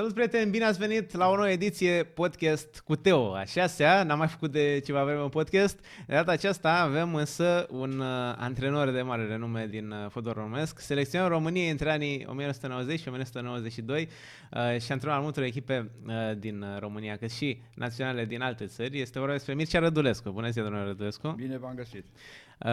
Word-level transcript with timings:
Salut 0.00 0.14
prieteni, 0.14 0.50
bine 0.50 0.64
ați 0.64 0.78
venit 0.78 1.16
la 1.16 1.28
o 1.28 1.34
nouă 1.34 1.48
ediție 1.48 2.04
podcast 2.04 2.80
cu 2.84 2.96
Teo, 2.96 3.34
a 3.34 3.44
șasea, 3.44 4.02
n-am 4.02 4.18
mai 4.18 4.28
făcut 4.28 4.50
de 4.50 4.80
ceva 4.84 5.04
vreme 5.04 5.20
un 5.20 5.28
podcast. 5.28 5.78
De 6.06 6.14
data 6.14 6.32
aceasta 6.32 6.80
avem 6.80 7.14
însă 7.14 7.66
un 7.70 7.98
uh, 7.98 8.06
antrenor 8.36 8.90
de 8.90 9.02
mare 9.02 9.26
renume 9.26 9.66
din 9.66 9.90
uh, 9.90 10.10
fotbal 10.10 10.32
românesc, 10.32 10.78
selecționer 10.78 11.28
României 11.28 11.70
între 11.70 11.90
anii 11.90 12.26
1990 12.28 13.00
și 13.00 13.08
1992 13.08 14.08
uh, 14.50 14.80
și 14.80 14.92
antrenor 14.92 15.16
al 15.16 15.22
multor 15.22 15.42
echipe 15.42 15.90
uh, 16.06 16.12
din 16.38 16.62
uh, 16.62 16.78
România, 16.78 17.16
cât 17.16 17.30
și 17.30 17.62
naționale 17.74 18.24
din 18.24 18.42
alte 18.42 18.66
țări. 18.66 19.00
Este 19.00 19.18
vorba 19.18 19.34
despre 19.34 19.54
Mircea 19.54 19.78
Rădulescu. 19.78 20.30
Bună 20.30 20.50
ziua, 20.50 20.64
domnule 20.64 20.86
Rădulescu! 20.86 21.28
Bine 21.36 21.58
v-am 21.58 21.74
găsit! 21.74 22.04
Uh, 22.58 22.70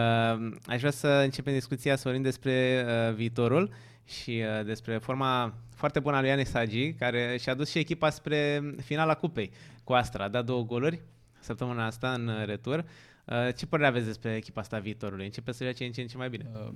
aș 0.66 0.78
vrea 0.78 0.90
să 0.90 1.08
începem 1.08 1.52
discuția 1.52 1.96
să 1.96 2.02
vorbim 2.04 2.22
despre 2.22 2.84
uh, 2.86 3.14
viitorul 3.14 3.70
și 4.08 4.42
uh, 4.58 4.64
despre 4.64 4.98
forma 4.98 5.54
foarte 5.74 6.00
bună 6.00 6.16
a 6.16 6.20
lui 6.20 6.28
Ianis 6.28 6.52
Hagi, 6.52 6.92
care 6.92 7.36
și-a 7.40 7.54
dus 7.54 7.70
și 7.70 7.78
echipa 7.78 8.10
spre 8.10 8.62
finala 8.84 9.14
cupei 9.14 9.50
cu 9.84 9.92
Astra. 9.92 10.24
A 10.24 10.28
dat 10.28 10.44
două 10.44 10.64
goluri 10.64 11.00
săptămâna 11.40 11.86
asta 11.86 12.12
în 12.12 12.28
uh, 12.28 12.44
retur. 12.44 12.84
Uh, 13.24 13.54
ce 13.56 13.66
părere 13.66 13.88
aveți 13.88 14.06
despre 14.06 14.34
echipa 14.34 14.60
asta 14.60 14.78
viitorului? 14.78 15.24
Începe 15.24 15.52
să 15.52 15.64
joace 15.64 15.84
în 15.84 15.92
ce 15.92 16.00
în 16.00 16.06
ce 16.06 16.16
mai 16.16 16.28
bine. 16.28 16.50
Uh, 16.54 16.68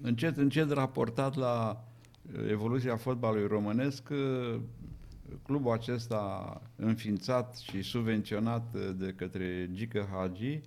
încet, 0.00 0.36
încet 0.36 0.70
raportat 0.70 1.34
la 1.34 1.84
uh, 2.34 2.50
evoluția 2.50 2.96
fotbalului 2.96 3.46
românesc, 3.46 4.08
uh, 4.10 4.60
clubul 5.42 5.72
acesta 5.72 6.62
înființat 6.76 7.56
și 7.56 7.82
subvenționat 7.82 8.74
uh, 8.74 8.90
de 8.96 9.14
către 9.16 9.68
Gică 9.72 10.08
Hagi 10.12 10.60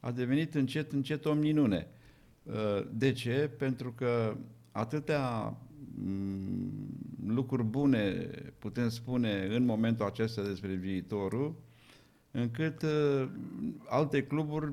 a 0.00 0.10
devenit 0.10 0.54
încet, 0.54 0.92
încet 0.92 1.24
o 1.24 1.32
minune. 1.32 1.86
De 2.90 3.12
ce? 3.12 3.50
Pentru 3.58 3.92
că 3.92 4.36
atâtea 4.72 5.56
mm, 5.94 6.92
lucruri 7.26 7.64
bune 7.64 8.30
putem 8.58 8.88
spune 8.88 9.46
în 9.50 9.64
momentul 9.64 10.06
acesta 10.06 10.42
despre 10.42 10.74
viitorul, 10.74 11.54
încât 12.30 12.82
uh, 12.82 13.28
alte 13.88 14.22
cluburi 14.26 14.72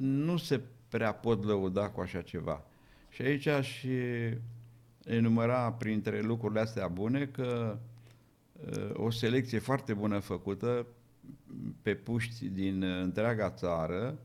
nu 0.00 0.36
se 0.36 0.60
prea 0.88 1.12
pot 1.12 1.44
lăuda 1.44 1.88
cu 1.88 2.00
așa 2.00 2.22
ceva. 2.22 2.64
Și 3.08 3.22
aici 3.22 3.46
aș 3.46 3.84
enumera 5.04 5.72
printre 5.72 6.20
lucrurile 6.20 6.60
astea 6.60 6.88
bune 6.88 7.26
că 7.26 7.78
uh, 8.52 8.90
o 8.92 9.10
selecție 9.10 9.58
foarte 9.58 9.94
bună 9.94 10.18
făcută 10.18 10.86
pe 11.82 11.94
puști 11.94 12.48
din 12.48 12.82
întreaga 12.82 13.50
țară, 13.50 14.18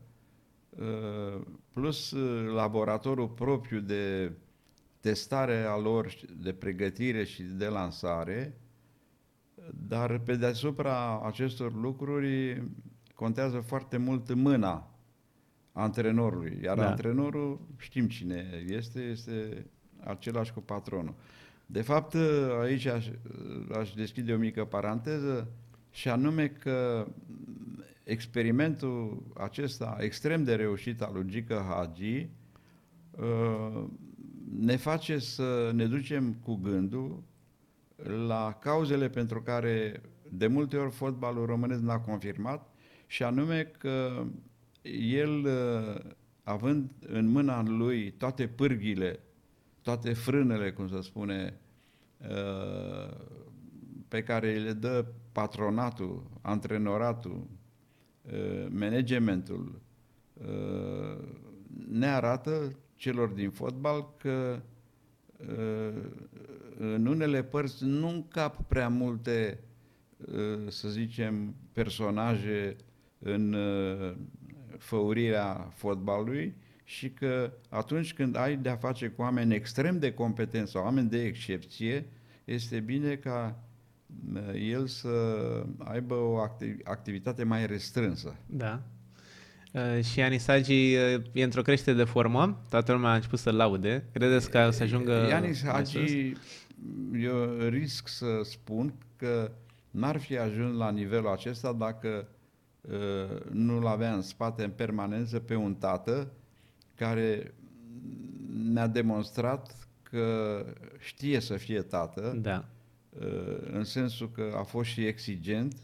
uh, 0.68 1.40
plus 1.72 2.14
laboratorul 2.54 3.28
propriu 3.28 3.80
de 3.80 4.32
testare 5.04 5.64
a 5.64 5.76
lor 5.76 6.14
de 6.36 6.52
pregătire 6.52 7.24
și 7.24 7.42
de 7.42 7.66
lansare, 7.66 8.56
dar 9.88 10.18
pe 10.18 10.36
deasupra 10.36 11.20
acestor 11.20 11.74
lucruri 11.74 12.62
contează 13.14 13.60
foarte 13.60 13.96
mult 13.96 14.34
mâna 14.34 14.90
antrenorului. 15.72 16.58
Iar 16.62 16.76
da. 16.76 16.88
antrenorul, 16.88 17.60
știm 17.76 18.08
cine 18.08 18.64
este, 18.66 19.00
este 19.00 19.66
același 20.04 20.52
cu 20.52 20.60
patronul. 20.60 21.14
De 21.66 21.82
fapt, 21.82 22.14
aici 22.60 22.86
aș, 22.86 23.08
aș 23.78 23.92
deschide 23.92 24.32
o 24.32 24.36
mică 24.36 24.64
paranteză 24.64 25.48
și 25.90 26.08
anume 26.08 26.48
că 26.48 27.06
experimentul 28.04 29.22
acesta 29.34 29.96
extrem 30.00 30.44
de 30.44 30.54
reușit 30.54 31.02
al 31.02 31.12
lui 31.14 31.24
Gică 31.26 31.64
Hagi 31.68 32.28
uh, 33.10 33.84
ne 34.50 34.76
face 34.76 35.18
să 35.18 35.70
ne 35.74 35.86
ducem 35.86 36.32
cu 36.32 36.54
gândul 36.54 37.22
la 38.26 38.58
cauzele 38.60 39.08
pentru 39.08 39.42
care 39.42 40.02
de 40.30 40.46
multe 40.46 40.76
ori 40.76 40.90
fotbalul 40.90 41.46
românesc 41.46 41.80
n-a 41.80 42.00
confirmat 42.00 42.74
și 43.06 43.22
anume 43.22 43.62
că 43.78 44.26
el, 45.12 45.48
având 46.42 46.90
în 47.06 47.26
mâna 47.26 47.62
lui 47.62 48.10
toate 48.12 48.46
pârghile, 48.46 49.20
toate 49.82 50.12
frânele, 50.12 50.72
cum 50.72 50.88
să 50.88 51.00
spune, 51.00 51.60
pe 54.08 54.22
care 54.22 54.58
le 54.58 54.72
dă 54.72 55.06
patronatul, 55.32 56.30
antrenoratul, 56.40 57.46
managementul, 58.68 59.80
ne 61.88 62.06
arată 62.06 62.76
celor 62.96 63.28
din 63.28 63.50
fotbal 63.50 64.14
că 64.16 64.62
uh, 65.36 66.02
în 66.78 67.06
unele 67.06 67.42
părți 67.42 67.84
nu 67.84 68.08
încap 68.08 68.66
prea 68.68 68.88
multe, 68.88 69.60
uh, 70.16 70.68
să 70.68 70.88
zicem, 70.88 71.54
personaje 71.72 72.76
în 73.18 73.52
uh, 73.52 74.14
făurirea 74.78 75.68
fotbalului 75.74 76.54
și 76.84 77.10
că 77.10 77.52
atunci 77.68 78.14
când 78.14 78.36
ai 78.36 78.56
de-a 78.56 78.76
face 78.76 79.08
cu 79.08 79.22
oameni 79.22 79.54
extrem 79.54 79.98
de 79.98 80.12
competenți 80.12 80.70
sau 80.70 80.84
oameni 80.84 81.08
de 81.08 81.24
excepție, 81.24 82.06
este 82.44 82.80
bine 82.80 83.16
ca 83.16 83.58
el 84.54 84.86
să 84.86 85.10
aibă 85.78 86.14
o 86.14 86.38
activitate 86.84 87.44
mai 87.44 87.66
restrânsă. 87.66 88.36
Da. 88.46 88.82
Uh, 89.74 90.04
și 90.04 90.20
Anisagi 90.20 90.94
uh, 90.94 91.22
e 91.32 91.42
într-o 91.42 91.62
creștere 91.62 91.96
de 91.96 92.04
formă, 92.04 92.62
toată 92.68 92.92
lumea 92.92 93.10
a 93.10 93.14
început 93.14 93.38
să-l 93.38 93.56
laude. 93.56 94.08
Credeți 94.12 94.50
că 94.50 94.64
o 94.68 94.70
să 94.70 94.82
ajungă... 94.82 95.26
Ianis 95.28 95.64
Hagi, 95.64 96.32
eu 97.20 97.58
risc 97.68 98.08
să 98.08 98.26
spun 98.42 98.94
că 99.16 99.50
n-ar 99.90 100.18
fi 100.18 100.38
ajuns 100.38 100.76
la 100.76 100.90
nivelul 100.90 101.28
acesta 101.28 101.72
dacă 101.72 102.28
uh, 102.80 103.50
nu-l 103.50 103.86
avea 103.86 104.14
în 104.14 104.22
spate 104.22 104.64
în 104.64 104.70
permanență 104.70 105.38
pe 105.38 105.54
un 105.54 105.74
tată 105.74 106.32
care 106.94 107.54
ne-a 108.72 108.86
demonstrat 108.86 109.88
că 110.02 110.66
știe 110.98 111.40
să 111.40 111.56
fie 111.56 111.80
tată, 111.80 112.38
da. 112.42 112.64
uh, 113.08 113.58
în 113.72 113.84
sensul 113.84 114.30
că 114.30 114.54
a 114.56 114.62
fost 114.62 114.88
și 114.88 115.06
exigent 115.06 115.76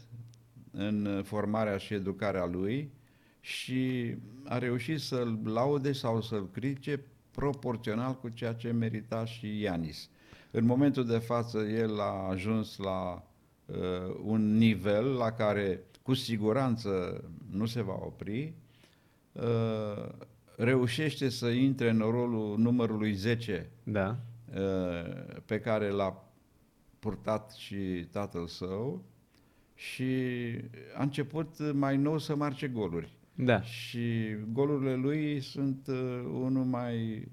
în 0.71 1.21
formarea 1.25 1.77
și 1.77 1.93
educarea 1.93 2.45
lui, 2.45 2.91
și 3.41 4.15
a 4.43 4.57
reușit 4.57 4.99
să-l 4.99 5.39
laude 5.43 5.91
sau 5.91 6.21
să-l 6.21 6.49
critique 6.49 7.05
proporțional 7.31 8.17
cu 8.17 8.29
ceea 8.29 8.53
ce 8.53 8.71
merita 8.71 9.25
și 9.25 9.59
Ianis. 9.59 10.09
În 10.51 10.65
momentul 10.65 11.05
de 11.05 11.17
față 11.17 11.57
el 11.57 11.99
a 11.99 12.27
ajuns 12.29 12.77
la 12.77 13.27
uh, 13.65 13.77
un 14.23 14.57
nivel 14.57 15.05
la 15.05 15.31
care 15.31 15.83
cu 16.01 16.13
siguranță 16.13 17.23
nu 17.49 17.65
se 17.65 17.81
va 17.81 17.93
opri, 17.93 18.53
uh, 19.31 20.09
reușește 20.55 21.29
să 21.29 21.47
intre 21.47 21.89
în 21.89 21.99
rolul 21.99 22.57
numărului 22.57 23.13
10 23.13 23.69
da. 23.83 24.19
uh, 24.55 25.35
pe 25.45 25.59
care 25.59 25.89
l-a 25.89 26.31
purtat 26.99 27.51
și 27.51 28.07
tatăl 28.11 28.47
său 28.47 29.03
și 29.73 30.13
a 30.95 31.01
început 31.01 31.73
mai 31.73 31.97
nou 31.97 32.17
să 32.17 32.35
marce 32.35 32.67
goluri. 32.67 33.19
Da. 33.43 33.61
Și 33.61 34.35
golurile 34.51 34.95
lui 34.95 35.41
sunt 35.41 35.87
uh, 35.87 36.21
unul 36.33 36.65
mai 36.65 37.27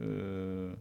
uh, 0.00 0.72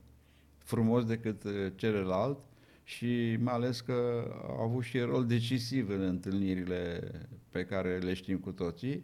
frumos 0.57 1.05
decât 1.05 1.44
uh, 1.44 1.51
celălalt 1.75 2.39
și 2.83 3.38
mai 3.39 3.53
ales 3.53 3.81
că 3.81 4.25
a 4.47 4.63
avut 4.63 4.83
și 4.83 4.99
rol 4.99 5.25
decisiv 5.25 5.89
în 5.89 6.01
întâlnirile 6.01 7.11
pe 7.49 7.66
care 7.66 7.97
le 7.97 8.13
știm 8.13 8.38
cu 8.38 8.51
toții. 8.51 9.03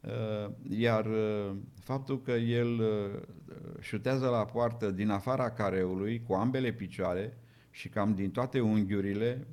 Uh, 0.00 0.50
iar 0.68 1.06
uh, 1.06 1.56
faptul 1.80 2.20
că 2.22 2.32
el 2.32 2.80
uh, 2.80 3.20
șutează 3.80 4.28
la 4.28 4.44
poartă 4.44 4.90
din 4.90 5.10
afara 5.10 5.50
careului 5.50 6.22
cu 6.26 6.32
ambele 6.32 6.72
picioare 6.72 7.36
și 7.70 7.88
cam 7.88 8.14
din 8.14 8.30
toate 8.30 8.60
unghiurile, 8.60 9.46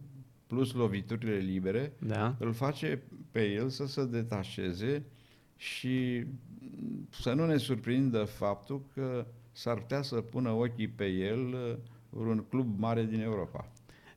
plus 0.48 0.74
loviturile 0.74 1.38
libere, 1.38 1.94
da. 2.00 2.36
îl 2.40 2.54
face 2.54 3.02
pe 3.32 3.52
el 3.52 3.70
să 3.70 3.88
se 3.88 4.06
detașeze 4.06 5.04
și 5.60 6.26
să 7.10 7.34
nu 7.34 7.46
ne 7.46 7.58
surprindă 7.58 8.24
faptul 8.24 8.82
că 8.94 9.26
s-ar 9.52 9.76
putea 9.76 10.02
să 10.02 10.16
pună 10.16 10.50
ochii 10.50 10.88
pe 10.88 11.06
el 11.06 11.48
uh, 11.48 12.28
un 12.28 12.44
club 12.50 12.80
mare 12.80 13.04
din 13.04 13.22
Europa. 13.22 13.68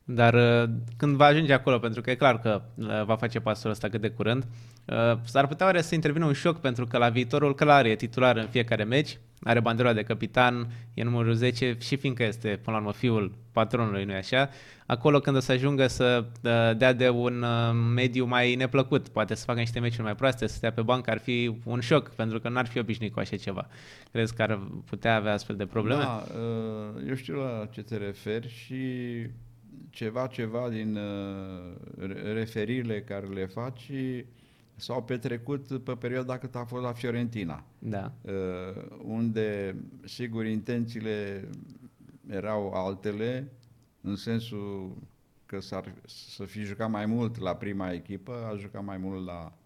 Dar 0.05 0.35
uh, 0.35 0.75
când 0.97 1.17
va 1.17 1.25
ajunge 1.25 1.53
acolo, 1.53 1.79
pentru 1.79 2.01
că 2.01 2.11
e 2.11 2.15
clar 2.15 2.41
că 2.41 2.63
uh, 2.75 3.05
va 3.05 3.17
face 3.17 3.41
pasul 3.41 3.71
ăsta 3.71 3.89
cât 3.89 4.01
de 4.01 4.11
curând, 4.11 4.47
s-ar 5.25 5.47
putea 5.47 5.67
oare 5.67 5.81
să 5.81 5.95
intervină 5.95 6.25
un 6.25 6.33
șoc 6.33 6.61
pentru 6.61 6.87
că 6.87 6.99
la 6.99 7.09
viitorul 7.09 7.55
clar 7.55 7.85
e 7.85 7.95
titular 7.95 8.37
în 8.37 8.49
fiecare 8.49 8.85
meci, 8.85 9.19
are 9.45 9.61
banderola 9.61 9.95
de 9.95 10.03
capitan, 10.03 10.67
e 10.95 11.03
numărul 11.03 11.35
10 11.35 11.77
și 11.81 11.97
fiindcă 11.97 12.25
este, 12.25 12.49
până 12.49 12.77
la 12.77 12.83
urmă, 12.83 12.93
fiul 12.93 13.33
patronului, 13.53 14.05
nu-i 14.05 14.15
așa? 14.15 14.49
Acolo 14.87 15.21
când 15.21 15.37
o 15.37 15.41
să 15.41 15.53
ajungă 15.53 15.87
să 15.87 16.25
uh, 16.25 16.77
dea 16.77 16.93
de 16.93 17.09
un 17.09 17.43
uh, 17.43 17.75
mediu 17.95 18.25
mai 18.25 18.55
neplăcut, 18.55 19.09
poate 19.09 19.35
să 19.35 19.45
facă 19.45 19.59
niște 19.59 19.81
meciuri 19.81 20.03
mai 20.03 20.15
proaste, 20.15 20.47
să 20.47 20.55
stea 20.55 20.73
pe 20.73 20.83
bancă, 20.83 21.11
ar 21.11 21.19
fi 21.19 21.57
un 21.65 21.81
șoc, 21.81 22.09
pentru 22.09 22.41
că 22.41 22.49
n-ar 22.49 22.67
fi 22.67 22.79
obișnuit 22.79 23.13
cu 23.13 23.19
așa 23.19 23.37
ceva. 23.37 23.69
Crezi 24.13 24.35
că 24.35 24.43
ar 24.43 24.61
putea 24.85 25.17
avea 25.17 25.33
astfel 25.33 25.57
de 25.57 25.67
probleme? 25.67 26.03
Da, 26.03 26.25
uh, 26.35 27.09
eu 27.09 27.15
știu 27.15 27.35
la 27.35 27.69
ce 27.71 27.83
te 27.83 27.97
referi 27.97 28.49
și 28.49 28.77
ceva, 29.91 30.27
ceva 30.27 30.69
din 30.71 30.97
uh, 30.97 32.11
referirile 32.35 33.01
care 33.01 33.27
le 33.27 33.47
faci 33.47 33.91
s-au 34.83 35.03
petrecut 35.03 35.83
pe 35.83 35.95
perioada 35.95 36.39
cât 36.39 36.55
a 36.55 36.65
fost 36.65 36.83
la 36.83 36.93
Fiorentina. 36.93 37.65
Da. 37.79 38.13
Uh, 38.21 38.33
unde, 39.05 39.77
sigur, 40.05 40.47
intențiile 40.47 41.49
erau 42.29 42.73
altele, 42.73 43.53
în 44.01 44.17
sensul 44.17 44.97
că 45.47 45.61
s-ar, 45.61 45.95
să 46.07 46.45
fi 46.45 46.63
jucat 46.63 46.91
mai 46.91 47.07
mult 47.07 47.39
la 47.39 47.57
prima 47.57 47.93
echipă, 47.93 48.47
a 48.53 48.57
jucat 48.57 48.85
mai 48.85 48.97
mult 48.97 49.25
la 49.25 49.59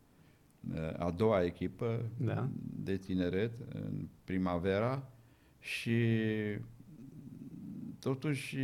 uh, 0.74 0.98
a 0.98 1.10
doua 1.10 1.44
echipă 1.44 2.10
da. 2.16 2.48
de 2.58 2.96
tineret, 2.96 3.52
în 3.74 4.08
primavera, 4.24 5.08
și 5.58 5.98
totuși 7.98 8.58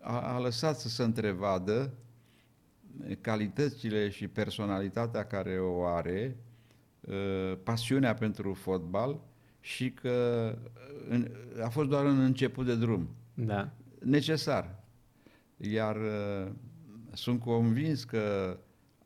a, 0.00 0.34
a 0.34 0.40
lăsat 0.40 0.78
să 0.78 0.88
se 0.88 1.02
întrevadă 1.02 1.92
calitățile 3.20 4.08
și 4.08 4.28
personalitatea 4.28 5.24
care 5.24 5.58
o 5.58 5.84
are, 5.84 6.36
uh, 7.00 7.58
pasiunea 7.62 8.14
pentru 8.14 8.52
fotbal 8.52 9.20
și 9.60 9.90
că 9.90 10.56
a 11.62 11.68
fost 11.68 11.88
doar 11.88 12.04
un 12.04 12.20
început 12.20 12.66
de 12.66 12.76
drum. 12.76 13.08
Da. 13.34 13.70
Necesar. 14.00 14.82
Iar 15.56 15.96
uh, 15.96 16.52
sunt 17.12 17.40
convins 17.40 18.04
că 18.04 18.58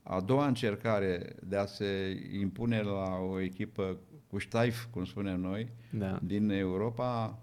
a 0.03 0.21
doua 0.21 0.47
încercare 0.47 1.37
de 1.43 1.57
a 1.57 1.67
se 1.67 2.21
impune 2.41 2.81
la 2.81 3.17
o 3.17 3.41
echipă 3.41 3.99
cu 4.27 4.39
ștaif, 4.39 4.85
cum 4.85 5.05
spunem 5.05 5.41
noi, 5.41 5.73
da. 5.91 6.19
din 6.23 6.51
Europa, 6.51 7.39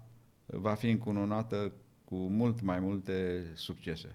va 0.46 0.74
fi 0.74 0.90
încununată 0.90 1.72
cu 2.04 2.16
mult 2.16 2.60
mai 2.60 2.80
multe 2.80 3.44
succese. 3.54 4.08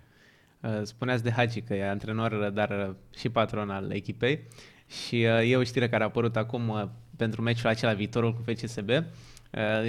Uh, 0.65 0.79
spuneați 0.83 1.23
de 1.23 1.31
Hagi 1.31 1.61
că 1.61 1.73
e 1.73 1.89
antrenor, 1.89 2.49
dar 2.53 2.95
și 3.17 3.29
patron 3.29 3.69
al 3.69 3.91
echipei. 3.91 4.39
Și 4.87 5.15
uh, 5.15 5.51
e 5.51 5.55
o 5.55 5.63
știre 5.63 5.89
care 5.89 6.03
a 6.03 6.05
apărut 6.05 6.35
acum 6.35 6.69
uh, 6.69 6.83
pentru 7.17 7.41
meciul 7.41 7.69
acela 7.69 7.93
viitorul 7.93 8.33
cu 8.33 8.43
FCSB 8.45 8.89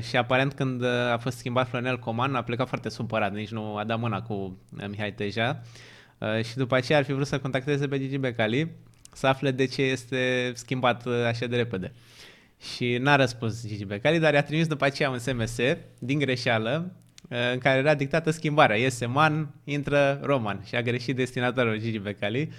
și 0.09 0.17
aparent 0.17 0.53
când 0.53 0.85
a 0.85 1.19
fost 1.19 1.37
schimbat 1.37 1.69
Florinel 1.69 1.99
Coman 1.99 2.35
a 2.35 2.43
plecat 2.43 2.69
foarte 2.69 2.89
supărat, 2.89 3.33
nici 3.33 3.51
nu 3.51 3.77
a 3.77 3.85
dat 3.85 3.99
mâna 3.99 4.23
cu 4.23 4.59
Mihai 4.89 5.13
Teja. 5.13 5.63
Și 6.43 6.57
după 6.57 6.75
aceea 6.75 6.99
ar 6.99 7.05
fi 7.05 7.13
vrut 7.13 7.27
să 7.27 7.39
contacteze 7.39 7.89
pe 7.89 7.99
Gigi 7.99 8.17
Becali 8.17 8.71
să 9.13 9.27
afle 9.27 9.51
de 9.51 9.65
ce 9.65 9.83
este 9.83 10.53
schimbat 10.55 11.07
așa 11.07 11.47
de 11.47 11.57
repede. 11.57 11.93
Și 12.75 12.97
n-a 12.97 13.17
răspuns 13.17 13.67
Gigi 13.67 13.85
Becali, 13.85 14.19
dar 14.19 14.35
i-a 14.35 14.43
trimis 14.43 14.67
după 14.67 14.85
aceea 14.85 15.11
un 15.11 15.19
SMS 15.19 15.57
din 15.99 16.19
greșeală 16.19 16.93
Uh, 17.06 17.06
în 17.29 17.59
care 17.59 17.79
era 17.79 17.95
dictată 17.95 18.31
schimbarea. 18.31 18.77
Iese 18.77 19.07
Man, 19.07 19.55
intră 19.65 20.21
Roman 20.23 20.63
și 20.65 20.75
a 20.75 20.83
greșit 20.83 21.17
destinatorul 21.17 21.81
Gigi 21.81 21.99
Becali. 21.99 22.51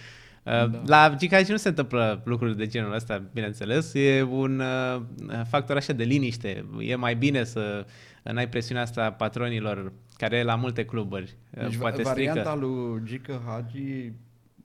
Uh, 0.44 0.70
da. 0.70 0.82
La 0.86 1.16
Gicaci 1.18 1.48
nu 1.48 1.58
se 1.58 1.68
întâmplă 1.68 2.22
lucruri 2.26 2.58
de 2.58 2.68
genul 2.68 2.94
ăsta, 2.94 3.24
bineînțeles. 3.34 3.94
E 3.94 4.22
un 4.22 4.60
uh, 4.60 5.02
factor 5.50 5.76
așa 5.76 5.94
de 5.94 6.04
liniște. 6.04 6.66
E 6.80 6.96
mai 6.96 7.16
bine 7.16 7.44
să 7.44 7.86
n-ai 8.24 8.50
presiunea 8.50 8.84
asta 8.84 9.06
a 9.06 9.12
patronilor 9.12 9.94
care 10.18 10.38
e 10.38 10.44
la 10.44 10.56
multe 10.56 10.86
cluburi. 10.86 11.38
Deci 11.50 11.78
Poate 11.78 12.02
varianta 12.02 12.40
strică. 12.40 12.66
lui 12.66 13.02
Gică 13.06 13.42
Hagi 13.46 14.12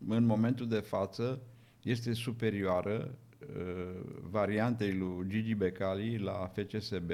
în 0.08 0.25
momentul 0.25 0.69
de 0.69 0.82
față 0.87 1.40
este 1.82 2.12
superioară 2.12 3.14
uh, 3.38 4.00
variantei 4.31 4.93
lui 4.93 5.26
Gigi 5.28 5.55
Becali 5.55 6.19
la 6.19 6.52
FCSB 6.55 7.10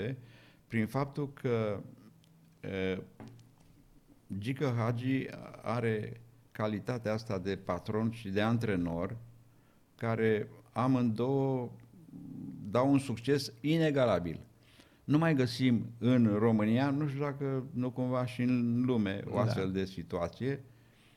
prin 0.69 0.87
faptul 0.87 1.33
că 1.33 1.81
Gică 4.39 4.75
Hagi 4.77 5.27
are 5.63 6.21
calitatea 6.53 7.13
asta 7.13 7.39
de 7.39 7.57
patron 7.57 8.11
și 8.11 8.29
de 8.29 8.41
antrenor, 8.41 9.17
care 9.95 10.49
amândouă 10.73 11.71
dau 12.71 12.93
un 12.93 12.99
succes 12.99 13.53
inegalabil. 13.61 14.41
Nu 15.05 15.19
mai 15.19 15.35
găsim 15.35 15.87
în 15.99 16.37
România, 16.39 16.91
nu 16.91 17.09
știu 17.09 17.21
dacă 17.21 17.67
nu 17.73 17.91
cumva 17.91 18.27
și 18.27 18.43
în 18.43 18.83
lume, 18.85 19.23
o 19.27 19.35
da. 19.35 19.41
astfel 19.41 19.67
da. 19.67 19.79
de 19.79 19.85
situație 19.85 20.65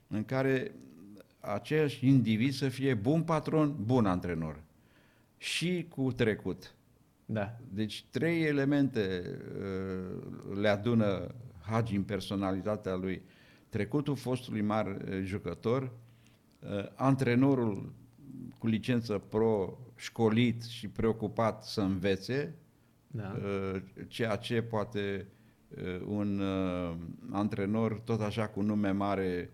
în 0.07 0.25
care 0.25 0.71
aceiași 1.39 2.07
individ 2.07 2.53
să 2.53 2.69
fie 2.69 2.93
bun 2.93 3.23
patron, 3.23 3.75
bun 3.83 4.05
antrenor. 4.05 4.63
Și 5.38 5.85
cu 5.89 6.11
trecut. 6.11 6.75
Da. 7.31 7.57
Deci 7.69 8.06
trei 8.10 8.44
elemente 8.44 9.22
uh, 9.57 10.57
le 10.60 10.68
adună 10.68 11.36
Hagi 11.62 11.95
în 11.95 12.04
personalitatea 12.04 12.95
lui. 12.95 13.22
Trecutul 13.69 14.16
fostului 14.16 14.62
mare 14.62 14.98
uh, 15.06 15.22
jucător, 15.24 15.83
uh, 15.83 16.86
antrenorul 16.95 17.94
cu 18.57 18.68
licență 18.68 19.18
pro, 19.18 19.78
școlit 19.95 20.63
și 20.63 20.88
preocupat 20.88 21.63
să 21.63 21.81
învețe, 21.81 22.56
da. 23.07 23.36
ceea 24.07 24.36
ce 24.36 24.62
poate 24.62 25.27
un 26.06 26.42
antrenor 27.31 28.00
tot 28.00 28.22
așa 28.22 28.48
cu 28.48 28.62
nume 28.62 28.92
mare 28.92 29.50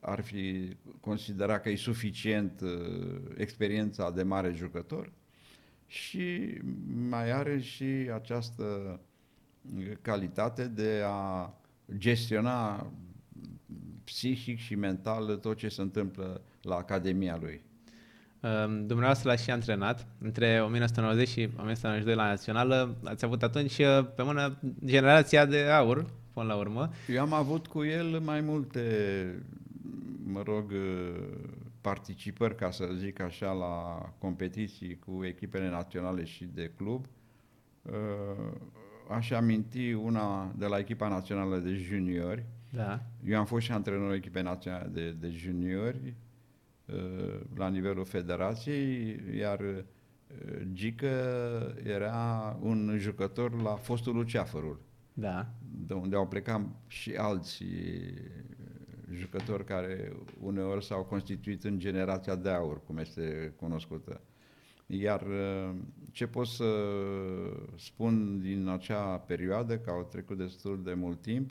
ar 0.00 0.20
fi 0.20 0.76
considerat 1.00 1.62
că 1.62 1.68
e 1.68 1.76
suficient 1.76 2.62
experiența 3.36 4.10
de 4.10 4.22
mare 4.22 4.52
jucător 4.52 5.12
și 5.92 6.58
mai 7.08 7.32
are 7.32 7.60
și 7.60 8.10
această 8.14 9.00
calitate 10.02 10.68
de 10.68 11.02
a 11.06 11.54
gestiona 11.96 12.86
psihic 14.04 14.58
și 14.58 14.74
mental 14.74 15.36
tot 15.36 15.56
ce 15.56 15.68
se 15.68 15.80
întâmplă 15.80 16.40
la 16.62 16.74
Academia 16.74 17.38
lui. 17.40 17.62
Dumneavoastră 18.66 19.28
l-ați 19.28 19.42
și 19.42 19.50
antrenat 19.50 20.06
între 20.18 20.62
1990 20.64 21.28
și 21.28 21.40
1992 21.40 22.14
la 22.14 22.26
Națională. 22.26 22.96
Ați 23.04 23.24
avut 23.24 23.42
atunci 23.42 23.78
uh, 23.78 24.06
pe 24.16 24.22
mână 24.22 24.58
generația 24.84 25.46
de 25.46 25.60
aur, 25.60 26.06
până 26.32 26.46
la 26.46 26.54
urmă. 26.54 26.90
Eu 27.08 27.20
am 27.20 27.32
avut 27.32 27.66
cu 27.66 27.84
el 27.84 28.20
mai 28.20 28.40
multe, 28.40 28.82
mă 30.24 30.42
rog, 30.44 30.70
uh, 30.70 31.51
participări, 31.82 32.54
ca 32.54 32.70
să 32.70 32.88
zic 32.96 33.20
așa, 33.20 33.52
la 33.52 33.98
competiții 34.18 34.98
cu 34.98 35.24
echipele 35.24 35.70
naționale 35.70 36.24
și 36.24 36.44
de 36.44 36.72
club. 36.76 37.06
Uh, 37.82 38.52
aș 39.08 39.30
aminti 39.30 39.92
una 39.92 40.52
de 40.56 40.66
la 40.66 40.78
echipa 40.78 41.08
națională 41.08 41.58
de 41.58 41.74
juniori. 41.74 42.44
Da. 42.70 43.02
Eu 43.24 43.38
am 43.38 43.44
fost 43.44 43.64
și 43.64 43.72
antrenorul 43.72 44.14
echipei 44.14 44.42
naționale 44.42 44.88
de, 44.92 45.10
de 45.10 45.28
juniori 45.30 46.14
uh, 46.86 47.40
la 47.56 47.68
nivelul 47.68 48.04
federației, 48.04 49.20
iar 49.36 49.60
uh, 49.60 49.78
Gică 50.72 51.10
era 51.84 52.58
un 52.60 52.96
jucător 52.98 53.62
la 53.62 53.74
fostul 53.74 54.14
Luceafărul. 54.14 54.80
Da. 55.12 55.46
De 55.86 55.94
unde 55.94 56.16
au 56.16 56.28
plecat 56.28 56.60
și 56.86 57.14
alții 57.14 58.14
jucători 59.14 59.64
care 59.64 60.12
uneori 60.40 60.84
s-au 60.84 61.04
constituit 61.04 61.64
în 61.64 61.78
generația 61.78 62.36
de 62.36 62.48
aur, 62.48 62.84
cum 62.84 62.98
este 62.98 63.54
cunoscută. 63.56 64.20
Iar 64.86 65.22
uh, 65.22 65.74
ce 66.10 66.26
pot 66.26 66.46
să 66.46 66.74
spun 67.76 68.40
din 68.40 68.68
acea 68.68 69.18
perioadă, 69.18 69.78
că 69.78 69.90
au 69.90 70.02
trecut 70.02 70.36
destul 70.36 70.82
de 70.82 70.94
mult 70.94 71.22
timp, 71.22 71.50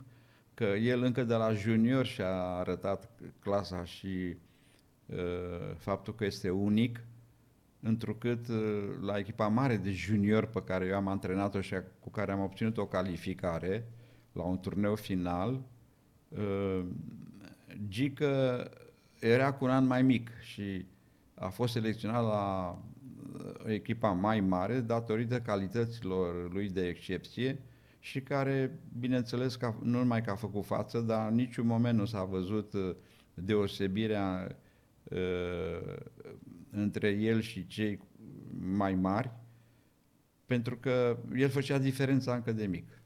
că 0.54 0.64
el 0.64 1.02
încă 1.02 1.24
de 1.24 1.34
la 1.34 1.52
junior 1.52 2.04
și-a 2.06 2.42
arătat 2.42 3.10
clasa 3.38 3.84
și 3.84 4.36
uh, 5.06 5.74
faptul 5.76 6.14
că 6.14 6.24
este 6.24 6.50
unic, 6.50 7.04
întrucât 7.80 8.48
uh, 8.48 8.56
la 9.00 9.18
echipa 9.18 9.48
mare 9.48 9.76
de 9.76 9.90
junior 9.90 10.46
pe 10.46 10.62
care 10.62 10.86
eu 10.86 10.96
am 10.96 11.08
antrenat-o 11.08 11.60
și 11.60 11.74
cu 12.00 12.10
care 12.10 12.32
am 12.32 12.40
obținut 12.40 12.76
o 12.76 12.86
calificare 12.86 13.86
la 14.32 14.42
un 14.42 14.58
turneu 14.58 14.94
final, 14.94 15.62
uh, 16.28 16.84
Gică 17.88 18.70
era 19.18 19.52
cu 19.52 19.64
un 19.64 19.70
an 19.70 19.86
mai 19.86 20.02
mic 20.02 20.30
și 20.40 20.86
a 21.34 21.48
fost 21.48 21.72
selecționat 21.72 22.22
la 22.22 22.78
uh, 23.34 23.52
echipa 23.66 24.10
mai 24.10 24.40
mare 24.40 24.80
datorită 24.80 25.40
calităților 25.40 26.52
lui 26.52 26.68
de 26.68 26.86
excepție 26.86 27.58
și 27.98 28.20
care, 28.20 28.78
bineînțeles, 28.98 29.56
că 29.56 29.74
nu 29.82 29.98
numai 29.98 30.22
că 30.22 30.30
a 30.30 30.34
făcut 30.34 30.64
față, 30.64 31.00
dar 31.00 31.28
în 31.28 31.34
niciun 31.34 31.66
moment 31.66 31.98
nu 31.98 32.04
s-a 32.04 32.24
văzut 32.24 32.72
uh, 32.72 32.94
deosebirea 33.34 34.56
uh, 35.02 35.96
între 36.70 37.08
el 37.08 37.40
și 37.40 37.66
cei 37.66 38.00
mai 38.60 38.94
mari, 38.94 39.30
pentru 40.46 40.76
că 40.76 41.18
el 41.36 41.48
făcea 41.48 41.78
diferența 41.78 42.34
încă 42.34 42.52
de 42.52 42.66
mic. 42.66 43.01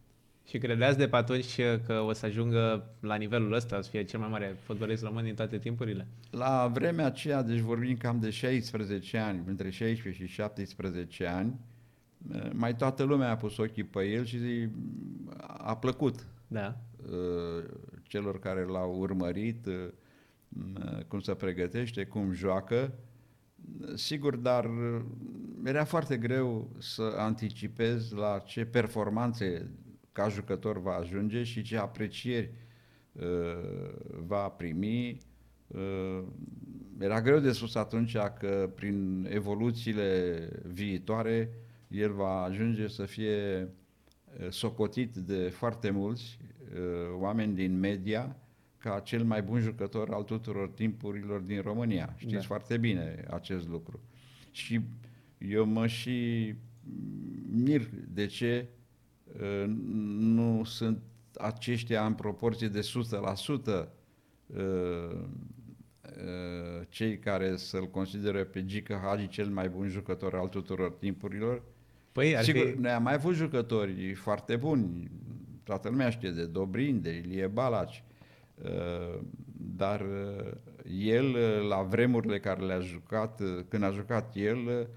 Și 0.49 0.59
credeați 0.59 0.99
de 0.99 1.09
pe 1.09 1.17
atunci 1.17 1.61
că 1.87 2.01
o 2.07 2.13
să 2.13 2.27
ajungă 2.27 2.91
la 3.01 3.15
nivelul 3.15 3.53
ăsta, 3.53 3.81
să 3.81 3.91
fie 3.91 4.05
cel 4.05 4.19
mai 4.21 4.29
mare 4.29 4.57
fotbalist 4.63 5.03
român 5.03 5.25
din 5.25 5.35
toate 5.35 5.59
timpurile? 5.59 6.07
La 6.31 6.71
vremea 6.73 7.07
aceea, 7.07 7.43
deci 7.43 7.59
vorbim 7.59 7.97
cam 7.97 8.21
de 8.21 8.31
16 8.31 9.19
ani, 9.19 9.43
între 9.47 9.71
16 9.71 10.25
și 10.25 10.33
17 10.33 11.27
ani, 11.27 11.59
mai 12.53 12.77
toată 12.77 13.03
lumea 13.03 13.31
a 13.31 13.37
pus 13.37 13.57
ochii 13.57 13.85
pe 13.85 14.03
el 14.05 14.25
și 14.25 14.69
a 15.47 15.77
plăcut 15.77 16.27
da. 16.47 16.77
celor 18.03 18.39
care 18.39 18.65
l-au 18.65 18.99
urmărit, 18.99 19.67
uh, 19.67 19.89
cum 21.09 21.21
se 21.21 21.35
pregătește, 21.35 22.05
cum 22.05 22.33
joacă. 22.33 22.93
Sigur, 23.95 24.37
dar 24.37 24.65
uh, 24.65 25.05
era 25.65 25.85
foarte 25.85 26.17
greu 26.17 26.71
să 26.79 27.15
anticipez 27.17 28.11
la 28.11 28.39
ce 28.39 28.65
performanțe 28.65 29.71
ca 30.17 30.29
jucător 30.29 30.81
va 30.81 30.95
ajunge 30.95 31.43
și 31.43 31.63
ce 31.63 31.77
aprecieri 31.77 32.51
uh, 33.13 33.23
va 34.27 34.49
primi. 34.49 35.17
Uh, 35.67 36.23
era 36.99 37.21
greu 37.21 37.39
de 37.39 37.53
spus 37.53 37.75
atunci 37.75 38.17
că 38.39 38.71
prin 38.75 39.27
evoluțiile 39.31 40.49
viitoare 40.73 41.51
el 41.89 42.13
va 42.13 42.43
ajunge 42.43 42.89
să 42.89 43.05
fie 43.05 43.63
uh, 43.63 44.47
socotit 44.49 45.15
de 45.15 45.49
foarte 45.49 45.91
mulți 45.91 46.39
uh, 46.75 47.21
oameni 47.21 47.55
din 47.55 47.79
media 47.79 48.37
ca 48.79 49.01
cel 49.01 49.25
mai 49.25 49.43
bun 49.43 49.61
jucător 49.61 50.13
al 50.13 50.23
tuturor 50.23 50.69
timpurilor 50.69 51.41
din 51.41 51.61
România. 51.61 52.15
Știți 52.17 52.35
da. 52.35 52.41
foarte 52.41 52.77
bine 52.77 53.25
acest 53.31 53.69
lucru. 53.69 54.01
Și 54.51 54.81
eu 55.39 55.65
mă 55.65 55.87
și 55.87 56.55
mir 57.51 57.89
de 58.09 58.27
ce 58.27 58.67
uh, 58.69 58.76
nu 60.19 60.65
sunt 60.65 60.99
aceștia 61.39 62.07
în 62.07 62.13
proporție 62.15 62.69
de 62.69 62.81
100% 62.81 62.85
uh, 63.67 64.57
uh, 64.57 65.19
cei 66.89 67.19
care 67.19 67.57
să-l 67.57 67.91
consideră 67.91 68.45
pe 68.45 68.65
Gică 68.65 69.01
Hagi 69.05 69.29
cel 69.29 69.49
mai 69.49 69.69
bun 69.69 69.89
jucător 69.89 70.35
al 70.35 70.49
tuturor 70.49 70.91
timpurilor. 70.91 71.63
Păi, 72.13 72.37
ar 72.37 72.43
Sigur, 72.45 72.67
fi... 72.67 72.79
noi 72.79 72.91
am 72.91 73.03
mai 73.03 73.15
avut 73.15 73.35
jucători 73.35 74.15
foarte 74.15 74.57
buni, 74.57 75.11
toată 75.63 75.89
lumea 75.89 76.11
știe 76.11 76.31
de 76.31 76.45
Dobrin, 76.45 77.01
de 77.03 77.11
Ilie 77.11 77.47
Balaci, 77.47 78.05
dar 79.77 80.07
el, 80.99 81.37
la 81.69 81.83
vremurile 81.83 82.39
care 82.39 82.65
le-a 82.65 82.81
jucat, 82.81 83.43
când 83.69 83.83
a 83.83 83.91
jucat 83.91 84.35
el, 84.35 84.89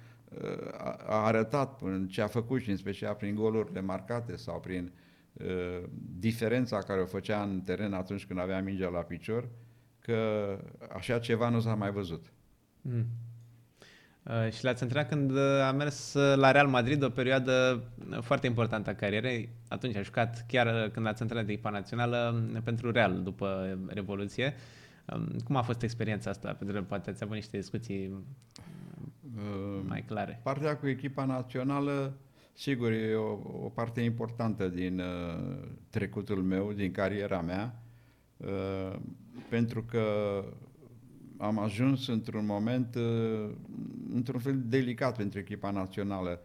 a 1.06 1.26
arătat 1.26 1.82
în 1.82 2.08
ce 2.08 2.22
a 2.22 2.28
făcut 2.28 2.62
și 2.62 2.70
în 2.70 2.78
special 2.78 3.14
prin 3.14 3.36
golurile 3.36 3.82
marcate 3.82 4.36
sau 4.36 4.60
prin 4.60 4.92
uh, 5.34 5.84
diferența 6.20 6.78
care 6.78 7.02
o 7.02 7.06
făcea 7.06 7.44
în 7.44 7.62
teren 7.62 7.94
atunci 7.94 8.26
când 8.26 8.40
avea 8.40 8.62
mingea 8.62 8.90
la 8.90 9.00
picior, 9.00 9.50
că 10.00 10.18
așa 10.94 11.20
ceva 11.20 11.50
nu 11.50 11.60
s-a 11.60 11.76
mai 11.76 11.92
văzut. 11.92 12.26
Mm. 12.82 13.06
Uh, 14.24 14.52
și 14.52 14.64
l-ați 14.64 14.84
întrebat 14.84 15.10
când 15.10 15.38
a 15.38 15.72
mers 15.72 16.14
la 16.14 16.52
Real 16.52 16.68
Madrid 16.68 17.04
o 17.04 17.10
perioadă 17.10 17.84
foarte 18.22 18.48
importantă 18.48 18.90
a 18.90 18.96
carierei. 18.96 19.50
Atunci 19.68 19.96
a 19.96 20.02
jucat 20.02 20.46
chiar 20.48 20.90
când 20.90 21.08
ați 21.08 21.22
întrebat 21.22 21.46
de 21.46 21.52
echipa 21.52 21.70
națională 21.70 22.44
pentru 22.64 22.92
Real 22.92 23.24
după 23.24 23.78
Revoluție. 23.88 24.54
Um, 25.14 25.28
cum 25.44 25.56
a 25.56 25.62
fost 25.62 25.82
experiența 25.82 26.30
asta? 26.30 26.54
Pentru 26.54 26.78
că 26.78 26.84
poate 26.84 27.10
ați 27.10 27.24
avut 27.24 27.36
niște 27.36 27.58
discuții 27.58 28.12
Uh, 28.12 28.49
mai 29.88 30.04
clare. 30.08 30.40
Partea 30.44 30.78
cu 30.78 30.88
echipa 30.88 31.26
națională, 31.26 32.18
sigur, 32.54 32.92
e 32.92 33.16
o, 33.16 33.32
o 33.66 33.70
parte 33.74 34.02
importantă 34.02 34.68
din 34.68 35.00
uh, 35.00 35.68
trecutul 35.90 36.44
meu, 36.44 36.72
din 36.74 36.92
cariera 36.92 37.42
mea, 37.42 37.84
uh, 38.38 38.96
pentru 39.50 39.84
că 39.84 40.04
am 41.38 41.60
ajuns 41.60 42.08
într-un 42.08 42.46
moment, 42.46 42.96
uh, 42.96 43.50
într-un 44.14 44.40
fel 44.40 44.62
delicat 44.66 45.18
pentru 45.18 45.40
echipa 45.40 45.72
națională. 45.72 46.42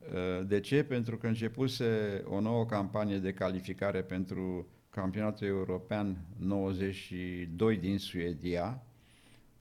Uh, 0.00 0.46
de 0.46 0.60
ce? 0.60 0.82
Pentru 0.84 1.16
că 1.16 1.26
începuse 1.26 2.22
o 2.24 2.40
nouă 2.40 2.66
campanie 2.66 3.18
de 3.18 3.32
calificare 3.32 4.02
pentru 4.02 4.66
campionatul 4.90 5.46
european 5.46 6.16
92 6.38 7.76
din 7.76 7.98
Suedia. 7.98 8.82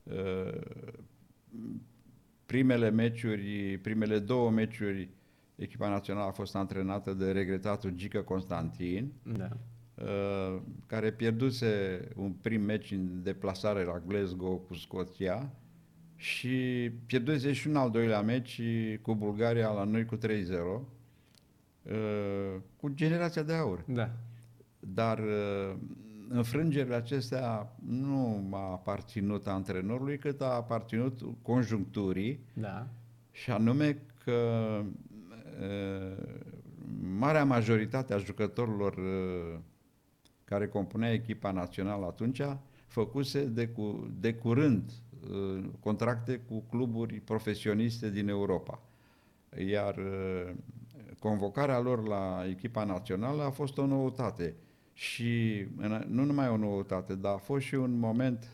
Uh, 0.03 0.61
primele 2.49 2.89
meciuri, 2.89 3.77
primele 3.81 4.19
două 4.19 4.49
meciuri, 4.49 5.09
echipa 5.55 5.89
națională 5.89 6.27
a 6.27 6.31
fost 6.31 6.55
antrenată 6.55 7.13
de 7.13 7.31
regretatul 7.31 7.89
Gică 7.89 8.21
Constantin, 8.21 9.11
da. 9.23 9.49
Uh, 9.95 10.61
care 10.85 11.11
pierduse 11.11 11.99
un 12.15 12.31
prim 12.31 12.61
meci 12.61 12.91
în 12.91 13.23
deplasare 13.23 13.83
la 13.83 14.01
Glasgow 14.07 14.57
cu 14.67 14.73
Scoția 14.73 15.51
și 16.15 16.91
pierduse 17.05 17.53
și 17.53 17.67
un 17.67 17.75
al 17.75 17.91
doilea 17.91 18.21
meci 18.21 18.61
cu 19.01 19.15
Bulgaria 19.15 19.71
la 19.71 19.83
noi 19.83 20.05
cu 20.05 20.17
3-0, 20.17 20.19
uh, 21.81 22.61
cu 22.75 22.89
generația 22.93 23.43
de 23.43 23.53
aur. 23.53 23.83
Da. 23.87 24.11
Dar 24.79 25.19
uh, 25.19 25.75
înfrângerile 26.29 26.95
acestea 26.95 27.75
nu 27.85 28.45
m-a 28.49 28.71
aparținut 28.71 29.47
antrenorului, 29.47 30.17
cât 30.17 30.41
a 30.41 30.53
aparținut 30.53 31.21
conjuncturii 31.41 32.39
da. 32.53 32.87
și 33.31 33.51
anume 33.51 34.01
că 34.23 34.31
e, 35.61 35.75
marea 37.17 37.45
majoritate 37.45 38.13
a 38.13 38.17
jucătorilor 38.17 38.97
e, 38.97 39.59
care 40.43 40.67
compunea 40.67 41.13
echipa 41.13 41.51
națională 41.51 42.05
atunci 42.05 42.41
făcuse 42.85 43.45
de, 43.45 43.67
cu, 43.67 44.07
de 44.19 44.33
curând 44.33 44.91
e, 44.91 45.27
contracte 45.79 46.37
cu 46.37 46.63
cluburi 46.69 47.19
profesioniste 47.19 48.09
din 48.09 48.27
Europa. 48.27 48.81
Iar 49.67 49.95
convocarea 51.19 51.79
lor 51.79 52.07
la 52.07 52.43
echipa 52.49 52.83
națională 52.83 53.43
a 53.43 53.49
fost 53.49 53.77
o 53.77 53.85
noutate 53.85 54.55
și 54.99 55.65
nu 56.07 56.23
numai 56.23 56.47
o 56.49 56.57
noutate, 56.57 57.15
dar 57.15 57.33
a 57.33 57.37
fost 57.37 57.65
și 57.65 57.75
un 57.75 57.99
moment 57.99 58.47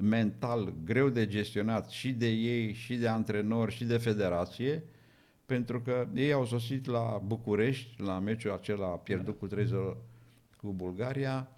mental 0.00 0.74
greu 0.84 1.08
de 1.08 1.26
gestionat 1.26 1.90
și 1.90 2.12
de 2.12 2.28
ei, 2.28 2.72
și 2.72 2.96
de 2.96 3.08
antrenori, 3.08 3.74
și 3.74 3.84
de 3.84 3.96
federație, 3.96 4.82
pentru 5.46 5.80
că 5.80 6.08
ei 6.14 6.32
au 6.32 6.44
sosit 6.44 6.86
la 6.86 7.22
București, 7.24 8.02
la 8.02 8.18
meciul 8.18 8.52
acela 8.52 8.86
pierdut 8.86 9.38
cu 9.38 9.46
3 9.46 9.68
cu 10.56 10.72
Bulgaria, 10.72 11.48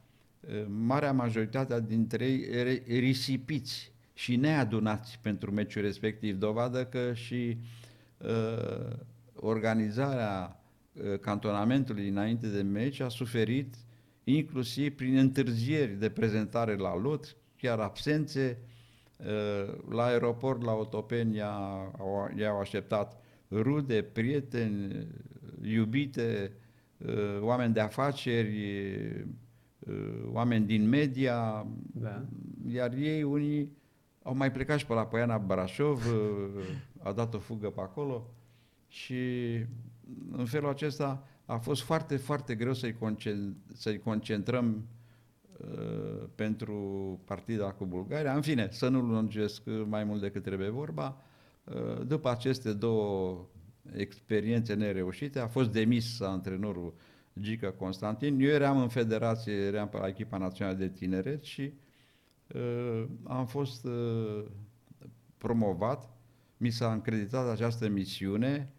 marea 0.67 1.13
majoritate 1.13 1.81
dintre 1.81 2.25
ei 2.25 2.83
risipiți 2.99 3.93
și 4.15 4.37
neadunați 4.37 5.19
pentru 5.23 5.53
meciul 5.53 5.83
respectiv. 5.83 6.37
Dovadă 6.37 6.85
că 6.85 7.13
și 7.15 7.59
uh, 8.19 8.97
organizarea 9.35 10.61
uh, 10.93 11.19
cantonamentului 11.19 12.09
înainte 12.09 12.47
de 12.47 12.63
meci 12.63 13.01
a 13.01 13.09
suferit 13.09 13.75
inclusiv 14.37 14.95
prin 14.95 15.17
întârzieri 15.17 15.93
de 15.93 16.11
prezentare 16.11 16.77
la 16.77 16.97
lot, 16.97 17.37
chiar 17.57 17.79
absențe, 17.79 18.59
uh, 19.17 19.75
la 19.91 20.05
aeroport, 20.05 20.63
la 20.63 20.73
Otopeni, 20.73 21.37
i-au 22.37 22.61
așteptat 22.61 23.21
rude, 23.51 24.03
prieteni, 24.03 25.07
iubite, 25.63 26.53
uh, 26.99 27.41
oameni 27.41 27.73
de 27.73 27.81
afaceri, 27.81 28.57
uh, 29.79 30.29
oameni 30.33 30.67
din 30.67 30.89
media, 30.89 31.67
da. 31.93 32.25
iar 32.67 32.93
ei 32.93 33.23
unii 33.23 33.77
au 34.23 34.35
mai 34.35 34.53
plecat 34.53 34.79
și 34.79 34.87
pe 34.87 34.93
la 34.93 35.07
Păiana 35.07 35.39
Brașov, 35.39 36.03
a 36.99 37.13
dat 37.13 37.35
o 37.35 37.39
fugă 37.39 37.71
pe 37.71 37.81
acolo 37.81 38.31
și 38.89 39.17
în 40.31 40.45
felul 40.45 40.69
acesta 40.69 41.27
a 41.49 41.57
fost 41.59 41.83
foarte, 41.83 42.17
foarte 42.17 42.55
greu 42.55 42.73
să-i, 42.73 42.95
concentrăm, 42.95 43.57
să-i 43.73 43.99
concentrăm 43.99 44.89
uh, 45.57 46.29
pentru 46.35 46.75
partida 47.25 47.73
cu 47.73 47.85
Bulgaria. 47.85 48.35
În 48.35 48.43
fine, 48.43 48.69
să 48.71 48.89
nu 48.89 49.01
lungesc 49.01 49.63
mai 49.87 50.05
mult 50.05 50.21
decât 50.21 50.43
trebuie 50.43 50.69
vorba. 50.69 51.23
Uh, 51.65 52.07
după 52.07 52.31
aceste 52.31 52.73
două 52.73 53.47
experiențe 53.93 54.75
nereușite, 54.75 55.39
a 55.39 55.47
fost 55.47 55.73
demis 55.73 56.21
antrenorul 56.21 56.95
Gica 57.41 57.71
Constantin. 57.71 58.41
Eu 58.41 58.51
eram 58.51 58.81
în 58.81 58.89
federație, 58.89 59.53
eram 59.53 59.89
pe 59.89 59.97
la 59.97 60.09
echipa 60.09 60.37
națională 60.37 60.77
de 60.77 60.89
tineret 60.89 61.43
și 61.43 61.73
uh, 62.55 63.05
am 63.23 63.47
fost 63.47 63.85
uh, 63.85 64.45
promovat. 65.39 66.11
Mi 66.57 66.71
s-a 66.71 66.93
încreditat 66.93 67.49
această 67.49 67.89
misiune 67.89 68.73
Uh, 68.73 68.78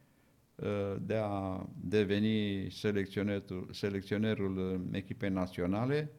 de 1.02 1.16
a 1.16 1.66
deveni 1.82 2.68
selecționerul 3.72 4.82
echipei 4.92 5.30
naționale. 5.30 6.12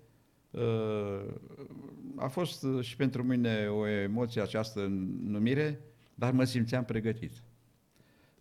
Uh, 0.50 1.34
a 2.16 2.28
fost 2.28 2.66
și 2.80 2.96
pentru 2.96 3.22
mine 3.22 3.66
o 3.68 3.86
emoție 3.86 4.42
această 4.42 4.86
numire, 5.24 5.80
dar 6.14 6.32
mă 6.32 6.44
simțeam 6.44 6.84
pregătit. 6.84 7.42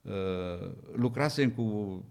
Uh, 0.01 0.72
lucrasem 0.96 1.51
cu 1.51 2.03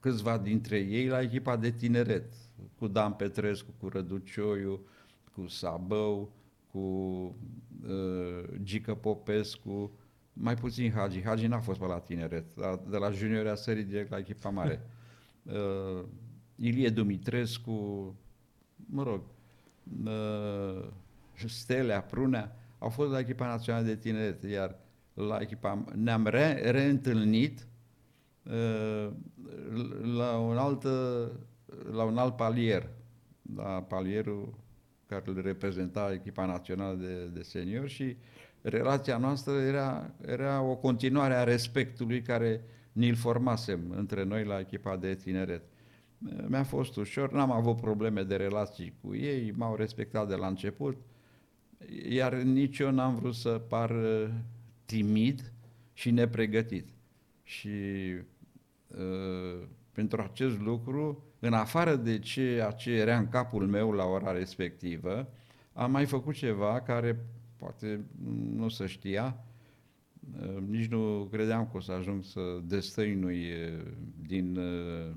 câțiva 0.00 0.38
dintre 0.38 0.78
ei 0.78 1.06
la 1.06 1.20
echipa 1.20 1.56
de 1.56 1.70
tineret, 1.70 2.32
cu 2.78 2.86
Dan 2.86 3.12
Petrescu, 3.12 3.70
cu 3.80 3.88
Răducioiu, 3.88 4.86
cu 5.34 5.46
Sabău, 5.46 6.32
cu 6.70 6.78
uh, 6.78 8.44
Gică 8.62 8.94
Popescu, 8.94 9.92
mai 10.34 10.54
puțin 10.54 10.92
Hagi. 10.92 11.22
Hagi 11.22 11.46
n-a 11.46 11.60
fost 11.60 11.78
pe 11.78 11.86
la 11.86 11.98
tineret. 11.98 12.54
De 12.88 12.96
la 12.96 13.10
junior 13.10 13.46
a 13.46 13.54
sărit 13.54 13.86
direct 13.86 14.10
la 14.10 14.18
echipa 14.18 14.48
mare. 14.48 14.80
Uh, 15.44 16.04
Ilie 16.56 16.90
Dumitrescu, 16.90 18.14
mă 18.86 19.02
rog, 19.02 19.20
uh, 20.04 20.84
Stelea, 21.46 22.02
Prunea, 22.02 22.56
au 22.78 22.88
fost 22.88 23.10
la 23.10 23.18
echipa 23.18 23.46
națională 23.46 23.84
de 23.84 23.96
tineret, 23.96 24.42
iar 24.42 24.76
la 25.14 25.38
echipa 25.40 25.84
ne-am 25.94 26.26
re, 26.26 26.70
reîntâlnit 26.70 27.66
uh, 28.42 29.10
la 30.16 30.38
un 30.38 30.56
alt 30.56 30.82
la 31.92 32.02
un 32.02 32.18
alt 32.18 32.36
palier, 32.36 32.88
la 33.56 33.82
palierul 33.82 34.54
care 35.06 35.22
îl 35.26 35.40
reprezenta 35.40 36.12
echipa 36.12 36.46
națională 36.46 36.94
de, 36.94 37.26
de 37.26 37.42
senior 37.42 37.88
și 37.88 38.16
relația 38.68 39.16
noastră 39.16 39.52
era, 39.52 40.10
era 40.26 40.62
o 40.62 40.74
continuare 40.74 41.34
a 41.34 41.44
respectului 41.44 42.22
care 42.22 42.60
ni-l 42.92 43.14
formasem 43.14 43.80
între 43.96 44.24
noi 44.24 44.44
la 44.44 44.58
echipa 44.58 44.96
de 44.96 45.14
tineret. 45.14 45.62
Mi-a 46.46 46.62
fost 46.62 46.96
ușor, 46.96 47.32
n-am 47.32 47.50
avut 47.50 47.80
probleme 47.80 48.22
de 48.22 48.36
relații 48.36 48.94
cu 49.00 49.14
ei, 49.14 49.52
m-au 49.56 49.76
respectat 49.76 50.28
de 50.28 50.34
la 50.34 50.46
început, 50.46 50.96
iar 52.08 52.34
nici 52.34 52.78
eu 52.78 52.90
n-am 52.90 53.14
vrut 53.14 53.34
să 53.34 53.50
par 53.50 53.90
uh, 53.90 54.28
timid 54.84 55.52
și 55.92 56.10
nepregătit. 56.10 56.88
Și 57.42 57.68
uh, 58.86 59.66
pentru 59.92 60.20
acest 60.20 60.60
lucru, 60.60 61.24
în 61.38 61.52
afară 61.52 61.96
de 61.96 62.18
ceea 62.18 62.70
ce 62.70 62.90
era 62.90 63.18
în 63.18 63.28
capul 63.28 63.66
meu 63.66 63.90
la 63.90 64.04
ora 64.04 64.32
respectivă, 64.32 65.28
am 65.72 65.90
mai 65.90 66.06
făcut 66.06 66.34
ceva 66.34 66.80
care 66.80 67.26
poate 67.64 68.04
nu 68.54 68.68
se 68.68 68.86
știa, 68.86 69.44
uh, 70.40 70.62
nici 70.68 70.90
nu 70.90 71.28
credeam 71.30 71.68
că 71.70 71.76
o 71.76 71.80
să 71.80 71.92
ajung 71.92 72.24
să 72.24 72.40
destăinui 72.64 73.50
uh, 73.50 73.86
din 74.26 74.56
uh, 74.56 75.14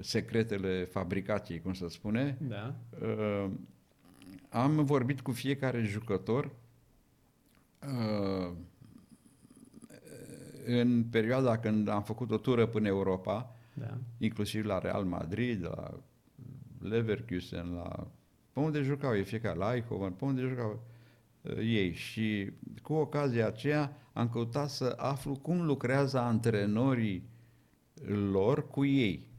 secretele 0.00 0.84
fabricației, 0.84 1.60
cum 1.60 1.72
să 1.72 1.88
spune. 1.88 2.38
Da. 2.40 2.74
Am 4.48 4.84
vorbit 4.84 5.20
cu 5.20 5.32
fiecare 5.32 5.82
jucător 5.82 6.50
în 10.64 11.04
perioada 11.10 11.58
când 11.58 11.88
am 11.88 12.02
făcut 12.02 12.30
o 12.30 12.36
tură 12.36 12.66
până 12.66 12.86
Europa, 12.86 13.56
da. 13.74 13.98
inclusiv 14.18 14.64
la 14.64 14.78
Real 14.78 15.04
Madrid, 15.04 15.62
la 15.62 16.00
Leverkusen, 16.80 17.74
la 17.74 18.06
pe 18.52 18.60
unde 18.60 18.82
jucau 18.82 19.16
ei, 19.16 19.24
fiecare, 19.24 19.58
la 19.58 19.74
Eindhoven, 19.74 20.12
pe 20.12 20.24
unde 20.24 20.40
jucau 20.40 20.70
uh, 20.70 20.91
ei. 21.58 21.92
Și 21.92 22.52
cu 22.82 22.92
ocazia 22.92 23.46
aceea 23.46 23.96
am 24.12 24.28
căutat 24.28 24.68
să 24.68 24.94
aflu 24.96 25.34
cum 25.34 25.64
lucrează 25.64 26.18
antrenorii 26.18 27.28
lor 28.32 28.68
cu 28.68 28.84
ei. 28.84 29.30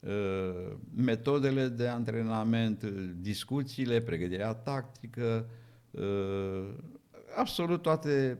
Uh, 0.00 0.76
metodele 0.96 1.68
de 1.68 1.86
antrenament, 1.88 2.84
discuțiile, 3.20 4.00
pregătirea 4.00 4.54
tactică, 4.54 5.48
uh, 5.90 6.68
absolut 7.36 7.82
toate 7.82 8.38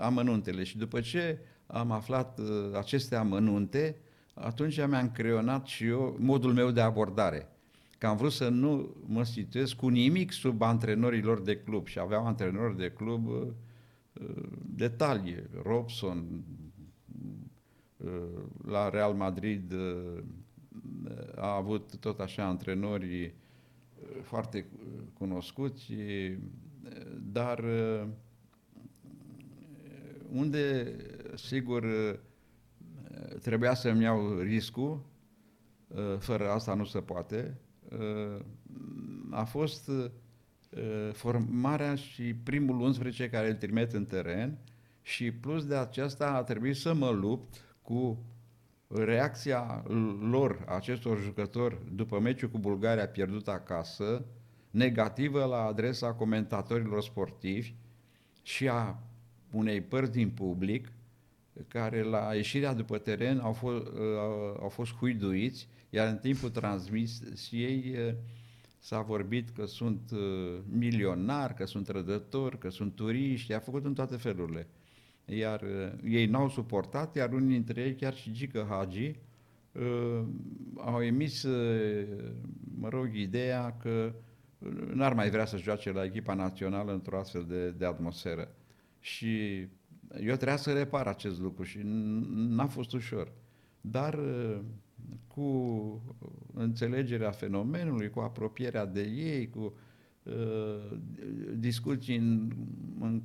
amănuntele. 0.00 0.64
Și 0.64 0.78
după 0.78 1.00
ce 1.00 1.38
am 1.66 1.90
aflat 1.90 2.38
uh, 2.38 2.76
aceste 2.76 3.16
amănunte, 3.16 3.96
atunci 4.34 4.76
mi-am 4.76 5.10
creionat 5.10 5.66
și 5.66 5.86
eu 5.86 6.16
modul 6.18 6.52
meu 6.52 6.70
de 6.70 6.80
abordare. 6.80 7.51
Că 8.02 8.08
am 8.08 8.16
vrut 8.16 8.32
să 8.32 8.48
nu 8.48 8.94
mă 9.06 9.24
situez 9.24 9.72
cu 9.72 9.88
nimic 9.88 10.32
sub 10.32 10.62
antrenorilor 10.62 11.40
de 11.40 11.56
club 11.56 11.86
și 11.86 11.98
aveam 11.98 12.26
antrenori 12.26 12.76
de 12.76 12.90
club 12.90 13.26
uh, 13.26 13.46
uh, 14.12 14.48
detalii. 14.66 15.36
Robson, 15.62 16.44
uh, 17.96 18.10
la 18.66 18.88
Real 18.88 19.14
Madrid 19.14 19.72
uh, 19.72 20.22
a 21.36 21.54
avut 21.54 21.96
tot 21.96 22.20
așa 22.20 22.44
antrenori 22.44 23.24
uh, 23.24 24.22
foarte 24.22 24.66
cunoscuți, 25.12 25.92
dar 27.32 27.58
uh, 27.58 28.06
unde, 30.32 30.96
sigur, 31.34 31.86
trebuia 33.40 33.74
să-mi 33.74 34.02
iau 34.02 34.38
riscul, 34.38 35.04
uh, 35.88 36.18
fără 36.18 36.50
asta 36.50 36.74
nu 36.74 36.84
se 36.84 37.00
poate, 37.00 37.58
uh, 37.58 37.70
a 39.30 39.44
fost 39.44 39.88
uh, 39.88 40.10
formarea 41.12 41.94
și 41.94 42.34
primul 42.34 42.80
11 42.80 43.28
care 43.28 43.48
îl 43.48 43.54
trimit 43.54 43.92
în 43.92 44.04
teren 44.04 44.58
și 45.02 45.32
plus 45.32 45.66
de 45.66 45.74
aceasta 45.74 46.32
a 46.32 46.42
trebuit 46.42 46.76
să 46.76 46.94
mă 46.94 47.10
lupt 47.10 47.76
cu 47.82 48.24
reacția 48.88 49.82
lor, 50.20 50.64
acestor 50.68 51.20
jucători, 51.20 51.78
după 51.92 52.20
meciul 52.20 52.48
cu 52.48 52.58
Bulgaria 52.58 53.08
pierdut 53.08 53.48
acasă, 53.48 54.24
negativă 54.70 55.44
la 55.44 55.64
adresa 55.64 56.12
comentatorilor 56.12 57.02
sportivi 57.02 57.74
și 58.42 58.68
a 58.68 58.98
unei 59.50 59.80
părți 59.80 60.12
din 60.12 60.30
public, 60.30 60.92
care 61.68 62.02
la 62.02 62.34
ieșirea 62.34 62.74
după 62.74 62.98
teren 62.98 63.38
au 63.38 63.52
fost, 63.52 63.86
uh, 63.86 64.56
au 64.60 64.68
fost 64.68 64.92
huiduiți, 64.92 65.68
iar 65.90 66.08
în 66.08 66.16
timpul 66.16 66.50
transmisiei 66.50 67.94
uh, 68.08 68.14
s-a 68.78 69.00
vorbit 69.00 69.50
că 69.50 69.66
sunt 69.66 70.10
uh, 70.12 70.58
milionari, 70.70 71.54
că 71.54 71.66
sunt 71.66 71.88
rădători, 71.88 72.58
că 72.58 72.70
sunt 72.70 72.94
turiști, 72.94 73.52
a 73.52 73.58
făcut 73.58 73.84
în 73.84 73.94
toate 73.94 74.16
felurile. 74.16 74.66
Iar 75.24 75.64
ei 76.04 76.26
n-au 76.26 76.48
suportat, 76.48 77.16
iar 77.16 77.32
unii 77.32 77.48
dintre 77.48 77.80
ei, 77.80 77.94
chiar 77.94 78.14
și 78.14 78.32
Gică 78.32 78.66
Hagi, 78.68 79.14
au 80.76 81.02
emis, 81.02 81.44
mă 82.78 82.88
rog, 82.88 83.14
ideea 83.14 83.76
că 83.80 84.12
n-ar 84.92 85.14
mai 85.14 85.30
vrea 85.30 85.44
să 85.44 85.56
joace 85.56 85.92
la 85.92 86.04
echipa 86.04 86.34
națională 86.34 86.92
într-o 86.92 87.18
astfel 87.18 87.44
de, 87.48 87.70
de 87.70 87.84
atmosferă. 87.84 88.54
Și 89.00 89.66
eu 90.20 90.34
trebuia 90.34 90.56
să 90.56 90.72
repar 90.72 91.06
acest 91.06 91.40
lucru 91.40 91.62
și 91.62 91.80
n-a 92.34 92.66
fost 92.66 92.92
ușor. 92.92 93.32
Dar 93.80 94.14
uh, 94.14 94.60
cu 95.26 96.02
înțelegerea 96.54 97.30
fenomenului, 97.30 98.10
cu 98.10 98.20
apropierea 98.20 98.86
de 98.86 99.02
ei, 99.02 99.50
cu 99.50 99.74
uh, 100.22 100.98
discuții 101.56 102.16
în, 102.16 102.52
în, 103.00 103.22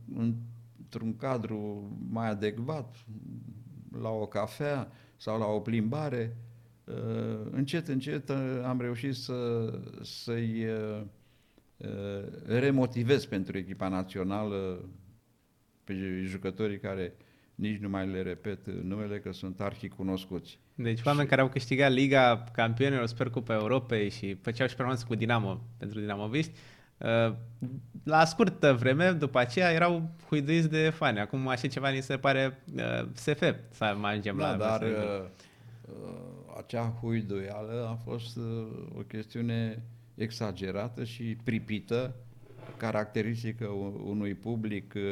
într-un 0.80 1.16
cadru 1.16 1.92
mai 2.10 2.30
adecvat, 2.30 2.96
la 4.02 4.10
o 4.10 4.26
cafea 4.26 4.92
sau 5.18 5.40
la 5.40 5.46
o 5.46 5.60
plimbare, 5.60 6.38
uh, 6.84 7.48
încet, 7.52 7.88
încet 7.88 8.30
uh, 8.30 8.62
am 8.66 8.82
reușit 8.82 9.16
să, 9.16 9.70
să-i 10.02 10.66
uh, 10.66 11.02
uh 11.02 11.06
remotivez 12.46 13.26
pentru 13.26 13.58
echipa 13.58 13.88
națională 13.88 14.90
pe 15.88 16.24
jucătorii 16.26 16.80
care 16.80 17.14
nici 17.56 17.80
nu 17.80 17.90
mai 17.90 18.08
le 18.08 18.22
repet 18.22 18.68
numele, 18.84 19.20
că 19.20 19.32
sunt 19.32 19.62
arhi 19.62 19.88
cunoscuți. 19.88 20.60
Deci 20.76 21.00
oameni 21.04 21.24
și... 21.24 21.30
care 21.30 21.42
au 21.42 21.50
câștigat 21.50 21.92
Liga 21.92 22.44
Campionilor, 22.52 23.06
sper 23.06 23.30
Cupa 23.30 23.54
Europei 23.54 24.10
și 24.10 24.34
făceau 24.34 24.68
și 24.68 24.76
performanță 24.76 25.06
cu 25.08 25.16
Dinamo 25.16 25.62
pentru 25.78 26.00
Dinamoviști, 26.00 26.52
uh, 26.98 27.34
la 28.04 28.26
scurtă 28.26 28.74
vreme, 28.74 29.12
după 29.12 29.40
aceea, 29.40 29.72
erau 29.72 30.10
huiduiți 30.28 30.70
de 30.70 30.90
fani. 30.90 31.20
Acum 31.20 31.48
așa 31.48 31.68
ceva 31.68 31.90
ni 31.90 32.02
se 32.02 32.18
pare 32.18 32.64
uh, 32.76 33.08
SF 33.14 33.44
să 33.70 33.84
ajungem 34.02 34.38
da, 34.38 34.52
la... 34.52 34.58
dar 34.58 34.82
uh, 34.82 35.26
acea 36.58 36.98
huiduială 37.02 37.88
a 37.90 37.96
fost 38.10 38.38
o 38.98 39.02
chestiune 39.02 39.84
exagerată 40.16 41.04
și 41.04 41.38
pripită 41.44 42.16
caracteristică 42.78 43.68
unui 44.04 44.34
public 44.34 44.94
uh, 44.96 45.04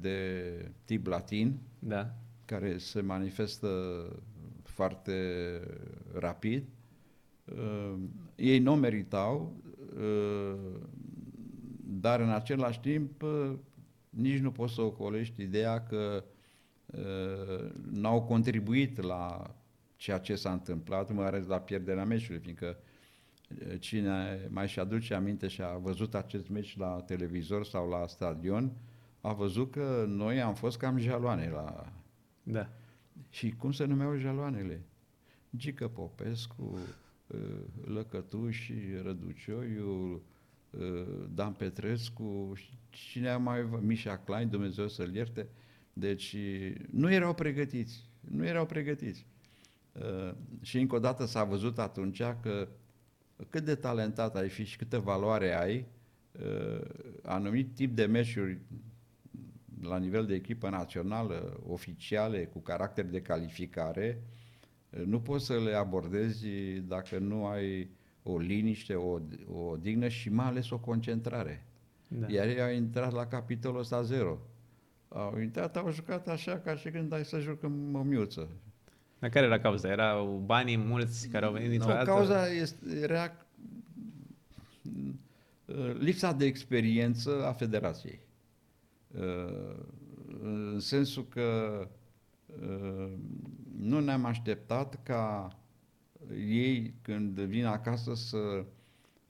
de 0.00 0.50
tip 0.84 1.06
latin, 1.06 1.58
da. 1.78 2.14
care 2.44 2.78
se 2.78 3.00
manifestă 3.00 3.68
foarte 4.62 5.12
rapid. 6.12 6.64
Uh, 7.44 7.94
ei 8.36 8.58
nu 8.58 8.74
meritau, 8.74 9.56
uh, 9.96 10.80
dar 11.84 12.20
în 12.20 12.30
același 12.30 12.80
timp 12.80 13.24
nici 14.10 14.38
nu 14.38 14.50
poți 14.50 14.74
să 14.74 14.80
ocolești 14.80 15.42
ideea 15.42 15.82
că 15.82 16.24
n-au 17.92 18.22
contribuit 18.22 19.00
la 19.00 19.54
ceea 19.96 20.18
ce 20.18 20.34
s-a 20.34 20.52
întâmplat, 20.52 21.12
mai 21.12 21.26
ales 21.26 21.46
la 21.46 21.60
pierderea 21.60 22.04
meciului, 22.04 22.40
fiindcă 22.40 22.78
cine 23.78 24.40
mai 24.50 24.68
și 24.68 24.78
aduce 24.78 25.14
aminte 25.14 25.48
și 25.48 25.62
a 25.62 25.76
văzut 25.76 26.14
acest 26.14 26.48
meci 26.48 26.76
la 26.76 27.00
televizor 27.00 27.64
sau 27.64 27.88
la 27.88 28.06
stadion, 28.06 28.72
a 29.20 29.32
văzut 29.32 29.70
că 29.70 30.04
noi 30.08 30.40
am 30.40 30.54
fost 30.54 30.78
cam 30.78 30.98
jaloane 30.98 31.48
la... 31.48 31.92
Da. 32.42 32.68
Și 33.30 33.50
cum 33.50 33.72
se 33.72 33.84
numeau 33.84 34.16
jaloanele? 34.16 34.84
Gică 35.56 35.88
Popescu, 35.88 36.78
uh, 37.26 37.40
Lăcătuși, 37.84 38.74
Răducioiu, 39.02 40.22
uh, 40.70 41.24
Dan 41.34 41.52
Petrescu, 41.52 42.52
cine 42.88 43.28
a 43.28 43.38
mai 43.38 43.68
Mișa 43.80 44.18
Klein, 44.18 44.48
Dumnezeu 44.48 44.88
să-l 44.88 45.14
ierte. 45.14 45.48
Deci 45.92 46.36
nu 46.90 47.12
erau 47.12 47.34
pregătiți, 47.34 48.08
nu 48.20 48.46
erau 48.46 48.66
pregătiți. 48.66 49.26
Uh, 49.92 50.34
și 50.60 50.78
încă 50.78 50.94
o 50.94 50.98
dată 50.98 51.24
s-a 51.24 51.44
văzut 51.44 51.78
atunci 51.78 52.22
că 52.42 52.68
cât 53.50 53.64
de 53.64 53.74
talentat 53.74 54.36
ai 54.36 54.48
fi 54.48 54.64
și 54.64 54.76
câtă 54.76 54.98
valoare 54.98 55.54
ai, 55.54 55.86
uh, 56.32 56.80
anumit 57.22 57.74
tip 57.74 57.94
de 57.94 58.04
meciuri 58.04 58.60
la 59.80 59.98
nivel 59.98 60.26
de 60.26 60.34
echipă 60.34 60.68
națională, 60.68 61.60
oficiale, 61.66 62.44
cu 62.44 62.58
caracter 62.58 63.04
de 63.04 63.22
calificare, 63.22 64.22
uh, 64.90 65.04
nu 65.04 65.20
poți 65.20 65.44
să 65.44 65.60
le 65.60 65.74
abordezi 65.74 66.48
dacă 66.80 67.18
nu 67.18 67.46
ai 67.46 67.90
o 68.22 68.38
liniște, 68.38 68.94
o, 68.94 69.20
o 69.52 69.76
dignă 69.76 70.08
și 70.08 70.28
mai 70.28 70.46
ales 70.46 70.70
o 70.70 70.78
concentrare. 70.78 71.66
Da. 72.08 72.26
Iar 72.30 72.46
ei 72.46 72.62
au 72.62 72.70
intrat 72.70 73.12
la 73.12 73.26
capitolul 73.26 73.78
ăsta 73.78 74.02
zero. 74.02 74.38
Au 75.08 75.38
intrat, 75.40 75.76
au 75.76 75.90
jucat 75.90 76.28
așa 76.28 76.58
ca 76.58 76.76
și 76.76 76.90
când 76.90 77.12
ai 77.12 77.24
să 77.24 77.38
jucăm 77.38 77.94
o 77.94 78.02
miuță. 78.02 78.48
Dar 79.18 79.30
care 79.30 79.46
era 79.46 79.58
cauza? 79.58 79.88
Erau 79.88 80.42
banii 80.46 80.76
mulți 80.76 81.28
care 81.28 81.44
au 81.44 81.52
venit 81.52 81.70
dintr-o 81.70 81.88
no, 81.88 81.94
dată? 81.94 82.10
Cauza 82.10 82.48
este, 82.48 82.98
era 83.02 83.32
uh, 85.64 85.94
lipsa 85.98 86.32
de 86.32 86.44
experiență 86.44 87.46
a 87.46 87.52
federației. 87.52 88.20
Uh, 89.18 89.76
în 90.42 90.80
sensul 90.80 91.26
că 91.28 91.80
uh, 92.60 93.12
nu 93.78 94.00
ne-am 94.00 94.24
așteptat 94.24 95.02
ca 95.02 95.56
ei, 96.48 96.94
când 97.02 97.40
vin 97.40 97.64
acasă, 97.64 98.14
să 98.14 98.64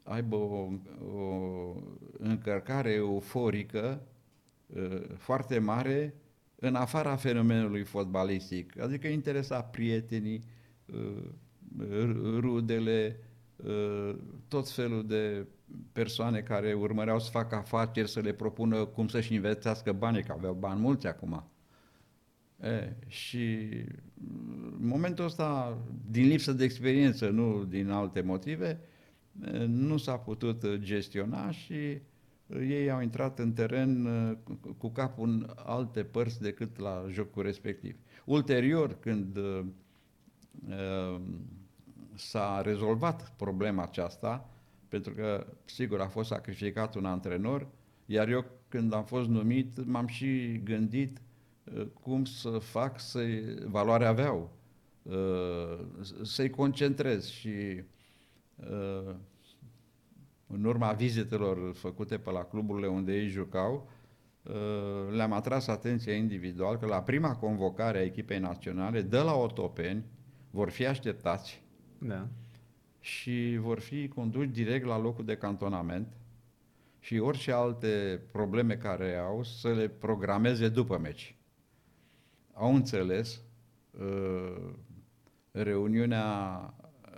aibă 0.03 0.37
o, 0.37 0.69
o 1.17 1.75
încărcare 2.19 2.93
euforică 2.93 4.01
foarte 5.17 5.59
mare 5.59 6.15
în 6.67 6.75
afara 6.75 7.17
fenomenului 7.17 7.85
fotbalistic, 7.85 8.81
adică 8.81 9.07
interesa 9.07 9.63
prietenii, 9.63 10.45
rudele, 12.39 13.21
tot 14.49 14.71
felul 14.71 15.07
de 15.07 15.47
persoane 15.93 16.41
care 16.41 16.73
urmăreau 16.73 17.21
să 17.21 17.31
facă 17.31 17.55
afaceri, 17.55 18.11
să 18.11 18.21
le 18.21 18.33
propună 18.33 18.85
cum 18.85 19.09
să-și 19.09 19.35
investească 19.35 19.93
banii, 19.93 20.23
că 20.23 20.33
aveau 20.33 20.55
bani 20.55 20.81
mulți 20.81 21.07
acum. 21.07 21.51
E, 22.63 22.97
și 23.07 23.69
în 24.79 24.87
momentul 24.87 25.25
ăsta, 25.25 25.79
din 26.11 26.27
lipsă 26.27 26.53
de 26.53 26.65
experiență, 26.65 27.29
nu 27.29 27.65
din 27.65 27.91
alte 27.91 28.21
motive, 28.21 28.81
nu 29.67 29.97
s-a 29.97 30.17
putut 30.17 30.77
gestiona 30.77 31.51
și 31.51 31.99
ei 32.61 32.91
au 32.91 33.01
intrat 33.01 33.39
în 33.39 33.53
teren 33.53 34.09
cu 34.79 34.89
capul 34.89 35.29
în 35.29 35.51
alte 35.57 36.05
părți 36.05 36.41
decât 36.41 36.79
la 36.79 37.05
jocul 37.11 37.43
respectiv. 37.43 37.97
Ulterior, 38.25 38.99
când 39.01 39.39
s-a 42.15 42.61
rezolvat 42.61 43.33
problema 43.37 43.83
aceasta, 43.83 44.51
pentru 44.89 45.13
că, 45.13 45.47
sigur, 45.65 46.01
a 46.01 46.09
fost 46.09 46.29
sacrificat 46.29 46.95
un 46.95 47.05
antrenor, 47.05 47.67
iar 48.07 48.29
eu, 48.29 48.45
când 48.69 48.93
am 48.93 49.05
fost 49.05 49.29
numit, 49.29 49.85
m-am 49.85 50.07
și 50.07 50.61
gândit 50.65 51.21
uh, 51.65 51.87
cum 52.03 52.25
să 52.25 52.49
fac 52.49 53.01
să 53.01 53.21
valoare 53.65 54.07
aveau, 54.07 54.57
uh, 55.03 55.79
să-i 56.23 56.51
concentrez 56.51 57.29
și 57.29 57.83
uh, 58.57 59.15
în 60.47 60.65
urma 60.65 60.93
vizitelor 60.93 61.75
făcute 61.75 62.19
pe 62.19 62.31
la 62.31 62.45
cluburile 62.45 62.87
unde 62.87 63.13
ei 63.13 63.29
jucau, 63.29 63.89
le-am 65.11 65.33
atras 65.33 65.67
atenția 65.67 66.15
individual 66.15 66.77
că 66.77 66.87
la 66.87 67.03
prima 67.03 67.37
convocare 67.37 67.99
a 67.99 68.03
echipei 68.03 68.39
naționale 68.39 69.03
de 69.03 69.19
la 69.19 69.35
Otopeni 69.35 70.05
vor 70.51 70.71
fi 70.71 70.87
așteptați 70.87 71.63
da. 71.99 72.27
și 73.01 73.57
vor 73.61 73.81
fi 73.81 74.09
conduși 74.09 74.49
direct 74.49 74.87
la 74.87 74.99
locul 74.99 75.25
de 75.25 75.37
cantonament 75.37 76.17
și 76.99 77.19
orice 77.19 77.53
alte 77.53 78.21
probleme 78.33 78.77
care 78.77 79.17
au 79.17 79.43
să 79.43 79.73
le 79.73 79.89
programeze 79.89 80.69
după 80.69 80.99
meci. 80.99 81.37
Au 82.53 82.75
înțeles, 82.75 83.43
uh, 83.91 84.73
reuniunea 85.51 86.61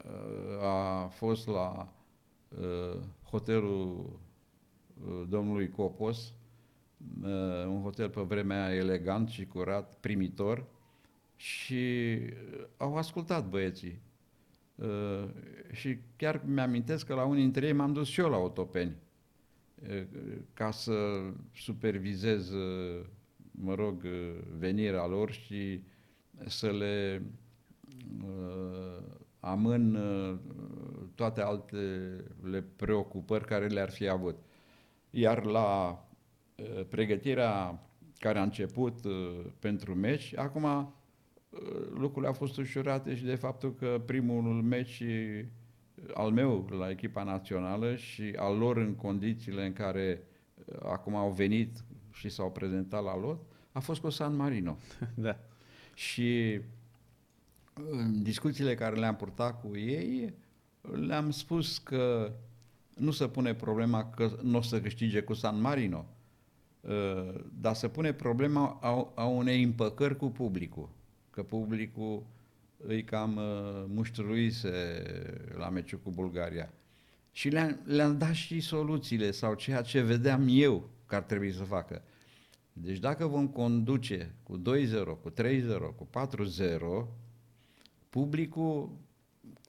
uh, 0.04 0.62
a 0.62 1.06
fost 1.06 1.46
la 1.46 1.92
uh, 2.48 3.00
hotelul 3.30 4.20
domnului 5.28 5.70
Copos, 5.70 6.32
un 7.68 7.80
hotel 7.82 8.08
pe 8.08 8.20
vremea 8.20 8.74
elegant 8.74 9.28
și 9.28 9.46
curat, 9.46 9.94
primitor, 9.94 10.66
și 11.36 12.18
au 12.76 12.96
ascultat 12.96 13.48
băieții. 13.48 14.00
Uh, 14.74 15.28
și 15.72 15.98
chiar 16.16 16.42
mi-amintesc 16.46 17.06
că 17.06 17.14
la 17.14 17.24
unii 17.24 17.42
dintre 17.42 17.66
ei 17.66 17.72
m-am 17.72 17.92
dus 17.92 18.08
și 18.08 18.20
eu 18.20 18.28
la 18.28 18.36
Otopeni 18.36 18.96
uh, 19.88 20.02
ca 20.54 20.70
să 20.70 20.92
supervizez, 21.54 22.50
uh, 22.50 23.04
mă 23.50 23.74
rog, 23.74 24.02
venirea 24.58 25.06
lor 25.06 25.30
și 25.30 25.82
să 26.46 26.70
le 26.70 27.22
amân 29.40 29.98
toate 31.14 31.40
altele 31.40 32.64
preocupări 32.76 33.44
care 33.44 33.66
le-ar 33.66 33.90
fi 33.90 34.08
avut. 34.08 34.36
Iar 35.10 35.44
la 35.44 36.02
pregătirea 36.88 37.82
care 38.18 38.38
a 38.38 38.42
început 38.42 38.94
pentru 39.58 39.94
meci, 39.94 40.36
acum 40.36 40.94
lucrurile 41.94 42.26
au 42.26 42.32
fost 42.32 42.56
ușurate 42.56 43.14
și 43.14 43.24
de 43.24 43.34
faptul 43.34 43.74
că 43.74 44.02
primul 44.06 44.62
meci 44.62 45.02
al 46.14 46.30
meu 46.30 46.66
la 46.70 46.90
echipa 46.90 47.22
națională 47.22 47.96
și 47.96 48.34
al 48.36 48.56
lor 48.56 48.76
în 48.76 48.94
condițiile 48.94 49.66
în 49.66 49.72
care 49.72 50.22
uh, 50.54 50.78
acum 50.82 51.14
au 51.14 51.30
venit 51.30 51.84
și 52.12 52.28
s-au 52.28 52.50
prezentat 52.50 53.02
la 53.02 53.18
lot, 53.18 53.40
a 53.72 53.80
fost 53.80 54.00
cu 54.00 54.10
San 54.10 54.36
Marino. 54.36 54.76
da. 55.14 55.38
Și 55.94 56.60
în 57.74 58.22
discuțiile 58.22 58.74
care 58.74 58.96
le-am 58.96 59.16
purtat 59.16 59.60
cu 59.60 59.76
ei, 59.76 60.34
le-am 60.92 61.30
spus 61.30 61.78
că 61.78 62.32
nu 62.94 63.10
se 63.10 63.28
pune 63.28 63.54
problema 63.54 64.10
că 64.10 64.38
nu 64.42 64.58
o 64.58 64.62
să 64.62 64.80
câștige 64.80 65.20
cu 65.20 65.34
San 65.34 65.60
Marino, 65.60 66.06
uh, 66.80 67.34
dar 67.60 67.74
se 67.74 67.88
pune 67.88 68.12
problema 68.12 68.78
a, 68.80 69.12
a 69.14 69.24
unei 69.24 69.62
împăcări 69.62 70.16
cu 70.16 70.26
publicul 70.26 70.88
că 71.38 71.44
publicul 71.44 72.26
îi 72.76 73.04
cam 73.04 73.36
uh, 73.36 73.84
muștruise 73.86 75.02
la 75.56 75.68
meciul 75.68 75.98
cu 76.02 76.10
Bulgaria. 76.10 76.72
Și 77.32 77.48
le-am, 77.48 77.80
le-am 77.84 78.18
dat 78.18 78.32
și 78.32 78.60
soluțiile 78.60 79.30
sau 79.30 79.54
ceea 79.54 79.82
ce 79.82 80.00
vedeam 80.00 80.46
eu 80.50 80.88
că 81.06 81.14
ar 81.14 81.22
trebui 81.22 81.52
să 81.52 81.62
facă. 81.62 82.02
Deci 82.72 82.98
dacă 82.98 83.26
vom 83.26 83.48
conduce 83.48 84.34
cu 84.42 84.58
2-0, 84.58 84.62
cu 85.22 85.30
3-0, 85.30 85.34
cu 85.96 86.08
4-0, 87.04 87.06
publicul, 88.10 88.90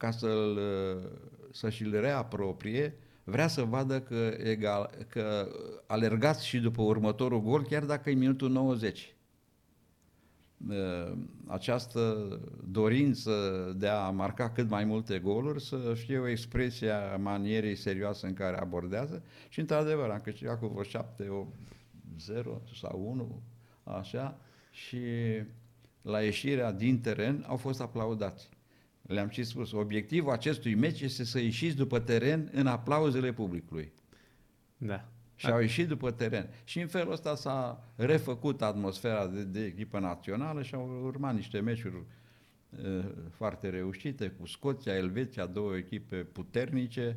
ca 0.00 0.10
să-l, 0.10 0.56
uh, 0.56 1.10
să-și-l 1.52 2.00
reaproprie, 2.00 2.94
vrea 3.24 3.48
să 3.48 3.62
vadă 3.62 4.00
că, 4.00 4.34
egal, 4.42 4.90
că 5.08 5.48
alergați 5.86 6.46
și 6.46 6.58
după 6.58 6.82
următorul 6.82 7.42
gol, 7.42 7.62
chiar 7.62 7.84
dacă 7.84 8.10
e 8.10 8.14
minutul 8.14 8.50
90. 8.50 9.14
Uh, 10.68 11.12
această 11.46 12.28
dorință 12.70 13.32
de 13.78 13.88
a 13.88 14.10
marca 14.10 14.50
cât 14.50 14.68
mai 14.68 14.84
multe 14.84 15.18
goluri 15.18 15.64
să 15.64 15.92
fie 15.94 16.18
o 16.18 16.28
expresie 16.28 16.90
a 16.90 17.16
manierei 17.16 17.76
serioase 17.76 18.26
în 18.26 18.34
care 18.34 18.56
abordează 18.56 19.22
și 19.48 19.60
într-adevăr 19.60 20.10
am 20.10 20.20
câștigat 20.20 20.58
cu 20.58 20.66
vreo 20.66 20.82
7, 20.82 21.28
8, 21.28 21.48
0 22.18 22.60
sau 22.80 23.10
1, 23.10 23.42
așa, 23.82 24.38
și 24.70 24.98
la 26.02 26.22
ieșirea 26.22 26.72
din 26.72 27.00
teren 27.00 27.44
au 27.48 27.56
fost 27.56 27.80
aplaudați. 27.80 28.48
Le-am 29.10 29.28
și 29.28 29.42
spus, 29.42 29.72
obiectivul 29.72 30.32
acestui 30.32 30.74
meci 30.74 31.00
este 31.00 31.24
să 31.24 31.38
ieșiți 31.38 31.76
după 31.76 31.98
teren 31.98 32.50
în 32.52 32.66
aplauzele 32.66 33.32
publicului. 33.32 33.92
Da. 34.76 35.08
Și 35.34 35.46
au 35.46 35.60
ieșit 35.60 35.88
după 35.88 36.10
teren. 36.10 36.48
Și 36.64 36.80
în 36.80 36.86
felul 36.86 37.12
ăsta 37.12 37.34
s-a 37.34 37.84
refăcut 37.96 38.62
atmosfera 38.62 39.26
de, 39.26 39.44
de 39.44 39.64
echipă 39.64 39.98
națională 39.98 40.62
și 40.62 40.74
au 40.74 41.02
urmat 41.04 41.34
niște 41.34 41.60
meciuri 41.60 41.94
uh, 41.96 43.04
foarte 43.30 43.68
reușite 43.68 44.28
cu 44.28 44.46
Scoția, 44.46 44.96
Elveția, 44.96 45.46
două 45.46 45.76
echipe 45.76 46.16
puternice 46.16 47.16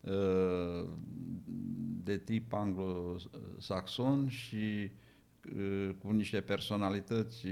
uh, 0.00 0.88
de 2.04 2.18
tip 2.18 2.52
anglo-saxon 2.52 4.28
și 4.28 4.90
uh, 5.56 5.90
cu 5.98 6.10
niște 6.10 6.40
personalități 6.40 7.46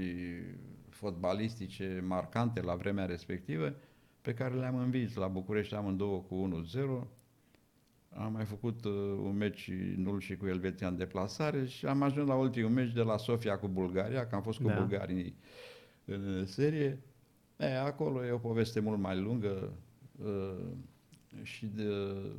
fotbalistice 0.93 2.03
marcante 2.07 2.61
la 2.61 2.75
vremea 2.75 3.05
respectivă 3.05 3.73
pe 4.21 4.33
care 4.33 4.55
le-am 4.55 4.75
învins 4.75 5.15
la 5.15 5.27
București 5.27 5.75
amândouă 5.75 6.19
cu 6.19 6.63
1-0 7.05 7.07
am 8.15 8.31
mai 8.33 8.45
făcut 8.45 8.85
uh, 8.85 8.91
un 9.23 9.35
meci 9.37 9.71
nul 9.95 10.19
și 10.19 10.35
cu 10.35 10.47
Elveția 10.47 10.87
în 10.87 10.97
deplasare 10.97 11.65
și 11.65 11.85
am 11.85 12.01
ajuns 12.01 12.27
la 12.27 12.35
ultimul 12.35 12.69
meci 12.69 12.93
de 12.93 13.01
la 13.01 13.17
Sofia 13.17 13.57
cu 13.57 13.67
Bulgaria, 13.67 14.27
că 14.27 14.35
am 14.35 14.41
fost 14.41 14.59
cu 14.59 14.67
da. 14.67 14.73
bulgarii 14.73 15.35
în 16.05 16.45
serie. 16.45 16.99
E, 17.57 17.79
acolo 17.79 18.25
e 18.25 18.31
o 18.31 18.37
poveste 18.37 18.79
mult 18.79 18.99
mai 18.99 19.19
lungă. 19.19 19.73
Uh, 20.23 20.65
și 21.41 21.65
de, 21.65 21.83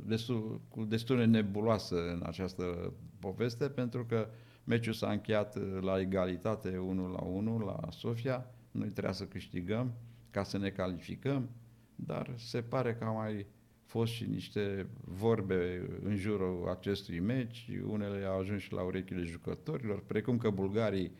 destul, 0.05 0.61
cu 0.69 0.83
destul 0.83 1.17
de 1.17 1.25
nebuloasă 1.25 1.95
în 1.95 2.23
această 2.25 2.93
poveste, 3.19 3.69
pentru 3.69 4.05
că 4.05 4.27
meciul 4.65 4.93
s-a 4.93 5.11
încheiat 5.11 5.81
la 5.81 5.99
egalitate 5.99 6.77
1 6.77 7.07
la 7.07 7.21
1 7.21 7.59
la 7.59 7.79
Sofia, 7.91 8.45
noi 8.71 8.89
trebuia 8.89 9.13
să 9.13 9.25
câștigăm 9.25 9.93
ca 10.31 10.43
să 10.43 10.57
ne 10.57 10.69
calificăm, 10.69 11.49
dar 11.95 12.33
se 12.37 12.61
pare 12.61 12.95
că 12.95 13.03
au 13.03 13.15
mai 13.15 13.45
fost 13.85 14.11
și 14.11 14.25
niște 14.25 14.87
vorbe 15.01 15.89
în 16.03 16.15
jurul 16.15 16.69
acestui 16.69 17.19
meci, 17.19 17.69
unele 17.87 18.25
au 18.25 18.39
ajuns 18.39 18.61
și 18.61 18.73
la 18.73 18.81
urechile 18.81 19.23
jucătorilor, 19.23 20.03
precum 20.03 20.37
că 20.37 20.49
bulgarii 20.49 21.11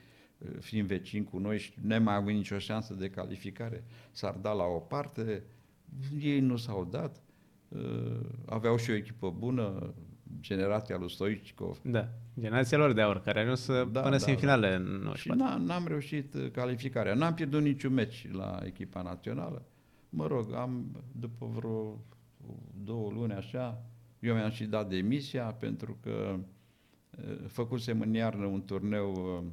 fiind 0.59 0.87
vecini 0.87 1.25
cu 1.25 1.37
noi 1.37 1.59
și 1.59 1.73
nemai 1.81 2.15
având 2.15 2.37
nicio 2.37 2.57
șansă 2.57 2.93
de 2.93 3.09
calificare, 3.09 3.83
s-ar 4.11 4.35
da 4.35 4.51
la 4.51 4.63
o 4.63 4.79
parte, 4.79 5.43
ei 6.19 6.39
nu 6.39 6.57
s-au 6.57 6.85
dat, 6.85 7.23
uh, 7.67 8.19
aveau 8.45 8.77
și 8.77 8.89
o 8.91 8.93
echipă 8.93 9.29
bună, 9.29 9.93
generația 10.39 10.97
lui 10.97 11.09
Stoichkov. 11.09 11.79
Da, 11.83 12.09
generația 12.39 12.77
lor 12.77 12.93
de 12.93 13.01
aur, 13.01 13.21
care 13.21 13.39
a 13.39 13.41
ajuns 13.41 13.67
da, 13.67 13.83
până 13.83 14.09
da, 14.09 14.17
semifinale 14.17 14.69
da. 14.69 14.75
în 14.75 14.83
94. 14.83 15.15
Și 15.17 15.65
n-am 15.65 15.87
reușit 15.87 16.33
uh, 16.33 16.51
calificarea. 16.51 17.13
N-am 17.13 17.33
pierdut 17.33 17.61
niciun 17.61 17.93
meci 17.93 18.31
la 18.31 18.59
echipa 18.63 19.01
națională. 19.01 19.65
Mă 20.09 20.27
rog, 20.27 20.53
am, 20.53 21.03
după 21.11 21.45
vreo 21.55 21.99
două 22.83 23.11
luni 23.11 23.33
așa, 23.33 23.83
eu 24.19 24.35
mi-am 24.35 24.49
și 24.49 24.65
dat 24.65 24.89
demisia 24.89 25.43
pentru 25.43 25.97
că 26.01 26.35
uh, 26.37 27.37
făcusem 27.47 28.01
în 28.01 28.13
iarnă 28.13 28.45
un 28.45 28.65
turneu 28.65 29.43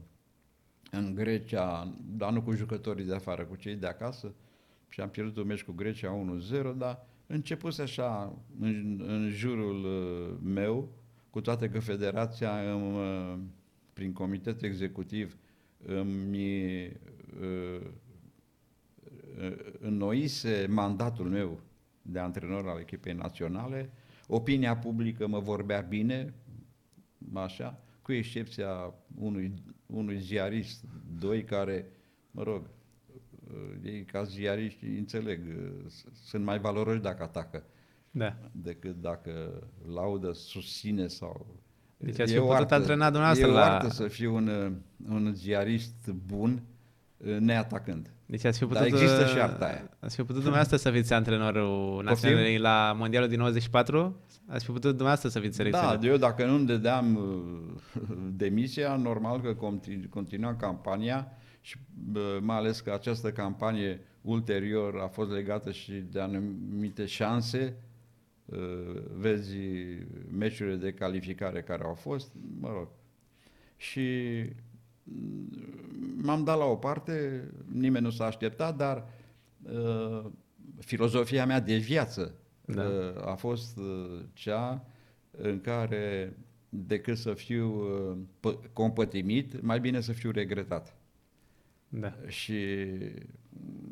în 0.90 1.14
Grecia, 1.14 1.94
dar 2.00 2.32
nu 2.32 2.42
cu 2.42 2.52
jucătorii 2.52 3.04
de 3.04 3.14
afară, 3.14 3.44
cu 3.44 3.56
cei 3.56 3.74
de 3.74 3.87
acasă, 3.87 4.35
și 4.88 5.00
am 5.00 5.08
pierdut 5.08 5.37
un 5.37 5.46
meci 5.46 5.62
cu 5.62 5.72
Grecia 5.72 6.24
1-0, 6.50 6.76
dar 6.76 7.06
începuse 7.33 7.83
așa 7.83 8.38
în, 8.61 9.03
în 9.07 9.31
jurul 9.31 9.85
uh, 9.85 10.38
meu, 10.42 10.88
cu 11.31 11.40
toate 11.40 11.68
că 11.68 11.81
federația 11.81 12.73
îmi, 12.73 12.97
uh, 12.97 13.38
prin 13.92 14.12
comitet 14.12 14.62
executiv 14.62 15.37
îmi 15.87 16.87
uh, 17.40 17.81
înnoise 19.81 20.66
mandatul 20.71 21.29
meu 21.29 21.61
de 22.03 22.18
antrenor 22.18 22.68
al 22.68 22.81
echipei 22.81 23.12
naționale, 23.12 23.90
opinia 24.27 24.77
publică 24.77 25.27
mă 25.27 25.38
vorbea 25.38 25.81
bine, 25.81 26.35
așa, 27.33 27.81
cu 28.03 28.12
excepția 28.12 28.95
unui, 29.18 29.53
unui 29.87 30.18
ziarist, 30.18 30.85
doi 31.18 31.45
care, 31.45 31.87
mă 32.31 32.42
rog, 32.42 32.71
ei 33.84 34.04
ca 34.04 34.22
ziariști 34.22 34.84
înțeleg, 34.84 35.40
sunt 36.24 36.44
mai 36.44 36.58
valoroși 36.58 37.00
dacă 37.00 37.22
atacă 37.22 37.64
da. 38.10 38.36
decât 38.52 39.00
dacă 39.00 39.62
laudă, 39.92 40.32
susține 40.32 41.06
sau... 41.06 41.46
Deci 41.96 42.20
ați 42.20 42.32
fi 42.32 42.38
putut 42.38 42.54
artă, 42.54 42.74
antrena 42.74 43.10
dumneavoastră 43.10 43.46
e 43.46 43.50
la... 43.50 43.74
artă 43.74 43.88
să 43.88 44.08
fiu 44.08 44.34
un, 44.34 44.76
un 45.08 45.32
ziarist 45.34 46.10
bun 46.26 46.62
neatacând. 47.38 48.10
Deci 48.26 48.44
ați 48.44 48.58
fi 48.58 48.64
putut, 48.64 48.78
Dar 48.78 48.86
există 48.86 49.26
și 49.26 49.38
arta 49.38 49.64
aia. 49.64 49.90
Ați 50.00 50.14
fi 50.14 50.20
putut 50.20 50.34
dumneavoastră 50.34 50.76
să 50.76 50.90
fiți 50.90 51.12
antrenorul 51.12 52.02
naționalului 52.04 52.58
la 52.58 52.94
Mondialul 52.96 53.28
din 53.28 53.38
94? 53.38 54.16
Ați 54.46 54.64
fi 54.64 54.70
putut 54.70 54.88
dumneavoastră 54.88 55.28
să 55.28 55.40
fiți 55.40 55.56
selecționat? 55.56 56.00
Da, 56.00 56.06
eu 56.06 56.16
dacă 56.16 56.46
nu 56.46 56.54
îmi 56.54 56.66
dădeam 56.66 57.18
demisia, 58.36 58.96
normal 58.96 59.40
că 59.40 59.56
continua 60.10 60.54
campania 60.54 61.32
și 61.62 61.77
mai 62.40 62.57
ales 62.57 62.81
că 62.81 62.92
această 62.92 63.33
campanie 63.33 64.01
ulterior 64.20 64.98
a 65.01 65.07
fost 65.07 65.31
legată 65.31 65.72
și 65.72 65.92
de 65.92 66.20
anumite 66.20 67.07
șanse, 67.07 67.77
vezi 69.14 69.57
meciurile 70.31 70.77
de 70.77 70.92
calificare 70.92 71.62
care 71.62 71.85
au 71.85 71.94
fost, 71.94 72.33
mă 72.61 72.68
rog. 72.72 72.88
Și 73.77 74.11
m-am 76.22 76.44
dat 76.44 76.59
la 76.59 76.64
o 76.64 76.77
parte, 76.77 77.44
nimeni 77.72 78.05
nu 78.05 78.11
s-a 78.11 78.25
așteptat, 78.25 78.77
dar 78.77 79.09
uh, 79.62 80.25
filozofia 80.79 81.46
mea 81.46 81.61
de 81.61 81.77
viață 81.77 82.35
da. 82.64 82.83
uh, 82.83 83.27
a 83.27 83.35
fost 83.35 83.77
uh, 83.77 84.20
cea 84.33 84.87
în 85.31 85.61
care 85.61 86.37
decât 86.68 87.16
să 87.16 87.35
fiu 87.35 87.85
uh, 88.42 88.55
compătimit, 88.72 89.62
mai 89.62 89.81
bine 89.81 90.01
să 90.01 90.12
fiu 90.12 90.31
regretat. 90.31 90.96
Da. 91.94 92.14
Și 92.26 92.55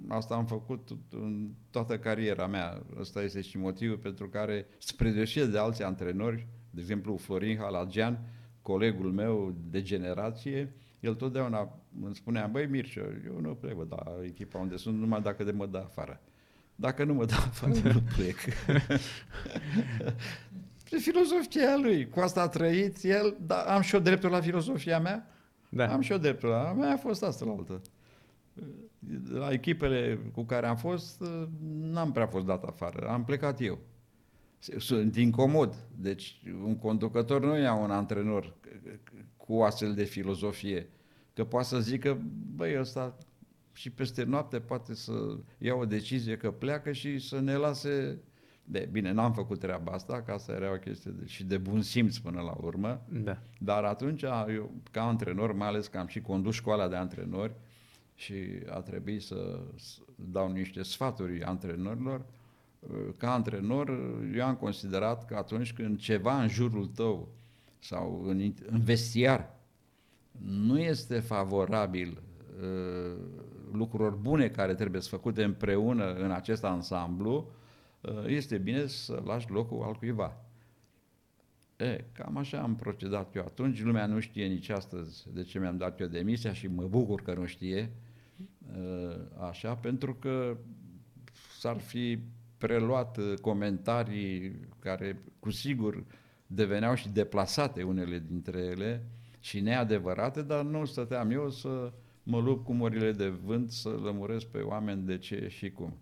asta 0.09 0.35
am 0.35 0.47
făcut 0.47 0.89
în 1.11 1.51
toată 1.71 1.99
cariera 1.99 2.47
mea. 2.47 2.83
Ăsta 2.99 3.23
este 3.23 3.41
și 3.41 3.59
motivul 3.59 3.97
pentru 3.97 4.29
care, 4.29 4.67
spre 4.79 5.11
deosebire 5.11 5.53
de 5.53 5.59
alți 5.59 5.83
antrenori, 5.83 6.47
de 6.71 6.81
exemplu 6.81 7.17
Florin 7.17 7.57
Halagian, 7.57 8.19
colegul 8.63 9.13
meu 9.13 9.55
de 9.71 9.83
generație, 9.83 10.75
el 11.01 11.15
totdeauna 11.15 11.79
îmi 12.05 12.15
spunea, 12.15 12.47
băi 12.47 12.67
Mircea, 12.67 13.01
eu 13.27 13.41
nu 13.41 13.55
plec, 13.55 13.75
bă, 13.75 13.85
da, 13.85 14.17
echipa 14.25 14.59
unde 14.59 14.77
sunt, 14.77 14.99
numai 14.99 15.23
dacă 15.23 15.45
de 15.45 15.51
mă 15.51 15.67
dă 15.67 15.79
afară. 15.79 16.21
Dacă 16.75 17.05
nu 17.05 17.15
mă 17.15 17.25
dă 17.25 17.35
afară, 17.35 17.73
nu 17.95 18.03
plec. 18.17 18.37
Pe 20.91 20.97
filozofia 20.97 21.77
lui, 21.77 22.09
cu 22.09 22.21
asta 22.21 22.43
a 22.43 22.49
trăit 22.49 22.97
el, 23.03 23.37
dar 23.41 23.67
am 23.67 23.81
și 23.81 23.95
o 23.95 23.99
dreptul 23.99 24.31
la 24.31 24.41
filozofia 24.41 25.01
mea? 25.01 25.27
Da. 25.73 25.93
Am 25.93 26.01
și 26.01 26.13
o 26.13 26.19
dreptul 26.19 26.49
la 26.49 26.69
a 26.69 26.73
mea, 26.73 26.93
a 26.93 26.97
fost 26.97 27.23
asta 27.23 27.45
la 27.45 27.53
altă. 27.53 27.81
La 29.33 29.51
echipele 29.53 30.19
cu 30.35 30.43
care 30.43 30.67
am 30.67 30.77
fost, 30.77 31.25
n-am 31.71 32.13
prea 32.13 32.27
fost 32.27 32.47
dat 32.47 32.65
afară, 32.65 33.09
am 33.09 33.25
plecat 33.25 33.61
eu. 33.61 33.79
Sunt 34.79 35.17
incomod, 35.17 35.77
deci 35.97 36.43
un 36.65 36.77
conducător 36.77 37.45
nu 37.45 37.59
ia 37.59 37.75
un 37.75 37.91
antrenor 37.91 38.55
cu 39.37 39.55
astfel 39.55 39.95
de 39.95 40.05
filozofie. 40.05 40.89
Că 41.35 41.45
poate 41.45 41.67
să 41.67 41.81
zică, 41.81 42.19
băi, 42.55 42.79
ăsta 42.79 43.17
și 43.73 43.91
peste 43.91 44.25
noapte 44.25 44.61
poate 44.61 44.95
să 44.95 45.37
ia 45.59 45.75
o 45.75 45.85
decizie 45.85 46.37
că 46.37 46.51
pleacă 46.51 46.93
și 46.93 47.19
să 47.19 47.41
ne 47.41 47.55
lase... 47.55 48.19
De, 48.71 48.89
bine, 48.93 49.13
n-am 49.13 49.33
făcut 49.33 49.59
treaba 49.59 49.93
asta, 49.93 50.23
că 50.23 50.33
asta 50.33 50.53
era 50.53 50.73
o 50.73 50.77
chestie 50.77 51.11
de, 51.11 51.27
și 51.27 51.45
de 51.45 51.59
bun 51.59 51.83
simț 51.83 52.17
până 52.17 52.41
la 52.41 52.55
urmă, 52.61 53.03
da. 53.09 53.39
dar 53.59 53.85
atunci, 53.85 54.23
eu, 54.23 54.71
ca 54.91 55.03
antrenor, 55.03 55.53
mai 55.53 55.69
ales 55.69 55.87
că 55.87 55.99
am 55.99 56.07
și 56.07 56.21
condus 56.21 56.55
școala 56.55 56.89
de 56.89 56.97
antrenori 56.97 57.53
și 58.15 58.35
a 58.69 58.81
trebuit 58.81 59.23
să 59.23 59.61
dau 60.15 60.53
niște 60.53 60.83
sfaturi 60.83 61.43
antrenorilor, 61.43 62.25
ca 63.17 63.33
antrenor, 63.33 63.89
eu 64.35 64.45
am 64.45 64.55
considerat 64.55 65.25
că 65.25 65.37
atunci 65.37 65.73
când 65.73 65.99
ceva 65.99 66.43
în 66.43 66.49
jurul 66.49 66.87
tău 66.87 67.29
sau 67.79 68.23
în, 68.27 68.53
în 68.71 68.81
vestiar 68.81 69.57
nu 70.39 70.79
este 70.79 71.21
favorabil 71.21 72.23
uh, 72.63 73.17
lucrurilor 73.73 74.15
bune 74.15 74.49
care 74.49 74.75
trebuie 74.75 75.01
să 75.01 75.09
făcute 75.09 75.43
împreună 75.43 76.15
în 76.15 76.31
acest 76.31 76.65
ansamblu, 76.65 77.35
uh, 77.37 77.59
este 78.27 78.59
bine 78.59 78.87
să 78.87 79.23
lași 79.25 79.51
locul 79.51 79.83
al 79.83 79.95
cuiva. 79.95 80.45
E, 81.77 82.05
cam 82.13 82.37
așa 82.37 82.61
am 82.61 82.77
procedat 82.77 83.35
eu 83.35 83.43
atunci, 83.43 83.83
lumea 83.83 84.07
nu 84.07 84.21
știe 84.21 84.47
nici 84.47 84.69
astăzi 84.69 85.27
de 85.33 85.43
ce 85.43 85.59
mi-am 85.59 85.77
dat 85.77 86.01
eu 86.01 86.07
demisia 86.07 86.53
și 86.53 86.67
mă 86.67 86.87
bucur 86.87 87.23
că 87.23 87.35
nu 87.35 87.47
știe 87.47 87.91
uh, 88.77 89.17
așa, 89.49 89.75
pentru 89.75 90.15
că 90.15 90.57
s-ar 91.59 91.79
fi 91.79 92.19
preluat 92.59 93.17
uh, 93.17 93.35
comentarii 93.41 94.61
care 94.79 95.23
cu 95.39 95.51
sigur 95.51 96.05
deveneau 96.47 96.95
și 96.95 97.09
deplasate 97.09 97.83
unele 97.83 98.23
dintre 98.29 98.59
ele 98.59 99.05
și 99.41 99.61
neadevărate, 99.61 100.43
dar 100.43 100.65
nu 100.65 100.85
stăteam 100.85 101.31
eu 101.31 101.51
să 101.51 101.93
mă 102.23 102.41
lupt 102.41 102.65
cu 102.65 102.73
morile 102.73 103.13
de 103.13 103.29
vânt, 103.29 103.71
să 103.71 103.89
lămuresc 103.89 104.47
pe 104.47 104.59
oameni 104.59 105.07
de 105.07 105.19
ce 105.19 105.49
și 105.49 105.71
cum. 105.71 105.99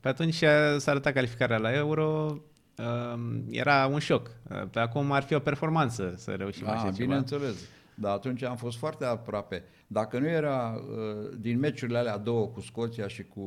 Pe 0.00 0.08
atunci 0.08 0.44
s-a 0.76 0.90
arătat 0.90 1.12
calificarea 1.12 1.58
la 1.58 1.74
Euro, 1.74 2.36
um, 2.76 3.44
era 3.50 3.86
un 3.86 3.98
șoc. 3.98 4.30
Pe 4.70 4.78
acum 4.78 5.12
ar 5.12 5.22
fi 5.22 5.34
o 5.34 5.38
performanță 5.38 6.14
să 6.16 6.30
reușim 6.30 6.68
A, 6.68 6.70
așa 6.70 6.82
ceva. 6.82 6.96
Bineînțeles. 6.96 7.68
Dar 7.94 8.12
atunci 8.12 8.42
am 8.42 8.56
fost 8.56 8.78
foarte 8.78 9.04
aproape. 9.04 9.64
Dacă 9.86 10.18
nu 10.18 10.28
era 10.28 10.74
uh, 10.74 11.36
din 11.38 11.58
meciurile 11.58 11.98
alea 11.98 12.18
două 12.18 12.46
cu 12.46 12.60
Scoția 12.60 13.08
și 13.08 13.22
cu 13.22 13.40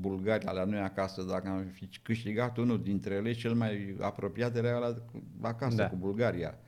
Bulgaria 0.00 0.52
la 0.52 0.64
noi 0.64 0.80
acasă, 0.80 1.22
dacă 1.22 1.48
am 1.48 1.64
fi 1.72 1.88
câștigat 2.02 2.56
unul 2.56 2.82
dintre 2.82 3.14
ele, 3.14 3.32
cel 3.32 3.54
mai 3.54 3.96
apropiat 4.00 4.56
era 4.56 4.78
la, 4.78 4.94
acasă 5.40 5.76
da. 5.76 5.88
cu 5.88 5.96
Bulgaria. 5.96 6.58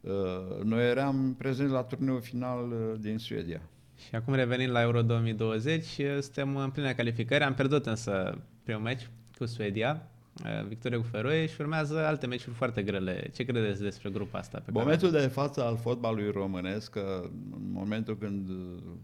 Uh, 0.00 0.62
noi 0.62 0.88
eram 0.88 1.34
prezenți 1.38 1.72
la 1.72 1.82
turneul 1.82 2.20
final 2.20 2.70
uh, 2.70 3.00
din 3.00 3.18
Suedia. 3.18 3.60
Și 4.08 4.14
acum 4.14 4.34
revenind 4.34 4.70
la 4.70 4.80
Euro 4.80 5.02
2020, 5.02 5.84
suntem 6.20 6.56
în 6.56 6.70
plină 6.70 6.92
calificare. 6.92 7.44
Am 7.44 7.54
pierdut 7.54 7.86
însă 7.86 8.38
primul 8.70 8.88
meci 8.88 9.10
cu 9.38 9.46
Suedia, 9.46 10.10
Eh, 10.44 10.64
victorie 10.66 10.98
cu 10.98 11.04
Feroe 11.04 11.46
și 11.46 11.60
urmează 11.60 12.06
alte 12.06 12.26
meciuri 12.26 12.54
foarte 12.56 12.82
grele. 12.82 13.30
Ce 13.34 13.44
credeți 13.44 13.82
despre 13.82 14.10
grupa 14.10 14.38
asta? 14.38 14.62
Pe 14.64 14.70
momentul 14.70 15.10
care... 15.10 15.22
de 15.22 15.28
față 15.28 15.64
al 15.64 15.76
fotbalului 15.76 16.30
românesc, 16.30 16.96
în 16.96 17.70
momentul 17.72 18.16
când 18.16 18.50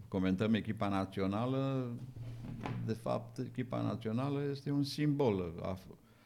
comentăm 0.07 0.53
echipa 0.53 0.87
națională, 0.87 1.91
de 2.85 2.93
fapt, 2.93 3.37
echipa 3.37 3.81
națională 3.81 4.41
este 4.51 4.71
un 4.71 4.83
simbol 4.83 5.53
a, 5.61 5.77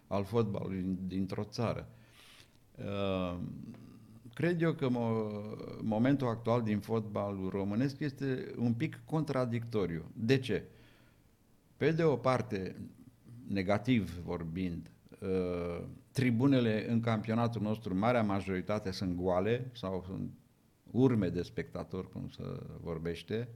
al 0.08 0.24
fotbalului 0.24 0.98
dintr-o 1.08 1.44
țară. 1.44 1.88
Uh, 2.76 3.38
cred 4.34 4.62
eu 4.62 4.74
că 4.74 4.88
mo- 4.88 5.82
momentul 5.82 6.28
actual 6.28 6.62
din 6.62 6.80
fotbalul 6.80 7.50
românesc 7.50 8.00
este 8.00 8.54
un 8.58 8.74
pic 8.74 9.00
contradictoriu. 9.06 10.04
De 10.14 10.38
ce? 10.38 10.64
Pe 11.78 11.92
de 11.92 12.04
o 12.04 12.16
parte, 12.16 12.76
negativ 13.52 14.20
vorbind, 14.24 14.92
uh, 15.20 15.84
tribunele 16.12 16.92
în 16.92 17.00
campionatul 17.00 17.62
nostru, 17.62 17.96
marea 17.98 18.24
majoritate 18.24 18.92
sunt 18.92 19.16
goale 19.16 19.72
sau 19.74 20.04
sunt 20.08 20.32
urme 20.92 21.30
de 21.30 21.42
spectatori, 21.42 22.10
cum 22.10 22.30
se 22.30 22.44
vorbește, 22.82 23.50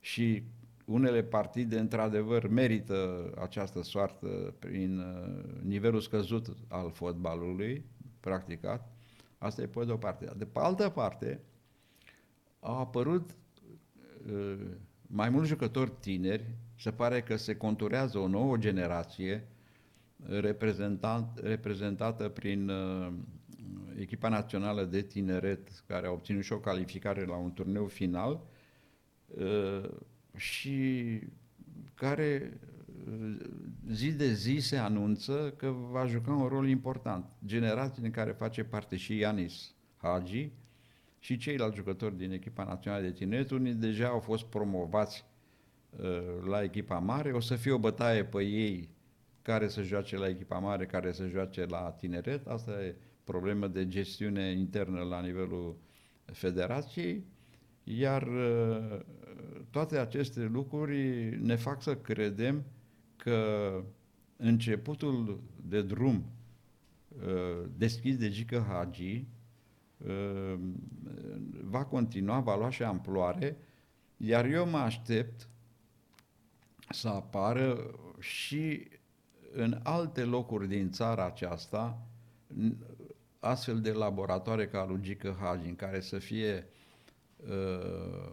și 0.00 0.42
unele 0.84 1.22
partide, 1.22 1.78
într-adevăr, 1.78 2.48
merită 2.48 3.30
această 3.40 3.82
soartă 3.82 4.54
prin 4.58 4.98
uh, 4.98 5.62
nivelul 5.62 6.00
scăzut 6.00 6.56
al 6.68 6.90
fotbalului 6.90 7.84
practicat. 8.20 8.92
Asta 9.38 9.62
e 9.62 9.66
pe 9.66 9.84
de 9.84 9.92
o 9.92 9.96
parte. 9.96 10.32
De 10.36 10.44
pe 10.44 10.58
altă 10.58 10.88
parte, 10.88 11.40
au 12.60 12.78
apărut 12.78 13.36
uh, 14.32 14.58
mai 15.06 15.28
mulți 15.28 15.48
jucători 15.48 15.92
tineri, 16.00 16.44
se 16.78 16.90
pare 16.90 17.22
că 17.22 17.36
se 17.36 17.56
conturează 17.56 18.18
o 18.18 18.28
nouă 18.28 18.56
generație 18.56 19.48
reprezentată 21.42 22.28
prin 22.28 22.68
uh, 22.68 23.12
echipa 23.96 24.28
națională 24.28 24.84
de 24.84 25.02
tineret 25.02 25.68
care 25.86 26.06
a 26.06 26.10
obținut 26.10 26.44
și 26.44 26.52
o 26.52 26.58
calificare 26.58 27.24
la 27.24 27.36
un 27.36 27.52
turneu 27.52 27.86
final 27.86 28.40
uh, 29.26 29.88
și 30.36 31.20
care 31.94 32.58
uh, 33.08 33.36
zi 33.90 34.12
de 34.12 34.32
zi 34.32 34.58
se 34.60 34.76
anunță 34.76 35.54
că 35.56 35.70
va 35.90 36.06
juca 36.06 36.32
un 36.32 36.46
rol 36.46 36.68
important. 36.68 37.24
Generații 37.46 38.04
în 38.04 38.10
care 38.10 38.30
face 38.30 38.64
parte 38.64 38.96
și 38.96 39.16
Ianis 39.16 39.74
Hagi 39.96 40.50
și 41.18 41.36
ceilalți 41.36 41.76
jucători 41.76 42.16
din 42.16 42.32
echipa 42.32 42.64
națională 42.64 43.02
de 43.02 43.12
tineret, 43.12 43.50
unii 43.50 43.74
deja 43.74 44.06
au 44.06 44.18
fost 44.20 44.44
promovați 44.44 45.24
uh, 45.24 45.36
la 46.44 46.62
echipa 46.62 46.98
mare, 46.98 47.32
o 47.32 47.40
să 47.40 47.56
fie 47.56 47.72
o 47.72 47.78
bătaie 47.78 48.24
pe 48.24 48.42
ei 48.42 48.88
care 49.42 49.68
să 49.68 49.82
joace 49.82 50.16
la 50.16 50.28
echipa 50.28 50.58
mare, 50.58 50.86
care 50.86 51.12
să 51.12 51.26
joace 51.26 51.66
la 51.66 51.90
tineret, 51.90 52.46
asta 52.46 52.84
e 52.84 52.96
problemă 53.24 53.66
de 53.66 53.88
gestiune 53.88 54.50
internă 54.50 55.02
la 55.02 55.20
nivelul 55.20 55.76
federației, 56.24 57.24
iar 57.84 58.22
uh, 58.22 59.00
toate 59.70 59.98
aceste 59.98 60.44
lucruri 60.44 61.36
ne 61.40 61.56
fac 61.56 61.82
să 61.82 61.96
credem 61.96 62.64
că 63.16 63.70
începutul 64.36 65.40
de 65.68 65.82
drum 65.82 66.24
uh, 67.08 67.68
deschis 67.76 68.16
de 68.16 68.28
Gică 68.28 68.66
Hagi 68.68 69.26
uh, 69.96 70.58
va 71.62 71.84
continua, 71.84 72.40
va 72.40 72.56
lua 72.56 72.70
și 72.70 72.82
amploare, 72.82 73.56
iar 74.16 74.46
eu 74.46 74.68
mă 74.68 74.78
aștept 74.78 75.48
să 76.90 77.08
apară 77.08 77.94
și 78.18 78.88
în 79.52 79.80
alte 79.82 80.24
locuri 80.24 80.68
din 80.68 80.90
țara 80.90 81.26
aceasta 81.26 82.06
astfel 83.38 83.80
de 83.80 83.92
laboratoare 83.92 84.66
ca 84.66 84.86
Lugică 84.88 85.36
Hagi, 85.40 85.68
în 85.68 85.76
care 85.76 86.00
să 86.00 86.18
fie 86.18 86.66
uh, 87.36 88.32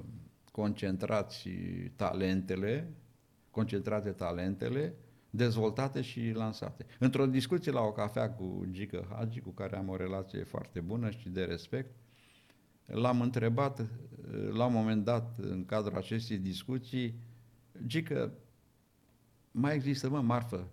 concentrați 0.51 1.49
talentele, 1.95 2.93
concentrate 3.51 4.09
talentele, 4.09 4.95
dezvoltate 5.29 6.01
și 6.01 6.31
lansate. 6.33 6.85
Într-o 6.99 7.25
discuție 7.25 7.71
la 7.71 7.81
o 7.81 7.91
cafea 7.91 8.31
cu 8.31 8.65
Gică 8.71 9.07
Hagi, 9.15 9.39
cu 9.39 9.49
care 9.49 9.77
am 9.77 9.89
o 9.89 9.95
relație 9.95 10.43
foarte 10.43 10.79
bună 10.79 11.09
și 11.09 11.29
de 11.29 11.43
respect, 11.43 11.95
l-am 12.85 13.21
întrebat 13.21 13.79
uh, 13.79 13.87
la 14.53 14.65
un 14.65 14.73
moment 14.73 15.03
dat, 15.03 15.37
în 15.37 15.65
cadrul 15.65 15.97
acestei 15.97 16.37
discuții, 16.37 17.19
Gică, 17.85 18.33
mai 19.57 19.75
există, 19.75 20.09
mă, 20.09 20.21
marfă 20.21 20.67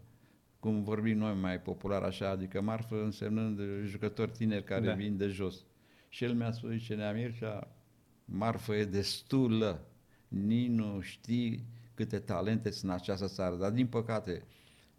cum 0.61 0.83
vorbim 0.83 1.19
noi 1.19 1.35
mai 1.35 1.61
popular 1.61 2.03
așa, 2.03 2.29
adică 2.29 2.61
marfă 2.61 3.03
însemnând 3.03 3.61
jucători 3.85 4.31
tineri 4.31 4.65
care 4.65 4.87
da. 4.87 4.93
vin 4.93 5.17
de 5.17 5.27
jos. 5.27 5.65
Și 6.09 6.25
el 6.25 6.35
mi-a 6.35 6.53
spus, 6.53 6.71
zice, 6.71 6.95
Neamircea, 6.95 7.69
marfă 8.25 8.75
e 8.75 8.85
destulă, 8.85 9.87
nici 10.29 10.69
nu 10.69 11.01
știi 11.01 11.65
câte 11.95 12.19
talente 12.19 12.71
sunt 12.71 12.91
în 12.91 12.97
această 12.97 13.27
țară, 13.27 13.57
dar 13.57 13.71
din 13.71 13.87
păcate 13.87 14.45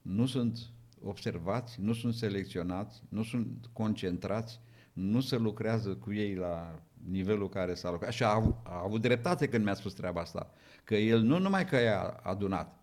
nu 0.01 0.25
sunt 0.25 0.59
observați, 1.01 1.81
nu 1.81 1.93
sunt 1.93 2.13
selecționați, 2.13 3.03
nu 3.09 3.23
sunt 3.23 3.69
concentrați, 3.73 4.59
nu 4.93 5.19
se 5.19 5.37
lucrează 5.37 5.95
cu 5.95 6.13
ei 6.13 6.35
la 6.35 6.81
nivelul 7.09 7.49
care 7.49 7.73
s-a 7.73 7.91
lucrat. 7.91 8.11
Și 8.11 8.23
a, 8.23 8.33
avut, 8.33 8.55
a 8.63 8.81
avut 8.83 9.01
dreptate 9.01 9.47
când 9.47 9.63
mi-a 9.63 9.73
spus 9.73 9.93
treaba 9.93 10.21
asta, 10.21 10.51
că 10.83 10.95
el 10.95 11.21
nu 11.21 11.39
numai 11.39 11.65
că 11.65 11.75
i-a 11.75 12.03
adunat, 12.23 12.82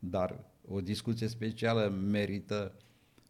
dar 0.00 0.38
o 0.68 0.80
discuție 0.80 1.26
specială 1.26 1.88
merită 2.10 2.72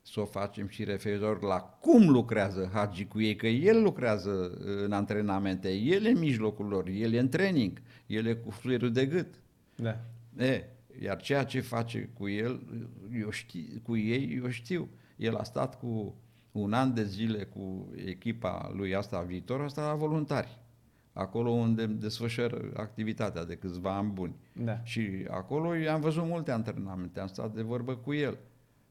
să 0.03 0.21
o 0.21 0.25
facem 0.25 0.69
și 0.69 0.85
referitor 0.85 1.43
la 1.43 1.59
cum 1.59 2.09
lucrează 2.09 2.71
Hagi 2.73 3.05
cu 3.05 3.21
ei, 3.21 3.37
că 3.37 3.47
el 3.47 3.83
lucrează 3.83 4.51
în 4.85 4.93
antrenamente, 4.93 5.73
el 5.73 6.05
e 6.05 6.11
în 6.11 6.19
mijlocul 6.19 6.67
lor, 6.67 6.89
el 6.89 7.13
e 7.13 7.19
în 7.19 7.29
training, 7.29 7.83
el 8.07 8.27
e 8.27 8.35
cu 8.35 8.51
fluierul 8.51 8.93
de 8.93 9.07
gât. 9.07 9.35
Da. 9.77 10.01
E, 10.45 10.65
iar 11.03 11.21
ceea 11.21 11.45
ce 11.45 11.61
face 11.61 12.11
cu 12.19 12.29
el, 12.29 12.61
eu 13.13 13.31
știu, 13.31 13.63
cu 13.83 13.97
ei, 13.97 14.41
eu 14.43 14.49
știu. 14.49 14.89
El 15.17 15.37
a 15.37 15.43
stat 15.43 15.79
cu 15.79 16.15
un 16.53 16.73
an 16.73 16.95
de 16.95 17.05
zile 17.05 17.45
cu 17.45 17.93
echipa 18.07 18.73
lui 18.75 18.95
asta 18.95 19.21
viitor, 19.21 19.61
asta 19.61 19.87
la 19.87 19.95
voluntari 19.95 20.59
acolo 21.13 21.51
unde 21.51 21.87
desfășor 21.87 22.73
activitatea 22.77 23.45
de 23.45 23.57
câțiva 23.57 23.97
ani 23.97 24.11
buni. 24.11 24.35
Da. 24.53 24.81
Și 24.83 25.27
acolo 25.31 25.71
am 25.91 26.01
văzut 26.01 26.25
multe 26.25 26.51
antrenamente, 26.51 27.21
am 27.21 27.27
stat 27.27 27.55
de 27.55 27.63
vorbă 27.63 27.97
cu 27.97 28.13
el. 28.13 28.39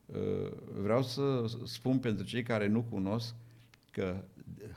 Uh, 0.06 0.52
vreau 0.82 1.04
să 1.04 1.46
spun 1.64 1.98
pentru 1.98 2.26
cei 2.26 2.44
care 2.44 2.68
nu 2.68 2.82
cunosc 2.82 3.36
că 3.92 4.24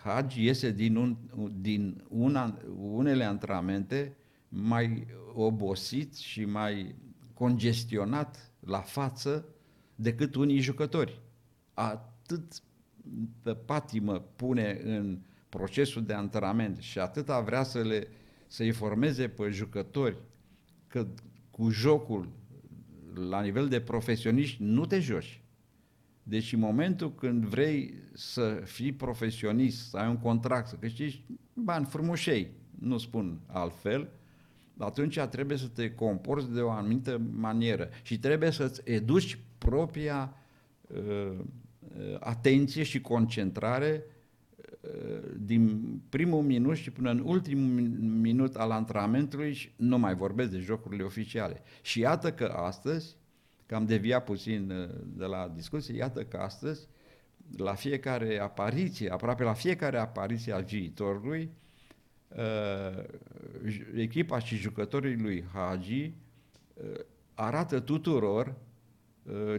Hagi 0.03 0.45
iese 0.45 0.71
din, 0.71 0.97
un, 0.97 1.17
din 1.61 2.05
una, 2.09 2.59
unele 2.81 3.25
antrenamente 3.25 4.17
mai 4.49 5.07
obosit 5.35 6.17
și 6.17 6.45
mai 6.45 6.95
congestionat 7.35 8.51
la 8.61 8.81
față 8.81 9.45
decât 9.95 10.35
unii 10.35 10.59
jucători. 10.59 11.21
Atât 11.75 12.63
patimă 13.65 14.19
pune 14.37 14.81
în 14.85 15.19
procesul 15.57 16.05
de 16.05 16.13
antrenament 16.13 16.79
și 16.79 16.99
atâta 16.99 17.41
vrea 17.41 17.63
să 17.63 17.83
le 17.83 18.09
să-i 18.47 18.71
formeze 18.71 19.29
pe 19.29 19.49
jucători 19.51 20.17
că 20.87 21.07
cu 21.51 21.71
jocul 21.71 22.29
la 23.15 23.41
nivel 23.41 23.69
de 23.69 23.81
profesioniști 23.81 24.63
nu 24.63 24.87
te 24.87 25.01
joci. 25.01 25.41
Deci 26.23 26.53
în 26.53 26.59
momentul 26.59 27.15
când 27.15 27.45
vrei 27.45 27.95
să 28.13 28.63
fii 28.65 28.93
profesionist, 28.93 29.89
să 29.89 29.97
ai 29.97 30.09
un 30.09 30.19
contract, 30.19 30.69
să 30.69 30.77
câștigi 30.77 31.25
bani 31.55 31.87
frumușei, 31.87 32.51
nu 32.79 32.99
spun 32.99 33.41
altfel, 33.47 34.11
atunci 34.79 35.19
trebuie 35.19 35.57
să 35.57 35.67
te 35.67 35.95
comporți 35.95 36.53
de 36.53 36.61
o 36.61 36.71
anumită 36.71 37.21
manieră 37.33 37.89
și 38.03 38.19
trebuie 38.19 38.51
să-ți 38.51 38.81
educi 38.85 39.39
propria 39.59 40.35
uh, 40.87 41.39
atenție 42.21 42.83
și 42.83 43.01
concentrare 43.01 44.05
din 45.37 45.83
primul 46.09 46.43
minut 46.43 46.77
și 46.77 46.91
până 46.91 47.11
în 47.11 47.23
ultimul 47.25 47.81
minut 48.01 48.57
al 48.57 48.71
antrenamentului 48.71 49.53
și 49.53 49.73
nu 49.77 49.99
mai 49.99 50.15
vorbesc 50.15 50.51
de 50.51 50.59
jocurile 50.59 51.03
oficiale. 51.03 51.63
Și 51.83 52.01
iată 52.01 52.33
că 52.33 52.45
astăzi, 52.45 53.17
că 53.67 53.75
am 53.75 53.87
deviat 53.87 54.25
puțin 54.25 54.71
uh, 54.71 54.89
de 55.05 55.25
la 55.25 55.53
discuție, 55.55 55.97
iată 55.97 56.25
că 56.25 56.37
astăzi, 56.37 56.89
la 57.57 57.75
fiecare 57.75 58.39
apariție, 58.39 59.11
aproape 59.11 59.43
la 59.43 59.53
fiecare 59.53 59.99
apariție 59.99 60.53
a 60.53 60.59
viitorului, 60.59 61.51
uh, 62.29 63.05
echipa 63.95 64.39
și 64.39 64.57
jucătorii 64.57 65.17
lui 65.17 65.45
Hagi 65.53 66.13
uh, 66.75 67.01
arată 67.35 67.81
tuturor 67.81 68.55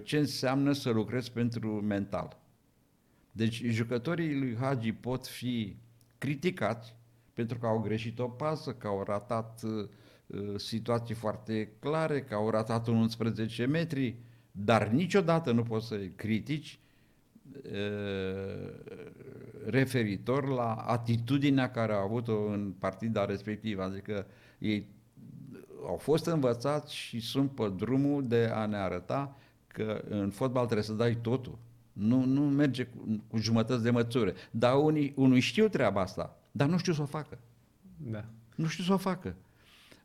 ce 0.03 0.17
înseamnă 0.17 0.71
să 0.71 0.89
lucrezi 0.89 1.31
pentru 1.31 1.81
mental. 1.81 2.42
Deci 3.35 3.63
jucătorii 3.63 4.39
lui 4.39 4.55
Hagi 4.59 4.91
pot 4.91 5.27
fi 5.27 5.75
criticați 6.17 6.95
pentru 7.33 7.57
că 7.57 7.65
au 7.65 7.79
greșit 7.79 8.19
o 8.19 8.27
pasă, 8.27 8.73
că 8.73 8.87
au 8.87 9.03
ratat 9.03 9.61
uh, 9.63 9.87
uh 10.27 10.59
situații 10.59 11.15
foarte 11.15 11.71
clare, 11.79 12.21
că 12.21 12.33
au 12.33 12.49
ratat 12.49 12.87
11 12.87 13.65
metri, 13.65 14.15
dar 14.51 14.87
niciodată 14.87 15.51
nu 15.51 15.63
poți 15.63 15.87
să 15.87 15.95
critici 16.15 16.79
uh, 17.63 18.69
referitor 19.65 20.47
la 20.47 20.73
atitudinea 20.73 21.71
care 21.71 21.93
au 21.93 22.03
avut-o 22.03 22.45
în 22.45 22.73
partida 22.79 23.25
respectivă. 23.25 23.83
Adică 23.83 24.25
ei 24.57 24.87
au 25.85 25.97
fost 25.97 26.25
învățați 26.25 26.95
și 26.95 27.19
sunt 27.19 27.51
pe 27.51 27.71
drumul 27.75 28.27
de 28.27 28.49
a 28.53 28.65
ne 28.65 28.77
arăta 28.77 29.37
că 29.67 30.03
în 30.09 30.29
fotbal 30.29 30.63
trebuie 30.63 30.85
să 30.85 30.93
dai 30.93 31.15
totul 31.21 31.57
Nu, 31.93 32.25
nu 32.25 32.41
merge 32.41 32.83
cu, 32.83 33.23
cu 33.27 33.37
jumătăți 33.37 33.83
de 33.83 33.89
măsură. 33.89 34.33
Dar 34.51 34.75
unii, 34.75 35.13
unii 35.15 35.39
știu 35.39 35.67
treaba 35.67 36.01
asta, 36.01 36.37
dar 36.51 36.67
nu 36.67 36.77
știu 36.77 36.93
să 36.93 37.01
o 37.01 37.05
facă. 37.05 37.39
Da. 37.97 38.25
Nu 38.55 38.67
știu 38.67 38.83
să 38.83 38.93
o 38.93 38.97
facă. 38.97 39.35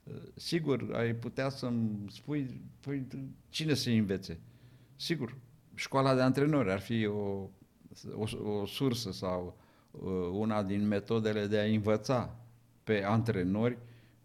Uh, 0.05 0.14
Sigur, 0.34 0.95
ai 0.95 1.14
putea 1.14 1.49
să-mi 1.49 2.05
spui, 2.11 2.61
păi, 2.80 3.07
cine 3.49 3.74
să 3.74 3.91
învețe? 3.91 4.41
Sigur, 4.97 5.36
școala 5.74 6.14
de 6.14 6.20
antrenori 6.20 6.70
ar 6.70 6.80
fi 6.80 7.07
o, 7.07 7.49
o, 8.14 8.51
o 8.61 8.66
sursă 8.66 9.12
sau 9.12 9.59
uh, 9.91 10.28
una 10.32 10.62
din 10.62 10.86
metodele 10.86 11.47
de 11.47 11.59
a 11.59 11.64
învăța 11.64 12.36
pe 12.84 13.05
antrenori 13.05 13.78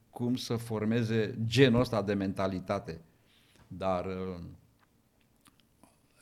cum 0.09 0.35
să 0.35 0.55
formeze 0.55 1.37
genul 1.45 1.79
ăsta 1.79 2.01
de 2.01 2.13
mentalitate. 2.13 3.01
Dar 3.67 4.05
uh, 4.05 4.39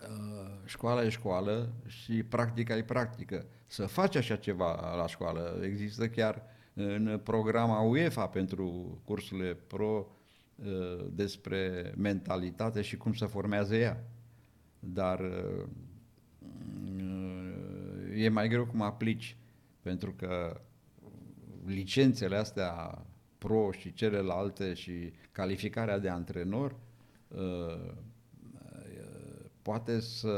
uh, 0.02 0.41
școala 0.72 1.03
e 1.03 1.09
școală 1.09 1.74
și 1.88 2.24
practica 2.24 2.78
e 2.78 2.84
practică. 2.84 3.45
Să 3.67 3.86
faci 3.86 4.15
așa 4.15 4.36
ceva 4.36 4.95
la 4.95 5.07
școală. 5.07 5.59
Există 5.63 6.07
chiar 6.07 6.43
în 6.74 7.19
programa 7.24 7.82
UEFA 7.82 8.28
pentru 8.28 8.97
cursurile 9.05 9.53
pro 9.53 10.07
uh, 10.55 11.05
despre 11.09 11.93
mentalitate 11.97 12.82
și 12.82 12.97
cum 12.97 13.13
se 13.13 13.26
formează 13.26 13.76
ea. 13.76 14.03
Dar 14.80 15.19
uh, 15.19 15.65
e 18.15 18.30
mai 18.30 18.47
greu 18.47 18.65
cum 18.65 18.82
aplici, 18.82 19.38
pentru 19.82 20.13
că 20.13 20.61
licențele 21.65 22.36
astea 22.36 23.05
pro 23.38 23.72
și 23.72 23.93
celelalte 23.93 24.74
și 24.74 25.13
calificarea 25.32 25.99
de 25.99 26.09
antrenor 26.09 26.76
uh, 27.28 27.93
poate 29.62 29.99
să 29.99 30.36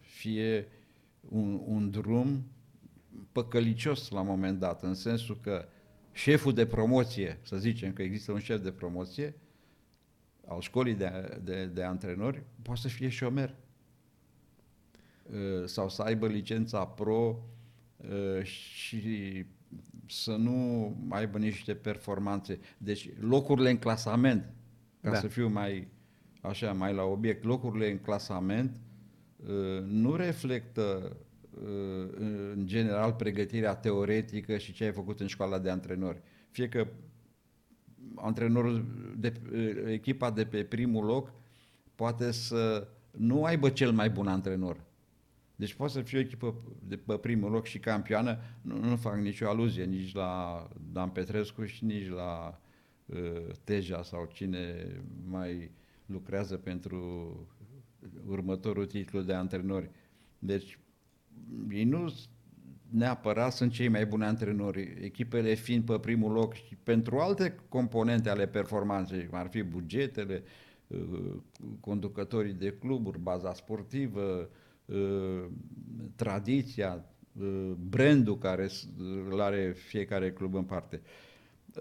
fie 0.00 0.68
un, 1.20 1.60
un 1.64 1.90
drum 1.90 2.46
păcălicios 3.32 4.08
la 4.08 4.20
un 4.20 4.26
moment 4.26 4.58
dat, 4.58 4.82
în 4.82 4.94
sensul 4.94 5.38
că 5.40 5.68
șeful 6.12 6.52
de 6.52 6.66
promoție, 6.66 7.38
să 7.42 7.56
zicem 7.56 7.92
că 7.92 8.02
există 8.02 8.32
un 8.32 8.38
șef 8.38 8.62
de 8.62 8.72
promoție, 8.72 9.34
al 10.46 10.60
școlii 10.60 10.94
de, 10.94 11.38
de, 11.42 11.66
de 11.66 11.82
antrenori, 11.82 12.42
poate 12.62 12.80
să 12.80 12.88
fie 12.88 13.08
șomer 13.08 13.54
uh, 15.22 15.64
sau 15.64 15.88
să 15.88 16.02
aibă 16.02 16.26
licența 16.26 16.86
pro 16.86 17.38
uh, 17.96 18.42
și 18.42 19.44
să 20.06 20.36
nu 20.36 20.96
aibă 21.08 21.38
niște 21.38 21.74
performanțe. 21.74 22.58
Deci 22.78 23.08
locurile 23.20 23.70
în 23.70 23.78
clasament, 23.78 24.52
ca 25.00 25.10
Da. 25.10 25.18
să 25.18 25.26
fiu 25.28 25.48
mai 25.48 25.88
așa, 26.40 26.72
mai 26.72 26.94
la 26.94 27.02
obiect, 27.02 27.44
locurile 27.44 27.90
în 27.90 27.98
clasament 27.98 28.80
uh, 29.36 29.82
nu 29.84 30.16
reflectă 30.16 31.16
uh, 31.50 32.08
în 32.14 32.62
general 32.64 33.12
pregătirea 33.12 33.74
teoretică 33.74 34.56
și 34.56 34.72
ce 34.72 34.84
ai 34.84 34.92
făcut 34.92 35.20
în 35.20 35.26
școala 35.26 35.58
de 35.58 35.70
antrenori. 35.70 36.20
Fie 36.50 36.68
că 36.68 36.86
antrenorul 38.14 38.84
de 39.18 39.32
echipa 39.86 40.30
de 40.30 40.44
pe 40.44 40.64
primul 40.64 41.04
loc 41.04 41.32
poate 41.94 42.30
să 42.30 42.88
nu 43.10 43.44
aibă 43.44 43.68
cel 43.68 43.92
mai 43.92 44.10
bun 44.10 44.26
antrenor. 44.26 44.88
Deci 45.56 45.74
poate 45.74 45.92
să 45.92 46.00
fie 46.00 46.18
o 46.18 46.20
echipă 46.20 46.54
de 46.82 46.96
pe 46.96 47.16
primul 47.16 47.50
loc 47.50 47.66
și 47.66 47.78
campioană, 47.78 48.38
nu, 48.62 48.78
nu 48.78 48.96
fac 48.96 49.16
nicio 49.16 49.48
aluzie 49.48 49.84
nici 49.84 50.14
la 50.14 50.68
Dan 50.92 51.08
Petrescu 51.08 51.64
și 51.64 51.84
nici 51.84 52.08
la 52.08 52.60
uh, 53.06 53.46
Teja 53.64 54.02
sau 54.02 54.30
cine 54.32 54.86
mai 55.26 55.70
lucrează 56.12 56.56
pentru 56.56 56.98
următorul 58.26 58.86
titlu 58.86 59.20
de 59.20 59.32
antrenori. 59.32 59.90
Deci 60.38 60.78
ei 61.70 61.84
nu 61.84 62.14
neapărat 62.90 63.52
sunt 63.52 63.72
cei 63.72 63.88
mai 63.88 64.06
buni 64.06 64.24
antrenori, 64.24 64.96
echipele 65.00 65.54
fiind 65.54 65.84
pe 65.84 65.98
primul 65.98 66.32
loc 66.32 66.54
și 66.54 66.76
pentru 66.82 67.18
alte 67.18 67.54
componente 67.68 68.28
ale 68.28 68.46
performanței, 68.46 69.26
cum 69.26 69.38
ar 69.38 69.48
fi 69.48 69.62
bugetele, 69.62 70.42
uh, 70.86 71.36
conducătorii 71.80 72.52
de 72.52 72.72
cluburi, 72.72 73.18
baza 73.18 73.54
sportivă, 73.54 74.50
uh, 74.84 75.44
tradiția, 76.16 77.04
uh, 77.40 77.70
brandul 77.88 78.38
care 78.38 78.66
s- 78.66 78.88
îl 79.30 79.40
are 79.40 79.72
fiecare 79.72 80.32
club 80.32 80.54
în 80.54 80.64
parte. 80.64 81.00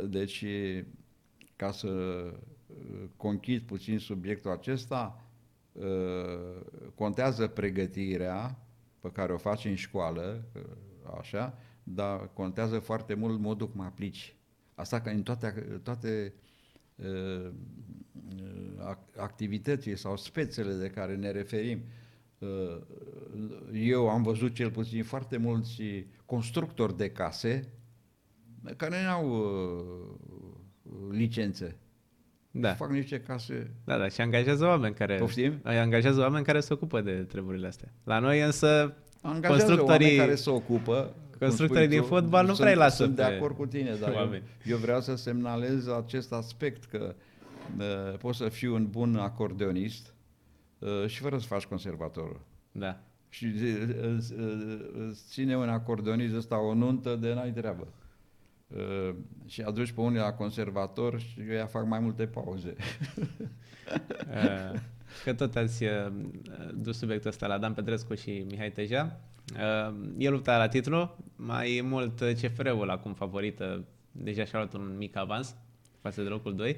Deci, 0.09 0.45
ca 1.55 1.71
să 1.71 1.87
uh, 1.87 2.39
conchid 3.17 3.61
puțin 3.61 3.99
subiectul 3.99 4.51
acesta, 4.51 5.25
uh, 5.71 6.61
contează 6.95 7.47
pregătirea 7.47 8.59
pe 8.99 9.11
care 9.11 9.33
o 9.33 9.37
faci 9.37 9.65
în 9.65 9.75
școală, 9.75 10.45
uh, 10.55 10.61
așa, 11.19 11.57
dar 11.83 12.29
contează 12.33 12.79
foarte 12.79 13.13
mult 13.13 13.39
modul 13.39 13.69
cum 13.69 13.81
aplici. 13.81 14.35
Asta 14.75 15.01
că 15.01 15.09
în 15.09 15.23
toate, 15.23 15.79
toate 15.83 16.33
uh, 16.95 17.51
ac- 18.79 19.15
activitățile 19.17 19.95
sau 19.95 20.17
spețele 20.17 20.73
de 20.73 20.89
care 20.89 21.15
ne 21.15 21.31
referim, 21.31 21.81
uh, 22.37 22.81
eu 23.73 24.09
am 24.09 24.23
văzut 24.23 24.53
cel 24.53 24.71
puțin 24.71 25.03
foarte 25.03 25.37
mulți 25.37 25.83
constructori 26.25 26.97
de 26.97 27.11
case 27.11 27.73
care 28.77 29.03
nu 29.03 29.09
au 29.09 29.29
uh, 29.29 30.15
licențe. 31.11 31.77
Da. 32.59 32.73
Fac 32.73 32.89
niște 32.89 33.19
case. 33.19 33.71
Da, 33.85 33.97
da, 33.97 34.07
și 34.07 34.21
angajează 34.21 34.65
oameni 34.65 34.93
care... 34.95 35.15
Poftim? 35.15 35.59
Angajează 35.63 36.19
oameni 36.19 36.45
care 36.45 36.59
se 36.59 36.73
ocupă 36.73 37.01
de 37.01 37.11
treburile 37.11 37.67
astea. 37.67 37.87
La 38.03 38.19
noi 38.19 38.41
însă 38.41 38.93
Angajează 39.21 39.63
constructorii, 39.65 40.05
oameni 40.05 40.19
care 40.19 40.35
se 40.35 40.49
ocupă. 40.49 41.13
cum 41.29 41.37
constructorii 41.39 41.83
spui 41.85 41.97
din 41.97 42.07
tu. 42.07 42.13
fotbal 42.13 42.41
nu 42.45 42.53
sunt, 42.53 42.59
prea 42.59 42.71
îi 42.71 42.77
lasă 42.77 43.03
Sunt 43.03 43.15
de 43.15 43.21
pe 43.21 43.33
acord 43.33 43.55
cu 43.55 43.65
tine, 43.65 43.95
dar 44.01 44.09
eu, 44.09 44.15
oameni. 44.15 44.43
eu 44.65 44.77
vreau 44.77 45.01
să 45.01 45.15
semnalez 45.15 45.87
acest 45.87 46.33
aspect 46.33 46.83
că 46.85 47.15
uh, 47.77 48.17
poți 48.17 48.37
să 48.37 48.49
fii 48.49 48.67
un 48.67 48.87
bun 48.89 49.15
acordeonist 49.15 50.13
uh, 50.79 51.07
și 51.07 51.19
fără 51.19 51.37
să 51.37 51.45
faci 51.45 51.63
conservatorul. 51.65 52.41
Da. 52.71 52.99
Și 53.29 53.45
uh, 53.45 53.95
îți 54.15 54.33
uh, 54.33 54.79
îți 55.09 55.21
ține 55.29 55.57
un 55.57 55.69
acordeonist 55.69 56.35
ăsta 56.35 56.59
o 56.59 56.73
nuntă 56.73 57.15
de 57.15 57.33
n-ai 57.33 57.51
treabă. 57.51 57.87
Uh, 58.75 59.15
și 59.47 59.61
aduci 59.61 59.91
pe 59.91 60.01
unii 60.01 60.19
la 60.19 60.33
conservator 60.33 61.19
și 61.19 61.41
ea 61.51 61.65
fac 61.65 61.85
mai 61.85 61.99
multe 61.99 62.27
pauze. 62.27 62.75
Uh, 64.27 64.79
Că 65.23 65.33
tot 65.33 65.55
ați 65.55 65.83
uh, 65.83 66.11
dus 66.73 66.97
subiectul 66.97 67.29
ăsta 67.29 67.47
la 67.47 67.57
Dan 67.57 67.73
Petrescu 67.73 68.15
și 68.15 68.45
Mihai 68.49 68.71
Teja. 68.71 69.19
Uh, 69.53 69.95
El 70.17 70.31
lupta 70.31 70.57
la 70.57 70.67
titlu, 70.67 71.17
mai 71.35 71.81
mult 71.83 72.19
uh, 72.19 72.31
CFR-ul 72.31 72.89
acum 72.89 73.13
favorită, 73.13 73.85
deja 74.11 74.45
și-a 74.45 74.57
luat 74.59 74.73
un 74.73 74.95
mic 74.97 75.17
avans 75.17 75.55
față 76.01 76.21
de 76.21 76.29
locul 76.29 76.55
2. 76.55 76.77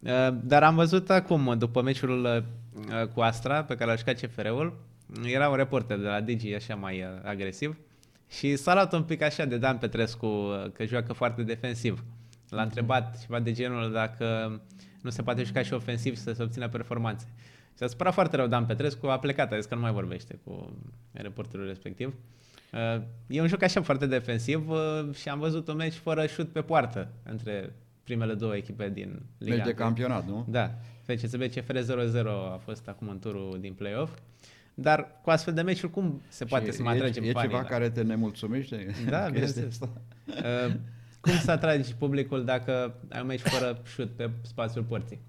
Uh, 0.00 0.10
Dar 0.42 0.62
am 0.62 0.74
văzut 0.74 1.10
acum, 1.10 1.54
după 1.58 1.82
meciul 1.82 2.24
uh, 2.24 3.06
cu 3.14 3.20
Astra, 3.20 3.64
pe 3.64 3.74
care 3.74 3.90
l-a 3.90 3.96
jucat 3.96 4.20
CFR-ul, 4.20 4.76
era 5.24 5.48
un 5.48 5.56
reporter 5.56 5.98
de 5.98 6.06
la 6.06 6.20
Digi 6.20 6.54
așa 6.54 6.74
mai 6.74 7.00
uh, 7.00 7.06
agresiv 7.22 7.76
și 8.28 8.56
s-a 8.56 8.74
luat 8.74 8.92
un 8.92 9.02
pic 9.02 9.22
așa 9.22 9.44
de 9.44 9.58
Dan 9.58 9.78
Petrescu, 9.78 10.26
uh, 10.26 10.70
că 10.72 10.84
joacă 10.84 11.12
foarte 11.12 11.42
defensiv. 11.42 12.04
L-a 12.48 12.62
întrebat 12.62 13.20
ceva 13.20 13.40
de 13.40 13.52
genul 13.52 13.92
dacă 13.92 14.60
nu 15.02 15.10
se 15.10 15.22
poate 15.22 15.42
juca 15.42 15.62
și 15.62 15.72
ofensiv 15.72 16.14
și 16.14 16.22
să 16.22 16.32
se 16.32 16.42
obțină 16.42 16.68
performanțe. 16.68 17.26
Și 17.76 17.82
a 17.82 17.86
supărat 17.86 18.14
foarte 18.14 18.36
rău 18.36 18.46
Dan 18.46 18.66
Petrescu, 18.66 19.06
a 19.06 19.18
plecat, 19.18 19.52
a 19.52 19.56
zis 19.56 19.66
că 19.66 19.74
nu 19.74 19.80
mai 19.80 19.92
vorbește 19.92 20.38
cu 20.44 20.78
reporterul 21.12 21.66
respectiv. 21.66 22.14
Uh, 22.72 23.02
E 23.26 23.40
un 23.40 23.46
joc 23.46 23.62
așa 23.62 23.82
foarte 23.82 24.06
defensiv 24.06 24.68
uh, 24.70 25.14
și 25.14 25.28
am 25.28 25.38
văzut 25.38 25.68
un 25.68 25.76
meci 25.76 25.94
fără 25.94 26.26
șut 26.26 26.48
pe 26.48 26.60
poartă 26.60 27.12
între 27.22 27.74
primele 28.04 28.34
două 28.34 28.56
echipe 28.56 28.88
din 28.88 29.22
Liga. 29.38 29.54
Meci 29.54 29.64
de 29.64 29.70
1. 29.70 29.78
campionat, 29.78 30.26
nu? 30.26 30.46
Da, 30.48 30.70
FCSB 31.02 31.42
CFR 31.42 31.76
0-0 31.78 32.26
a 32.52 32.60
fost 32.64 32.88
acum 32.88 33.08
în 33.08 33.18
turul 33.18 33.58
din 33.60 33.72
play-off. 33.72 34.18
Dar 34.74 35.20
cu 35.22 35.30
astfel 35.30 35.54
de 35.54 35.62
meciuri, 35.62 35.92
cum 35.92 36.22
se 36.28 36.44
poate 36.44 36.64
Și 36.66 36.72
să 36.72 36.82
mai 36.82 36.94
e, 36.94 36.96
atragem 36.96 37.24
e 37.24 37.30
fanii 37.32 37.48
ceva 37.48 37.62
la- 37.62 37.68
care 37.68 37.90
te 37.90 38.02
nemulțumește? 38.02 38.76
Da, 38.76 38.90
Chestia 38.92 39.28
bineînțeles. 39.30 39.72
asta? 39.72 39.90
Uh, 40.66 40.74
cum 41.20 41.32
să 41.32 41.50
atragi 41.50 41.94
publicul 41.94 42.44
dacă 42.44 42.94
ai 43.10 43.20
un 43.20 43.26
meci 43.26 43.40
fără 43.40 43.82
șut 43.84 44.10
pe 44.10 44.30
spațiul 44.42 44.84
porții? 44.84 45.20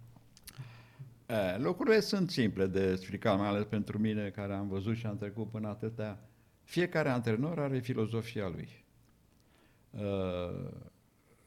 E, 1.25 1.57
lucrurile 1.57 1.99
sunt 1.99 2.29
simple 2.31 2.65
de 2.65 2.89
explicat, 2.91 3.37
mai 3.37 3.47
ales 3.47 3.63
pentru 3.63 3.97
mine 3.99 4.29
care 4.29 4.53
am 4.53 4.67
văzut 4.67 4.95
și 4.95 5.05
am 5.05 5.17
trecut 5.17 5.49
până 5.51 5.67
atâtea. 5.67 6.19
Fiecare 6.63 7.09
antrenor 7.09 7.59
are 7.59 7.79
filozofia 7.79 8.47
lui. 8.47 8.83
Uh, 9.89 10.71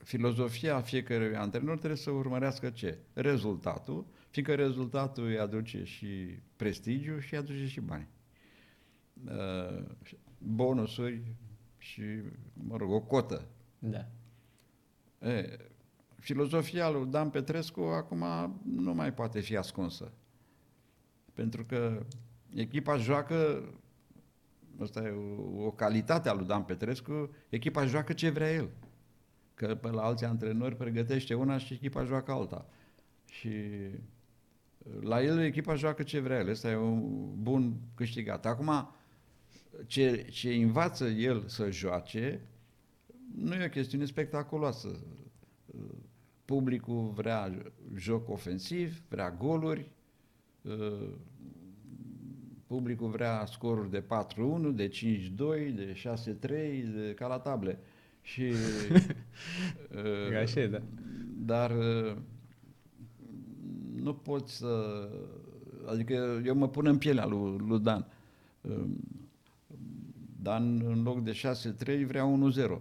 filozofia 0.05 0.81
fiecărui 0.81 1.35
antrenor 1.37 1.77
trebuie 1.77 1.99
să 1.99 2.11
urmărească 2.11 2.71
ce? 2.71 2.99
Rezultatul, 3.13 4.07
fiindcă 4.31 4.55
rezultatul 4.55 5.25
îi 5.27 5.39
aduce 5.39 5.85
și 5.85 6.07
prestigiu 6.59 7.19
și 7.19 7.33
îi 7.33 7.39
aduce 7.39 7.67
și 7.67 7.81
bani. 7.81 8.09
Uh, 9.25 9.85
bonusuri 10.39 11.23
și, 11.79 12.03
mă 12.53 12.77
rog, 12.77 12.91
o 12.91 13.01
cotă. 13.01 13.49
Da. 13.79 14.09
E, 15.29 15.59
filozofia 16.19 16.91
lui 16.91 17.07
Dan 17.07 17.31
Petrescu 17.31 17.81
acum 17.81 18.25
nu 18.65 18.95
mai 18.95 19.15
poate 19.15 19.41
fi 19.41 19.57
ascunsă. 19.57 20.13
Pentru 21.35 21.65
că 21.65 22.07
echipa 22.55 22.97
joacă, 22.97 23.65
asta 24.81 25.03
e 25.03 25.11
o, 25.11 25.65
o 25.65 25.71
calitate 25.71 26.29
a 26.29 26.33
lui 26.33 26.47
Dan 26.47 26.63
Petrescu, 26.63 27.31
echipa 27.49 27.87
joacă 27.87 28.13
ce 28.13 28.31
vrea 28.31 28.53
el. 28.53 28.71
Că 29.55 29.75
pe 29.75 29.91
la 29.91 30.03
alți 30.03 30.25
antrenori 30.25 30.77
pregătește 30.77 31.35
una 31.35 31.59
și 31.59 31.75
echipa 31.75 32.05
joacă 32.05 32.33
alta. 32.33 32.69
Și 33.25 33.51
la 35.01 35.23
el 35.23 35.39
echipa 35.39 35.75
joacă 35.75 36.03
ce 36.03 36.21
vrea 36.21 36.39
el. 36.39 36.49
Ăsta 36.49 36.71
e 36.71 36.77
un 36.77 37.31
bun 37.43 37.77
câștigat. 37.95 38.47
Acum, 38.47 38.89
ce, 39.87 40.27
ce 40.31 40.55
învață 40.55 41.05
el 41.05 41.45
să 41.47 41.71
joace, 41.71 42.41
nu 43.35 43.55
e 43.55 43.65
o 43.65 43.69
chestiune 43.69 44.05
spectaculoasă. 44.05 45.01
Publicul 46.45 47.13
vrea 47.15 47.53
joc 47.97 48.29
ofensiv, 48.29 49.03
vrea 49.09 49.31
goluri, 49.31 49.91
publicul 52.67 53.09
vrea 53.09 53.45
scoruri 53.47 53.91
de 53.91 54.03
4-1, 54.03 54.05
de 54.75 54.89
5-2, 54.89 54.95
de 55.75 55.95
6-3, 55.95 56.41
de, 56.41 57.13
ca 57.17 57.27
la 57.27 57.39
table. 57.39 57.79
Și, 58.21 58.53
Așa 60.43 60.61
e, 60.61 60.67
da. 60.67 60.83
Dar 61.37 61.73
nu 64.09 64.15
poți 64.15 64.57
să... 64.57 65.09
Adică 65.87 66.43
eu 66.45 66.55
mă 66.55 66.69
pun 66.69 66.87
în 66.87 66.99
pielea 66.99 67.27
lui, 67.27 67.59
lui 67.59 67.81
Dan. 67.81 68.07
Dan 70.43 70.83
în 70.85 71.03
loc 71.03 71.23
de 71.23 71.41
6-3 72.03 72.07
vrea 72.07 72.25
1-0. 72.77 72.79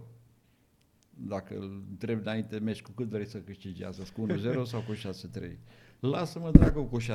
Dacă 1.19 1.57
îl 1.57 1.83
întreb 1.89 2.19
înainte 2.19 2.59
meci 2.59 2.81
cu 2.81 2.91
cât 2.91 3.07
vrei 3.07 3.27
să 3.27 3.37
câștigi 3.37 3.83
astăzi, 3.83 4.11
cu 4.13 4.25
1-0 4.27 4.63
sau 4.63 4.81
cu 4.81 4.93
6-3? 4.93 5.51
Lasă-mă 5.99 6.51
dracu 6.51 6.83
cu 6.83 6.97
6-3, 7.01 7.05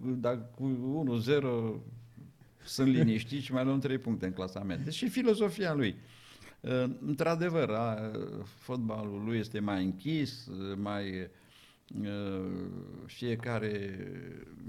dar 0.00 0.50
cu 0.54 1.14
1-0 1.78 1.82
sunt 2.64 2.88
liniștit 2.88 3.42
și 3.42 3.52
mai 3.52 3.64
luăm 3.64 3.78
3 3.78 3.98
puncte 3.98 4.26
în 4.26 4.32
clasament. 4.32 4.84
Deci 4.84 4.94
și 4.94 5.08
filozofia 5.08 5.74
lui. 5.74 5.96
Într-adevăr, 7.06 7.70
fotbalul 8.44 9.22
lui 9.24 9.38
este 9.38 9.60
mai 9.60 9.84
închis, 9.84 10.48
mai 10.76 11.30
fiecare 13.06 13.98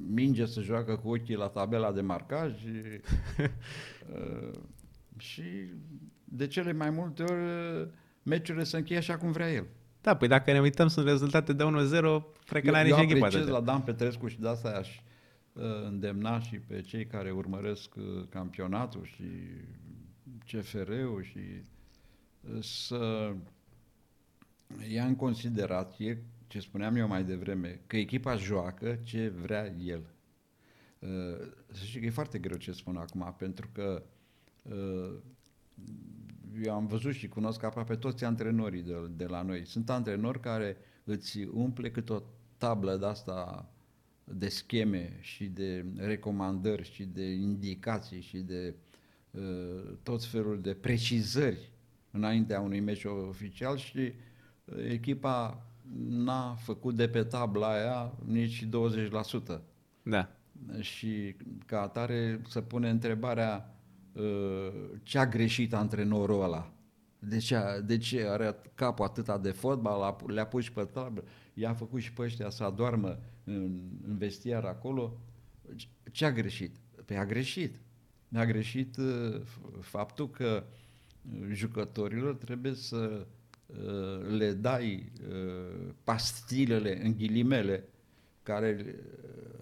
minge 0.08 0.46
să 0.46 0.62
joacă 0.62 0.96
cu 0.96 1.10
ochii 1.10 1.36
la 1.36 1.48
tabela 1.48 1.92
de 1.92 2.02
marcaj 2.02 2.54
și 5.18 5.44
de 6.24 6.48
cele 6.48 6.74
mai 6.74 6.90
multe 6.90 7.24
ori 7.24 7.42
meciurile 8.24 8.64
se 8.64 8.78
încheie 8.78 9.00
așa 9.00 9.18
cum 9.18 9.32
vrea 9.32 9.52
el. 9.52 9.68
Da, 10.02 10.16
păi 10.16 10.28
dacă 10.28 10.52
ne 10.52 10.60
uităm, 10.60 10.88
sunt 10.88 11.06
rezultate 11.06 11.54
de 11.54 11.64
1-0, 11.64 11.68
cred 12.46 12.64
că 12.64 12.72
n-are 12.72 12.90
nici 12.90 13.00
echipă. 13.00 13.28
Eu 13.34 13.46
la 13.46 13.62
Dan 13.62 13.82
Petrescu 13.82 14.28
și 14.28 14.40
de 14.40 14.48
asta 14.48 14.70
aș 14.70 15.02
îndemna 15.88 16.40
și 16.40 16.56
pe 16.56 16.82
cei 16.82 17.06
care 17.06 17.32
urmăresc 17.32 17.94
campionatul 18.30 19.04
și 19.04 19.24
CFR-ul 20.46 21.24
și 21.24 21.40
să 22.60 23.32
ia 24.88 25.06
în 25.06 25.16
considerație 25.16 26.24
ce 26.52 26.60
spuneam 26.60 26.96
eu 26.96 27.08
mai 27.08 27.24
devreme, 27.24 27.82
că 27.88 27.98
echipa 27.98 28.36
joacă 28.36 29.00
ce 29.04 29.28
vrea 29.30 29.76
el. 29.86 30.04
Să 31.72 31.84
știi 31.84 32.00
că 32.00 32.06
e 32.06 32.10
foarte 32.10 32.40
greu 32.40 32.58
ce 32.58 32.72
spun 32.72 32.96
acum, 32.96 33.36
pentru 33.38 33.70
că 33.74 34.04
eu 36.64 36.74
am 36.74 36.88
văzut 36.88 37.14
și 37.14 37.28
cunosc 37.28 37.64
aproape 37.64 37.96
toți 37.96 38.24
antrenorii 38.24 38.82
de, 38.82 38.94
de 39.16 39.26
la 39.26 39.42
noi. 39.42 39.66
Sunt 39.66 39.90
antrenori 39.90 40.40
care 40.40 40.78
îți 41.04 41.44
umple 41.44 41.92
cât 41.92 42.10
o 42.10 42.22
tablă 42.58 42.98
de 42.98 43.06
asta 43.06 43.70
de 44.24 44.48
scheme 44.48 45.18
și 45.20 45.46
de 45.46 45.86
recomandări 45.96 46.92
și 46.92 47.04
de 47.04 47.32
indicații 47.32 48.22
și 48.22 48.38
de 48.38 48.76
uh, 49.32 49.98
tot 50.04 50.24
felul 50.24 50.62
de 50.62 50.74
precizări 50.74 51.72
înaintea 52.12 52.60
unui 52.60 52.80
meci 52.80 53.04
oficial 53.04 53.78
și 53.78 54.14
echipa 54.88 55.66
n-a 55.98 56.56
făcut 56.56 56.96
de 56.96 57.08
pe 57.08 57.24
tabla 57.24 57.72
aia 57.74 58.14
nici 58.26 58.66
20%. 58.66 58.70
Da. 60.04 60.30
Și 60.80 61.36
ca 61.66 61.82
atare 61.82 62.42
să 62.48 62.62
pune 62.62 62.90
întrebarea 62.90 63.76
uh, 64.14 64.72
ce 65.04 65.18
a 65.18 65.28
greșit 65.28 65.74
antrenorul 65.74 66.44
ăla? 66.44 66.74
De 67.20 67.38
ce, 67.38 67.58
de 67.86 67.98
ce 67.98 68.28
are 68.28 68.56
capul 68.74 69.06
atâta 69.06 69.38
de 69.38 69.52
fotbal, 69.52 70.18
le-a 70.28 70.46
pus 70.46 70.64
și 70.64 70.72
pe 70.72 70.84
tablă, 70.84 71.24
i-a 71.54 71.74
făcut 71.74 72.02
și 72.02 72.14
pe 72.14 72.22
ăștia 72.22 72.50
să 72.50 72.64
adoarmă 72.64 73.20
în, 73.44 73.80
în 74.08 74.18
vestiar 74.18 74.64
acolo? 74.64 75.18
Ce 76.12 76.26
a 76.26 76.32
greșit? 76.32 76.76
Păi 77.06 77.18
a 77.18 77.26
greșit. 77.26 77.82
A 78.34 78.46
greșit 78.46 78.98
uh, 78.98 79.42
faptul 79.80 80.30
că 80.30 80.64
jucătorilor 81.52 82.36
trebuie 82.36 82.74
să 82.74 82.98
Uh, 82.98 83.26
le 84.30 84.52
dai 84.52 85.12
uh, 85.30 85.94
pastilele 86.04 87.06
în 87.06 87.14
ghilimele 87.18 87.84
care, 88.44 88.96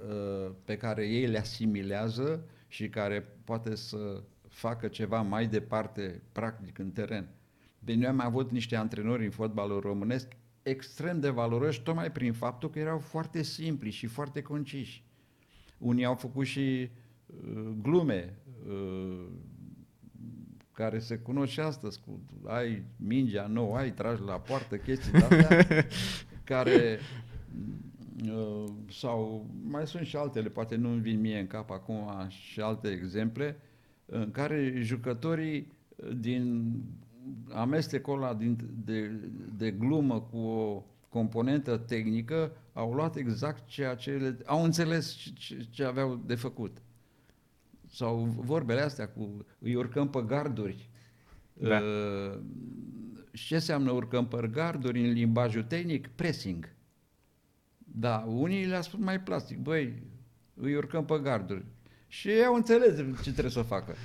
uh, 0.10 0.52
pe 0.66 0.78
care 0.78 1.08
ei 1.08 1.28
le 1.28 1.38
asimilează 1.38 2.44
și 2.68 2.90
care 2.90 3.28
poate 3.44 3.76
să 3.76 4.24
facă 4.48 4.88
ceva 4.88 5.22
mai 5.22 5.48
departe 5.48 6.22
practic 6.32 6.78
în 6.78 6.92
teren. 6.92 7.30
Bine, 7.84 8.00
noi 8.00 8.08
am 8.08 8.20
avut 8.20 8.52
niște 8.52 8.76
antrenori 8.76 9.26
în 9.26 9.32
fotbalul 9.32 9.80
românesc 9.80 10.28
extrem 10.64 11.20
de 11.20 11.30
valoroși, 11.30 11.82
tocmai 11.82 12.12
prin 12.12 12.34
faptul 12.34 12.70
că 12.70 12.80
erau 12.80 13.00
foarte 13.00 13.42
simpli 13.42 13.90
și 13.90 14.06
foarte 14.06 14.42
conciși. 14.42 15.04
Unii 15.78 16.06
au 16.06 16.16
făcut 16.16 16.46
și 16.46 16.90
uh, 17.26 17.72
glume, 17.82 18.38
uh, 18.68 19.26
care 20.80 21.00
se 21.00 21.18
cunosc 21.18 21.52
și 21.52 21.60
astăzi, 21.60 22.00
cu 22.06 22.20
ai 22.46 22.84
mingea 22.96 23.48
nouă, 23.48 23.78
ai 23.78 23.92
tragi 23.92 24.22
la 24.26 24.40
poartă, 24.40 24.78
chestii 24.78 25.12
de 25.12 25.18
astea, 25.18 25.66
care 26.52 27.00
uh, 28.26 28.72
sau 28.90 29.46
mai 29.68 29.88
sunt 29.88 30.06
și 30.06 30.16
altele, 30.16 30.50
poate 30.50 30.76
nu 30.76 30.90
îmi 30.90 31.02
vin 31.02 31.20
mie 31.20 31.40
în 31.40 31.48
cap 31.48 31.72
acum 31.72 32.28
și 32.28 32.60
alte 32.60 32.88
exemple, 32.88 33.58
în 34.06 34.32
care 34.32 34.74
jucătorii 34.82 35.72
din 36.20 36.74
amestecul 37.54 38.24
ăla 38.24 38.34
din, 38.34 38.58
de, 38.86 39.12
de 39.58 39.72
glumă 39.72 40.22
cu 40.22 40.38
o 40.38 40.84
componentă 41.10 41.78
tehnică 41.78 42.52
au 42.74 42.94
luat 42.94 43.16
exact 43.16 43.68
ceea 43.68 43.96
ce 43.96 44.12
le, 44.12 44.38
au 44.46 44.64
înțeles 44.64 45.14
ce, 45.14 45.68
ce 45.70 45.84
aveau 45.84 46.22
de 46.26 46.36
făcut 46.36 46.78
sau 47.92 48.34
vorbele 48.38 48.82
astea 48.82 49.08
cu 49.08 49.46
îi 49.60 49.76
urcăm 49.76 50.10
pe 50.10 50.24
garduri. 50.28 50.90
Da. 51.54 51.80
Uh, 51.80 52.40
ce 53.32 53.56
înseamnă 53.56 53.92
urcăm 53.92 54.28
pe 54.28 54.50
garduri 54.52 55.08
în 55.08 55.12
limbajul 55.12 55.64
tehnic? 55.64 56.08
Pressing. 56.08 56.76
Da, 57.78 58.26
unii 58.28 58.66
le-a 58.66 58.82
spus 58.82 59.00
mai 59.00 59.22
plastic, 59.22 59.58
băi, 59.58 60.04
îi 60.54 60.76
urcăm 60.76 61.06
pe 61.06 61.20
garduri. 61.22 61.66
Și 62.08 62.30
ei 62.30 62.44
au 62.44 62.56
înțeles 62.56 62.96
ce 62.98 63.32
trebuie 63.32 63.52
să 63.52 63.62
facă. 63.62 63.96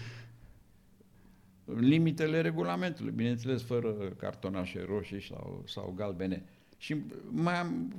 Limitele 1.65 2.41
regulamentului, 2.41 3.13
bineînțeles, 3.13 3.63
fără 3.63 3.93
cartonașe 4.17 4.85
roșii 4.87 5.23
sau, 5.23 5.63
sau 5.67 5.93
galbene. 5.97 6.45
Și 6.77 6.97
mai 7.31 7.59
am 7.59 7.95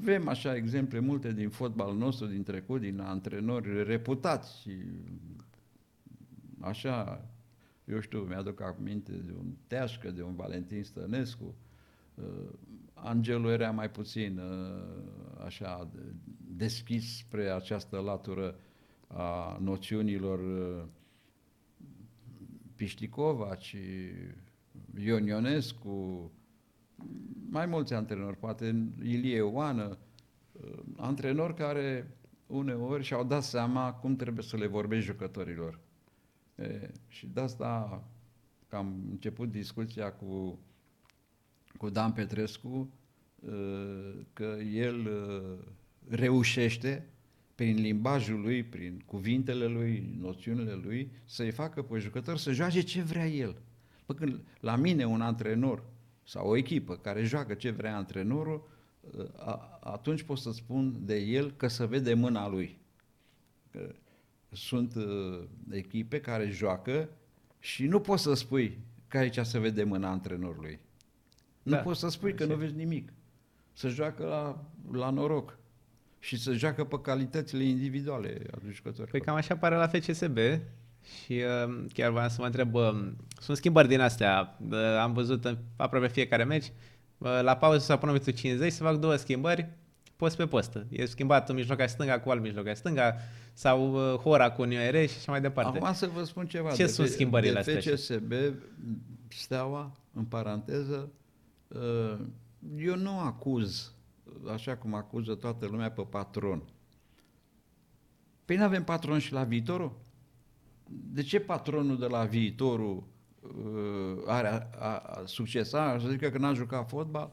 avem 0.00 0.28
așa 0.28 0.56
exemple 0.56 0.98
multe 0.98 1.32
din 1.32 1.48
fotbal 1.48 1.96
nostru, 1.96 2.26
din 2.26 2.42
trecut, 2.42 2.80
din 2.80 3.00
antrenori 3.00 3.84
reputați 3.84 4.60
și 4.60 4.72
așa, 6.60 7.24
eu 7.84 8.00
știu, 8.00 8.18
mi-aduc 8.18 8.60
aminte 8.60 9.12
de 9.12 9.32
un 9.38 9.54
Teașcă, 9.66 10.10
de 10.10 10.22
un 10.22 10.34
Valentin 10.34 10.82
Stănescu, 10.82 11.54
uh, 12.14 12.48
Angelul 12.94 13.50
era 13.50 13.70
mai 13.70 13.90
puțin 13.90 14.38
uh, 14.38 15.44
așa 15.44 15.90
deschis 16.56 17.16
spre 17.16 17.50
această 17.50 17.98
latură 17.98 18.58
a 19.06 19.58
noțiunilor 19.60 20.38
uh, 20.38 20.84
Pișticova, 22.74 23.54
ci 23.54 23.76
Ion 24.98 25.26
Ionescu, 25.26 26.30
mai 27.50 27.66
mulți 27.66 27.94
antrenori, 27.94 28.36
poate 28.36 28.86
Ilie 29.02 29.40
Oană, 29.40 29.98
uh, 30.52 30.78
antrenori 30.96 31.54
care 31.54 32.16
uneori 32.46 33.04
și-au 33.04 33.24
dat 33.24 33.42
seama 33.42 33.92
cum 33.92 34.16
trebuie 34.16 34.44
să 34.44 34.56
le 34.56 34.66
vorbești 34.66 35.04
jucătorilor. 35.04 35.78
E, 36.54 36.90
și 37.08 37.26
de 37.26 37.40
asta 37.40 38.04
că 38.68 38.76
am 38.76 39.06
început 39.10 39.50
discuția 39.50 40.12
cu, 40.12 40.58
cu 41.76 41.88
Dan 41.90 42.12
Petrescu, 42.12 42.90
uh, 43.40 44.14
că 44.32 44.56
el 44.72 45.06
uh, 45.06 45.64
reușește 46.08 47.08
prin 47.54 47.80
limbajul 47.80 48.40
lui, 48.40 48.62
prin 48.62 49.02
cuvintele 49.06 49.66
lui, 49.66 50.16
noțiunile 50.20 50.72
lui, 50.72 51.10
să-i 51.24 51.50
facă 51.50 51.82
pe 51.82 51.98
jucător 51.98 52.36
să 52.36 52.52
joace 52.52 52.80
ce 52.80 53.02
vrea 53.02 53.26
el. 53.26 53.56
Pă 54.06 54.14
când 54.14 54.40
la 54.60 54.76
mine 54.76 55.04
un 55.04 55.20
antrenor 55.20 55.82
sau 56.26 56.48
o 56.48 56.56
echipă 56.56 56.96
care 56.96 57.24
joacă 57.24 57.54
ce 57.54 57.70
vrea 57.70 57.96
antrenorul, 57.96 58.68
atunci 59.80 60.22
pot 60.22 60.38
să 60.38 60.52
spun 60.52 60.96
de 61.00 61.18
el 61.18 61.50
că 61.50 61.68
să 61.68 61.86
vede 61.86 62.14
mâna 62.14 62.48
lui. 62.48 62.78
Că 63.70 63.94
sunt 64.52 64.94
uh, 64.94 65.42
echipe 65.70 66.20
care 66.20 66.48
joacă 66.48 67.08
și 67.58 67.86
nu 67.86 68.00
poți 68.00 68.22
să 68.22 68.34
spui 68.34 68.78
că 69.08 69.18
aici 69.18 69.38
se 69.38 69.58
vede 69.58 69.84
mâna 69.84 70.10
antrenorului. 70.10 70.78
Nu 71.62 71.72
Da, 71.72 71.78
poți 71.78 72.00
să 72.00 72.08
spui 72.08 72.34
că 72.34 72.42
așa 72.42 72.52
nu 72.52 72.58
vezi 72.58 72.74
nimic. 72.74 73.12
Să 73.72 73.88
joacă 73.88 74.24
la, 74.24 74.64
la 74.98 75.10
noroc 75.10 75.58
și 76.18 76.38
să 76.38 76.52
joacă 76.52 76.84
pe 76.84 77.00
calitățile 77.00 77.64
individuale 77.64 78.28
ale 78.28 78.70
jucătorilor. 78.70 79.10
Păi 79.10 79.20
cam 79.20 79.34
așa 79.34 79.56
pare 79.56 79.74
la 79.74 79.88
FCSB 79.88 80.38
și 81.06 81.42
uh, 81.66 81.84
chiar 81.92 82.10
vreau 82.10 82.28
să 82.28 82.36
mă 82.38 82.46
întreb, 82.46 82.74
uh, 82.74 83.08
sunt 83.40 83.56
schimbări 83.56 83.88
din 83.88 84.00
astea, 84.00 84.56
uh, 84.70 84.78
am 85.00 85.12
văzut 85.12 85.44
în 85.44 85.58
aproape 85.76 86.08
fiecare 86.08 86.44
meci, 86.44 86.72
uh, 87.18 87.40
la 87.42 87.56
pauză 87.56 87.78
sau 87.78 87.98
până 87.98 88.12
minutul 88.12 88.32
50 88.32 88.72
se 88.72 88.82
fac 88.82 88.96
două 88.96 89.16
schimbări, 89.16 89.68
post 90.16 90.36
pe 90.36 90.46
post. 90.46 90.78
E 90.88 91.04
schimbat 91.04 91.48
un 91.48 91.54
mijlocaș 91.54 91.90
stânga 91.90 92.20
cu 92.20 92.30
alt 92.30 92.40
mijlocaș 92.40 92.76
stânga 92.76 93.16
sau 93.52 94.12
uh, 94.12 94.18
Hora 94.18 94.50
cu 94.50 94.62
Nioere 94.62 95.06
și 95.06 95.14
așa 95.16 95.30
mai 95.30 95.40
departe. 95.40 95.78
Acum 95.78 95.92
să 95.94 96.06
vă 96.06 96.24
spun 96.24 96.46
ceva. 96.46 96.70
Ce 96.70 96.84
de, 96.84 96.90
sunt 96.90 97.08
F- 97.08 97.10
schimbările 97.10 97.62
de 97.62 97.76
astea? 97.76 97.94
FCSB, 97.94 98.32
Steaua, 99.28 99.92
în 100.12 100.24
paranteză, 100.24 101.08
uh, 101.68 102.18
eu 102.76 102.96
nu 102.96 103.18
acuz, 103.18 103.92
așa 104.52 104.76
cum 104.76 104.94
acuză 104.94 105.34
toată 105.34 105.66
lumea, 105.66 105.90
pe 105.90 106.02
patron. 106.10 106.62
Păi 108.44 108.56
nu 108.56 108.62
avem 108.64 108.84
patron 108.84 109.18
și 109.18 109.32
la 109.32 109.44
viitorul? 109.44 109.92
De 110.88 111.22
ce 111.22 111.40
patronul 111.40 111.98
de 111.98 112.06
la 112.06 112.24
viitorul 112.24 113.02
uh, 113.40 114.22
are 114.26 114.48
a, 114.48 114.68
a, 114.78 114.96
a, 114.96 115.22
succes? 115.24 115.72
A, 115.72 115.98
să 116.00 116.08
zică 116.08 116.28
că 116.28 116.38
n-a 116.38 116.52
jucat 116.52 116.88
fotbal, 116.88 117.32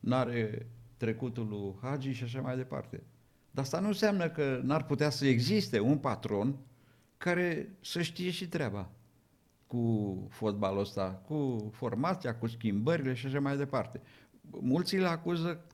n-are 0.00 0.66
trecutul 0.96 1.46
lui 1.48 1.74
Hagi 1.82 2.10
și 2.10 2.22
așa 2.22 2.40
mai 2.40 2.56
departe. 2.56 3.02
Dar 3.50 3.64
asta 3.64 3.80
nu 3.80 3.86
înseamnă 3.86 4.28
că 4.28 4.60
n-ar 4.62 4.84
putea 4.84 5.10
să 5.10 5.26
existe 5.26 5.80
un 5.80 5.98
patron 5.98 6.56
care 7.16 7.76
să 7.80 8.02
știe 8.02 8.30
și 8.30 8.48
treaba 8.48 8.90
cu 9.66 10.16
fotbalul 10.30 10.80
ăsta, 10.80 11.22
cu 11.26 11.70
formația, 11.72 12.36
cu 12.36 12.46
schimbările 12.46 13.14
și 13.14 13.26
așa 13.26 13.40
mai 13.40 13.56
departe. 13.56 14.00
Mulți 14.60 14.94
îl 14.94 15.06
acuză, 15.06 15.64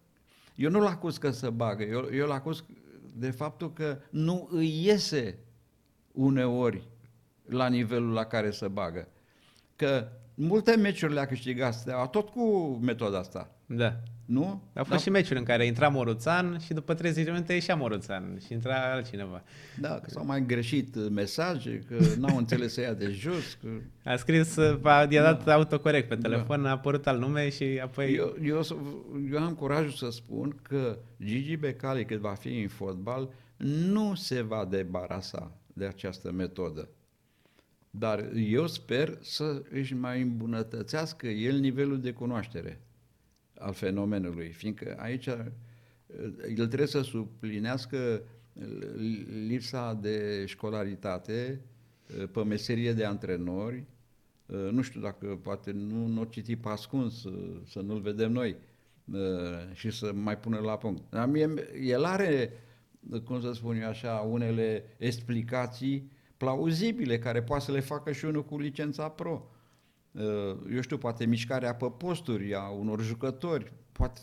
eu 0.55 0.71
nu-l 0.71 0.87
acuz 0.87 1.17
că 1.17 1.31
se 1.31 1.51
bagă, 1.51 1.83
eu, 1.83 2.09
eu 2.13 2.25
îl 2.25 2.33
acuz 2.33 2.65
de 3.15 3.31
faptul 3.31 3.73
că 3.73 3.99
nu 4.11 4.49
îi 4.51 4.85
iese 4.85 5.39
uneori 6.13 6.89
la 7.49 7.69
nivelul 7.69 8.13
la 8.13 8.25
care 8.25 8.51
se 8.51 8.69
bagă. 8.69 9.09
Că 9.77 10.09
multe 10.35 10.77
meciuri 10.77 11.13
le-a 11.13 11.27
câștigat 11.27 11.75
Steaua, 11.75 12.07
tot 12.07 12.29
cu 12.29 12.79
metoda 12.83 13.19
asta, 13.19 13.51
Da. 13.67 13.97
nu? 14.25 14.63
Au 14.75 14.85
fost 14.85 15.03
și 15.03 15.11
meciuri 15.11 15.39
în 15.39 15.45
care 15.45 15.67
intra 15.67 15.89
Moruțan 15.89 16.59
și 16.65 16.73
după 16.75 16.95
30 16.95 17.25
de 17.25 17.31
minute 17.31 17.53
ieșea 17.53 17.75
Moruțan 17.75 18.39
și 18.47 18.53
intra 18.53 18.93
altcineva. 18.93 19.43
Da, 19.81 19.89
că 20.01 20.11
s-au 20.11 20.25
mai 20.25 20.47
greșit 20.47 21.09
mesaje, 21.11 21.79
că 21.89 21.97
n-au 22.19 22.37
înțeles 22.43 22.73
să 22.73 22.81
ia 22.81 22.93
de 22.95 23.11
jos. 23.11 23.59
Că... 23.63 23.69
A 24.11 24.17
scris, 24.17 24.57
uh, 24.57 24.79
a, 24.83 25.07
i-a 25.11 25.23
dat 25.23 25.49
autocorect 25.49 26.09
pe 26.09 26.17
telefon, 26.17 26.67
a 26.67 26.71
apărut 26.71 27.07
al 27.07 27.19
nume 27.19 27.49
și 27.49 27.81
apoi... 27.83 28.15
Eu, 28.15 28.37
eu, 28.43 28.63
să- 28.63 28.77
eu 29.33 29.43
am 29.43 29.55
curajul 29.55 29.91
să 29.93 30.11
spun 30.11 30.59
că 30.63 30.99
Gigi 31.25 31.57
Becali, 31.57 32.05
cât 32.05 32.19
va 32.19 32.35
fi 32.35 32.61
în 32.61 32.69
fotbal, 32.69 33.29
nu 33.89 34.15
se 34.15 34.43
va 34.43 34.65
debarasa 34.71 35.53
de 35.73 35.85
această 35.85 36.33
metodă. 36.33 36.89
Dar 37.91 38.31
eu 38.35 38.67
sper 38.67 39.19
să 39.21 39.63
își 39.71 39.95
mai 39.95 40.23
îmbunătățească 40.23 41.27
el 41.27 41.59
nivelul 41.59 42.01
de 42.01 42.13
cunoaștere 42.13 42.81
al 43.59 43.73
fenomenului, 43.73 44.53
fiindcă 44.53 44.97
aici 44.99 45.27
uh, 45.27 45.45
el 46.57 46.67
trebuie 46.67 46.87
să 46.87 47.01
suplinească 47.01 48.23
lipsa 49.47 49.95
de 49.95 50.45
școlaritate 50.47 51.61
uh, 52.19 52.29
pe 52.29 52.45
meserie 52.45 52.93
de 52.93 53.05
antrenori, 53.05 53.85
Uh, 54.47 54.69
nu 54.71 54.83
știu 54.83 55.01
dacă 55.01 55.39
poate 55.43 55.73
nu, 55.73 56.07
nu 56.07 56.21
o 56.21 56.25
citi 56.25 56.57
pe 56.57 56.69
ascuns, 56.69 57.25
uh, 57.25 57.61
să 57.65 57.81
nu-l 57.81 58.01
vedem 58.01 58.33
noi 58.33 58.57
uh, 59.13 59.19
și 59.73 59.91
să 59.91 60.13
mai 60.13 60.39
pună 60.39 60.59
la 60.59 60.77
punct. 60.77 61.03
Dar 61.11 61.29
mie, 61.29 61.49
el 61.83 62.05
are, 62.05 62.53
uh, 63.11 63.21
cum 63.21 63.41
să 63.41 63.53
spun 63.53 63.77
eu 63.77 63.89
așa, 63.89 64.13
unele 64.13 64.85
explicații 64.97 66.11
plauzibile 66.37 67.19
care 67.19 67.43
poate 67.43 67.65
să 67.65 67.73
le 67.73 67.81
facă 67.81 68.13
și 68.13 68.25
unul 68.25 68.45
cu 68.45 68.59
licența 68.59 69.09
pro. 69.09 69.49
Uh, 70.11 70.23
Eu 70.75 70.81
știu, 70.81 70.99
poate 70.99 71.27
mișcarea 71.27 71.75
pe 71.75 71.87
posturi 71.87 72.55
a 72.55 72.69
unor 72.69 73.03
jucători, 73.03 73.73
poate 73.93 74.21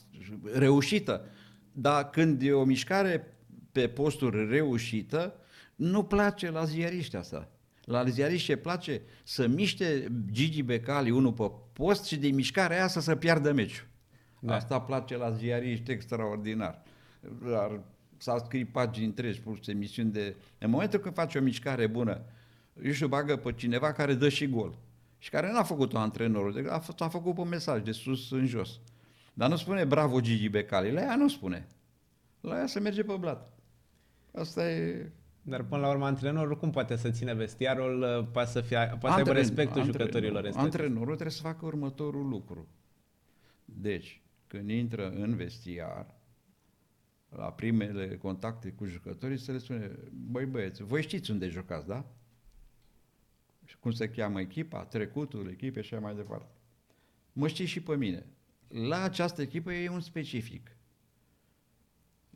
reușită, 0.53 1.26
dar 1.72 2.09
când 2.09 2.41
e 2.41 2.51
o 2.51 2.64
mișcare 2.64 3.38
pe 3.72 3.88
posturi 3.88 4.49
reușită, 4.49 5.36
nu 5.76 6.03
place 6.03 6.49
la 6.49 6.64
ziariști 6.64 7.16
asta. 7.16 7.47
La 7.84 8.05
ziariști 8.05 8.45
ce 8.45 8.55
place 8.55 9.01
să 9.24 9.47
miște 9.47 10.11
Gigi 10.32 10.61
Becali 10.61 11.09
unul 11.09 11.34
pe 11.34 11.51
post 11.74 12.05
și 12.05 12.18
din 12.18 12.36
mișcarea 12.36 12.78
aia 12.78 12.88
să 12.88 12.99
se 12.99 13.16
piardă 13.16 13.53
meciul. 13.53 13.88
Da. 14.39 14.49
Da. 14.49 14.55
Asta 14.55 14.82
place 14.82 15.18
la 15.18 15.32
ziariști 15.32 15.91
extraordinar. 15.91 16.84
Dar 17.49 17.82
s-au 18.24 18.40
scris 18.40 18.68
pagini 18.72 19.06
întregi, 19.06 19.42
pur 19.42 19.60
emisiuni 19.66 20.12
de... 20.12 20.36
În 20.58 20.70
momentul 20.70 21.00
când 21.00 21.14
faci 21.14 21.36
o 21.36 21.42
mișcare 21.42 21.88
bună, 21.88 22.22
eu 22.84 22.92
știu, 22.92 23.08
bagă 23.08 23.36
pe 23.36 23.54
cineva 23.54 23.92
care 23.92 24.14
dă 24.14 24.30
și 24.30 24.48
gol. 24.48 24.78
Și 25.18 25.30
care 25.30 25.52
n-a 25.52 25.64
făcut-o 25.64 25.98
antrenorul, 25.98 26.54
decât 26.54 26.72
a, 26.72 26.82
f- 26.82 26.98
a 26.98 27.08
făcut 27.08 27.36
pe 27.36 27.44
mesaj, 27.44 27.82
de 27.82 27.92
sus 27.92 28.32
în 28.32 28.46
jos. 28.46 28.80
Dar 29.34 29.50
nu 29.50 29.56
spune 29.56 29.86
bravo 29.86 30.22
Gigi 30.22 30.50
Becali, 30.50 30.92
la 30.92 31.02
ea 31.02 31.16
nu 31.16 31.28
spune. 31.28 31.68
La 32.42 32.58
ea 32.58 32.66
se 32.68 32.80
merge 32.80 33.04
pe 33.04 33.16
blat. 33.20 33.54
Asta 34.34 34.72
e... 34.72 35.12
Dar 35.42 35.64
până 35.64 35.82
la 35.82 35.90
urmă 35.90 36.06
antrenorul 36.06 36.58
cum 36.58 36.70
poate 36.72 36.96
să 36.96 37.10
ține 37.10 37.34
vestiarul, 37.34 38.02
uh, 38.02 38.28
poate 38.32 38.50
să, 38.50 38.62
fie, 38.62 38.78
poate 38.78 39.08
să 39.08 39.14
aibă 39.14 39.30
Antren- 39.30 39.34
respectul 39.34 39.82
antren- 39.82 39.86
jucătorilor 39.86 40.44
respectiv. 40.44 40.64
Antrenorul 40.64 41.14
trebuie 41.14 41.36
să 41.36 41.42
facă 41.42 41.66
următorul 41.66 42.28
lucru. 42.28 42.68
Deci, 43.66 44.22
când 44.48 44.70
intră 44.70 45.10
în 45.10 45.36
vestiar, 45.36 46.06
la 47.36 47.52
primele 47.52 48.18
contacte 48.18 48.72
cu 48.72 48.86
jucătorii, 48.86 49.38
să 49.38 49.52
le 49.52 49.58
spune, 49.58 49.92
băi 50.12 50.46
băieți, 50.46 50.84
voi 50.84 51.02
știți 51.02 51.32
unde 51.32 51.50
jucați, 51.50 51.88
da? 51.88 52.06
Și 53.66 53.78
cum 53.78 53.92
se 53.92 54.10
cheamă 54.10 54.40
echipa, 54.40 54.86
trecutul 54.86 55.50
echipei 55.50 55.84
și 55.84 55.94
așa 55.94 56.04
mai 56.04 56.16
departe. 56.16 56.52
Mă 57.34 57.48
știți 57.48 57.70
și 57.70 57.82
pe 57.82 57.96
mine. 57.96 58.26
La 58.68 59.02
această 59.02 59.42
echipă 59.42 59.74
e 59.74 59.90
un 59.90 60.00
specific. 60.00 60.78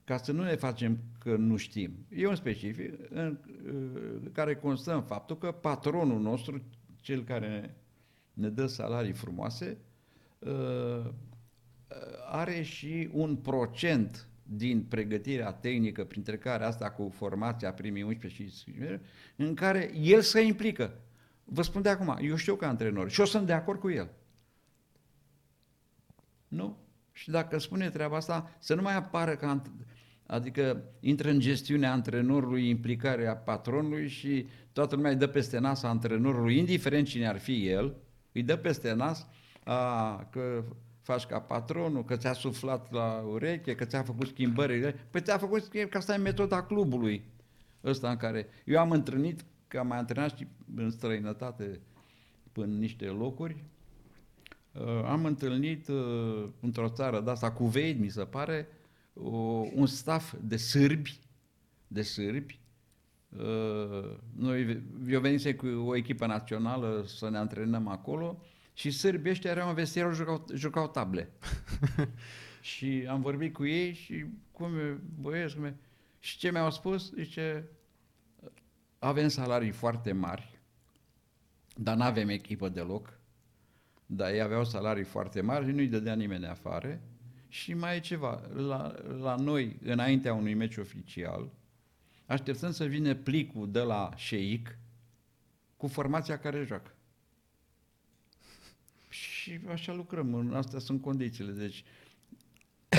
Ca 0.04 0.18
să 0.18 0.32
nu 0.32 0.44
ne 0.44 0.56
facem 0.56 1.00
că 1.20 1.36
nu 1.36 1.56
știm. 1.56 2.06
E 2.10 2.28
un 2.28 2.36
specific 2.36 2.94
în, 3.10 3.40
în 3.64 4.30
care 4.32 4.56
constă 4.56 4.94
în 4.94 5.04
faptul 5.04 5.38
că 5.38 5.52
patronul 5.52 6.20
nostru, 6.20 6.62
cel 7.02 7.24
care 7.24 7.76
ne 8.34 8.50
dă 8.50 8.68
salarii 8.68 9.14
frumoase, 9.14 9.78
uh, 10.40 11.12
are 12.30 12.62
și 12.62 13.10
un 13.12 13.36
procent 13.36 14.28
din 14.50 14.84
pregătirea 14.84 15.52
tehnică, 15.52 16.04
printre 16.04 16.38
care 16.38 16.64
asta 16.64 16.92
cu 16.92 17.10
formația 17.16 17.74
primii 17.74 18.04
11 18.04 18.44
și 18.44 18.76
în 19.36 19.54
care 19.54 19.92
el 20.02 20.22
se 20.22 20.42
implică. 20.42 21.00
Vă 21.44 21.62
spun 21.62 21.82
de 21.82 21.90
acum, 21.90 22.18
eu 22.22 22.36
știu 22.36 22.56
ca 22.56 22.68
antrenor 22.68 23.10
și 23.10 23.20
eu 23.20 23.26
sunt 23.26 23.46
de 23.46 23.54
acord 23.54 23.80
cu 23.80 23.90
el. 23.90 24.10
Nu? 26.48 26.78
Și 27.12 27.30
dacă 27.30 27.58
spune 27.58 27.90
treaba 27.90 28.16
asta, 28.16 28.56
să 28.60 28.76
nu 28.76 28.82
mai 28.82 28.96
apară 28.96 29.36
ca 29.36 29.62
ant- 29.62 29.96
Adică 30.28 30.84
intră 31.00 31.30
în 31.30 31.40
gestiunea 31.40 31.92
antrenorului, 31.92 32.70
implicarea 32.70 33.36
patronului 33.36 34.08
și 34.08 34.48
toată 34.72 34.96
lumea 34.96 35.12
îi 35.12 35.18
dă 35.18 35.28
peste 35.28 35.60
nas 35.60 35.84
antrenorului, 35.84 36.58
indiferent 36.58 37.08
cine 37.08 37.28
ar 37.28 37.38
fi 37.38 37.68
el, 37.68 37.96
îi 38.32 38.44
dă 38.44 38.56
peste 38.56 38.94
nas 38.94 39.28
a, 39.64 40.16
că 40.32 40.64
faci 41.08 41.26
ca 41.26 41.40
patronul, 41.40 42.06
că 42.06 42.16
ți-a 42.16 42.34
suflat 42.34 42.92
la 42.92 43.24
ureche, 43.32 43.76
că 43.76 43.86
ți-a 43.86 44.04
făcut 44.04 44.28
schimbări. 44.28 44.96
Păi 45.12 45.22
ți-a 45.22 45.38
făcut 45.38 45.64
schimbări, 45.64 45.90
că 45.90 45.98
asta 45.98 46.14
e 46.14 46.18
metoda 46.18 46.64
clubului 46.64 47.24
ăsta 47.84 48.10
în 48.10 48.18
care... 48.18 48.48
Eu 48.66 48.80
am 48.80 48.92
întâlnit, 48.92 49.46
că 49.68 49.80
am 49.80 49.88
mai 49.88 49.98
antrenat 49.98 50.38
și 50.38 50.48
în 50.76 50.92
străinătate 50.92 51.80
până 52.52 52.66
în 52.66 52.80
niște 52.80 53.06
locuri, 53.06 53.56
Uh, 54.82 55.04
am 55.06 55.26
întâlnit 55.26 55.88
uh, 55.88 56.50
într-o 56.60 56.90
țară 56.90 57.22
de 57.22 57.30
asta, 57.30 57.52
Cuveit, 57.52 58.00
mi 58.00 58.10
se 58.10 58.24
pare, 58.24 58.68
o, 59.14 59.38
un 59.74 59.86
staff 59.86 60.34
de 60.42 60.58
sârbi, 60.58 61.20
de 61.88 62.02
sârbi. 62.02 62.60
Uh, 63.30 64.18
noi, 64.36 64.82
eu 65.10 65.20
venisem 65.20 65.54
cu 65.54 65.66
o 65.66 65.96
echipă 65.96 66.26
națională 66.26 67.04
să 67.06 67.30
ne 67.30 67.38
antrenăm 67.38 67.88
acolo 67.88 68.42
și 68.78 68.92
sârbii 68.92 69.32
ăștia 69.32 69.52
erau 69.52 69.70
în 69.70 69.74
vestiarul, 69.74 70.14
jucau, 70.14 70.46
jucau 70.54 70.88
table. 70.88 71.30
și 72.62 73.06
am 73.10 73.22
vorbit 73.22 73.54
cu 73.54 73.66
ei 73.66 73.94
și 73.94 74.26
cum 74.52 74.78
e, 74.78 75.00
băieți, 75.20 75.56
cum 75.56 75.64
e? 75.64 75.76
Și 76.20 76.38
ce 76.38 76.52
mi-au 76.52 76.72
spus? 76.72 77.14
Zice, 77.14 77.70
avem 79.00 79.28
salarii 79.28 79.72
foarte 79.72 80.12
mari, 80.12 80.60
dar 81.76 81.96
nu 81.96 82.04
avem 82.04 82.30
echipă 82.30 82.70
deloc, 82.70 83.20
dar 84.06 84.32
ei 84.32 84.42
aveau 84.42 84.66
salarii 84.66 85.04
foarte 85.04 85.42
mari 85.42 85.66
și 85.66 85.72
nu-i 85.72 85.88
dădea 85.88 86.16
nimeni 86.16 86.46
afară. 86.46 87.02
Și 87.48 87.74
mai 87.74 87.96
e 87.96 88.00
ceva, 88.00 88.42
la, 88.54 88.96
la 89.20 89.36
noi, 89.36 89.80
înaintea 89.84 90.34
unui 90.34 90.54
meci 90.54 90.78
oficial, 90.78 91.52
așteptăm 92.26 92.72
să 92.72 92.86
vină 92.86 93.16
plicul 93.16 93.72
de 93.72 93.82
la 93.82 94.10
șeic 94.16 94.78
cu 95.78 95.88
formația 95.88 96.40
care 96.40 96.64
joacă. 96.64 96.92
Și 99.48 99.60
așa 99.68 99.94
lucrăm, 99.94 100.54
astea 100.54 100.80
sunt 100.80 101.02
condițiile. 101.02 101.52
Deci, 101.52 101.84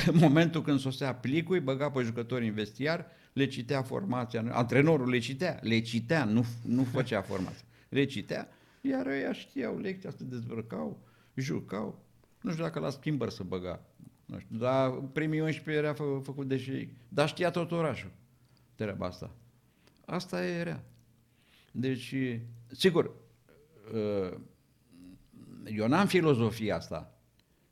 în 0.06 0.16
momentul 0.16 0.62
când 0.62 0.78
sosea 0.78 1.14
plicul, 1.14 1.54
îi 1.54 1.60
băga 1.60 1.90
pe 1.90 2.02
jucători 2.02 2.46
în 2.46 2.54
vestiar, 2.54 3.06
le 3.32 3.46
citea 3.46 3.82
formația, 3.82 4.44
antrenorul 4.50 5.08
le 5.08 5.18
citea, 5.18 5.58
le 5.62 5.80
citea, 5.80 6.24
nu, 6.24 6.44
nu 6.64 6.84
făcea 6.84 7.22
formația, 7.22 7.64
le 7.88 8.04
citea, 8.04 8.48
iar 8.80 9.06
ei 9.06 9.32
știau 9.32 9.78
lecția, 9.78 10.10
se 10.10 10.24
dezbrăcau, 10.24 11.02
jucau, 11.34 12.04
nu 12.40 12.50
știu 12.50 12.62
dacă 12.62 12.78
la 12.78 12.90
schimbări 12.90 13.32
să 13.32 13.42
băga, 13.42 13.86
nu 14.24 14.38
știu, 14.38 14.56
dar 14.56 14.90
primii 14.90 15.40
11 15.40 15.84
era 15.84 15.92
fă, 15.92 16.20
făcut 16.22 16.48
de 16.48 16.56
și 16.56 16.88
dar 17.08 17.28
știa 17.28 17.50
tot 17.50 17.70
orașul 17.70 18.10
treaba 18.74 19.06
asta. 19.06 19.34
Asta 20.04 20.46
e 20.46 20.62
rea. 20.62 20.84
Deci, 21.72 22.14
sigur, 22.66 23.14
uh, 23.94 24.38
eu 25.74 25.88
n-am 25.88 26.06
filozofia 26.06 26.76
asta. 26.76 27.12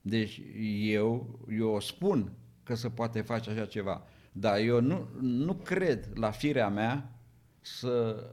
Deci 0.00 0.40
eu, 0.80 1.38
eu 1.50 1.80
spun 1.80 2.32
că 2.62 2.74
se 2.74 2.90
poate 2.90 3.20
face 3.20 3.50
așa 3.50 3.66
ceva, 3.66 4.06
dar 4.32 4.58
eu 4.58 4.80
nu, 4.80 5.08
nu 5.20 5.54
cred 5.54 6.10
la 6.14 6.30
firea 6.30 6.68
mea 6.68 7.18
să 7.60 8.24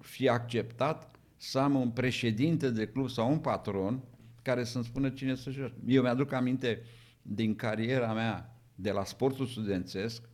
fie 0.00 0.30
acceptat 0.30 1.16
să 1.36 1.58
am 1.58 1.74
un 1.74 1.90
președinte 1.90 2.70
de 2.70 2.88
club 2.88 3.08
sau 3.08 3.30
un 3.30 3.38
patron 3.38 4.02
care 4.42 4.64
să-mi 4.64 4.84
spună 4.84 5.10
cine 5.10 5.34
să 5.34 5.50
joace. 5.50 5.74
Eu 5.86 6.02
mi-aduc 6.02 6.32
aminte 6.32 6.82
din 7.22 7.54
cariera 7.54 8.12
mea 8.12 8.60
de 8.74 8.90
la 8.90 9.04
sportul 9.04 9.46
studențesc, 9.46 10.28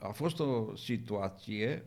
a 0.00 0.08
fost 0.08 0.40
o 0.40 0.76
situație 0.76 1.84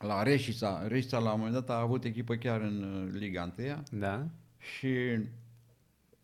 la 0.00 0.22
Reșița. 0.22 0.86
Reșița 0.86 1.18
la 1.18 1.32
un 1.32 1.38
moment 1.38 1.54
dat 1.54 1.70
a 1.70 1.80
avut 1.80 2.04
echipă 2.04 2.34
chiar 2.34 2.60
în 2.60 2.82
uh, 2.82 3.12
Liga 3.12 3.52
1 3.58 3.82
da. 3.90 4.26
și 4.58 4.86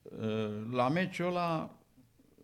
uh, 0.03 0.67
la 0.71 0.89
meciul 0.89 1.27
ăla 1.27 1.79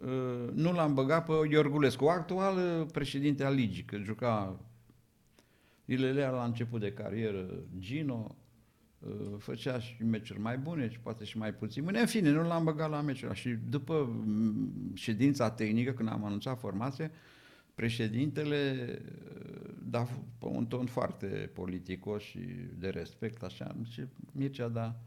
uh, 0.00 0.50
nu 0.54 0.72
l-am 0.72 0.94
băgat 0.94 1.26
pe 1.26 1.32
Iorgulescu, 1.50 2.06
actual 2.06 2.86
președinte 2.92 3.44
al 3.44 3.54
ligii, 3.54 3.84
că 3.84 3.96
juca 3.96 4.60
Ilelea 5.84 6.30
la 6.30 6.44
început 6.44 6.80
de 6.80 6.92
carieră, 6.92 7.46
Gino, 7.78 8.36
făcea 9.38 9.78
și 9.78 10.04
meciuri 10.04 10.40
mai 10.40 10.58
bune 10.58 10.90
și 10.90 10.98
poate 10.98 11.24
și 11.24 11.38
mai 11.38 11.54
puțin. 11.54 11.88
În 11.92 12.06
fine, 12.06 12.30
nu 12.30 12.42
l-am 12.42 12.64
băgat 12.64 12.90
la 12.90 13.00
meciul 13.00 13.34
Și 13.34 13.48
după 13.48 14.22
mm, 14.24 14.72
ședința 14.94 15.50
tehnică, 15.50 15.92
când 15.92 16.08
am 16.08 16.24
anunțat 16.24 16.58
formație, 16.58 17.10
președintele 17.74 18.98
da 19.92 20.02
pe 20.38 20.46
un 20.46 20.66
ton 20.66 20.86
foarte 20.86 21.50
politicos 21.54 22.22
și 22.22 22.38
de 22.78 22.88
respect, 22.88 23.42
așa, 23.42 23.76
și 23.88 24.02
Mircea, 24.32 24.68
da, 24.68 25.00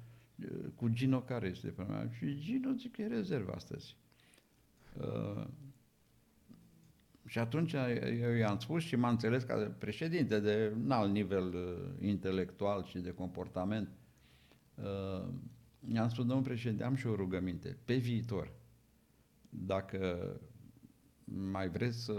cu 0.75 0.87
Gino 0.89 1.21
care 1.21 1.47
este 1.47 1.67
pe 1.67 1.83
mea? 1.83 2.09
Și 2.17 2.39
Gino 2.39 2.71
zic 2.71 2.91
că 2.91 3.01
e 3.01 3.07
rezervă 3.07 3.51
astăzi. 3.51 3.95
Uh, 4.97 5.47
și 7.25 7.39
atunci 7.39 7.73
eu 8.21 8.33
i-am 8.33 8.59
spus 8.59 8.83
și 8.83 8.95
m-am 8.95 9.11
înțeles 9.11 9.43
ca 9.43 9.75
președinte 9.77 10.39
de 10.39 10.73
alt 10.87 11.11
nivel 11.11 11.53
uh, 11.53 12.07
intelectual 12.07 12.83
și 12.83 12.97
de 12.97 13.13
comportament. 13.13 13.89
Uh, 14.75 15.27
i-am 15.93 16.09
spus, 16.09 16.25
domnul 16.25 16.45
președinte, 16.45 16.83
am 16.83 16.95
și 16.95 17.07
o 17.07 17.15
rugăminte. 17.15 17.77
Pe 17.85 17.95
viitor, 17.95 18.51
dacă 19.49 20.29
mai 21.25 21.69
vreți 21.69 22.03
să 22.03 22.13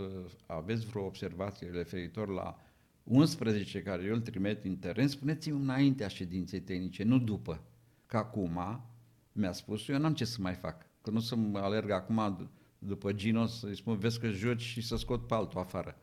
aveți 0.46 0.86
vreo 0.86 1.04
observație 1.04 1.70
referitor 1.70 2.28
la 2.28 2.58
11 3.02 3.82
care 3.82 4.02
eu 4.02 4.14
îl 4.14 4.20
trimit 4.20 4.64
în 4.64 4.76
teren, 4.76 5.08
spuneți-mi 5.08 5.60
înaintea 5.60 6.08
ședinței 6.08 6.60
tehnice, 6.60 7.02
nu 7.02 7.18
după. 7.18 7.62
Că 8.06 8.16
acum 8.16 8.60
mi-a 9.32 9.52
spus, 9.52 9.88
eu 9.88 9.98
n-am 9.98 10.14
ce 10.14 10.24
să 10.24 10.36
mai 10.40 10.54
fac, 10.54 10.86
că 11.02 11.10
nu 11.10 11.20
să 11.20 11.36
mă 11.36 11.58
alerg 11.58 11.90
acum 11.90 12.50
după 12.78 13.12
Gino 13.12 13.46
să-i 13.46 13.76
spun, 13.76 13.98
vezi 13.98 14.20
că 14.20 14.28
joci 14.28 14.60
și 14.62 14.80
să 14.80 14.96
scot 14.96 15.26
pe 15.26 15.34
altul 15.34 15.60
afară. 15.60 15.96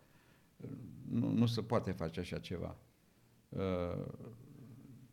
Nu, 1.09 1.31
nu 1.31 1.45
se 1.45 1.61
poate 1.61 1.91
face 1.91 2.19
așa 2.19 2.37
ceva. 2.37 2.77
Uh, 3.49 4.05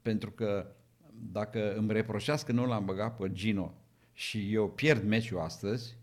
pentru 0.02 0.30
că 0.30 0.66
dacă 1.12 1.74
îmi 1.74 1.92
reproșească 1.92 2.52
că 2.52 2.56
nu 2.56 2.66
l-am 2.66 2.84
băgat 2.84 3.16
pe 3.16 3.32
Gino 3.32 3.74
și 4.12 4.52
eu 4.54 4.70
pierd 4.70 5.04
meciul 5.04 5.38
astăzi, 5.38 5.96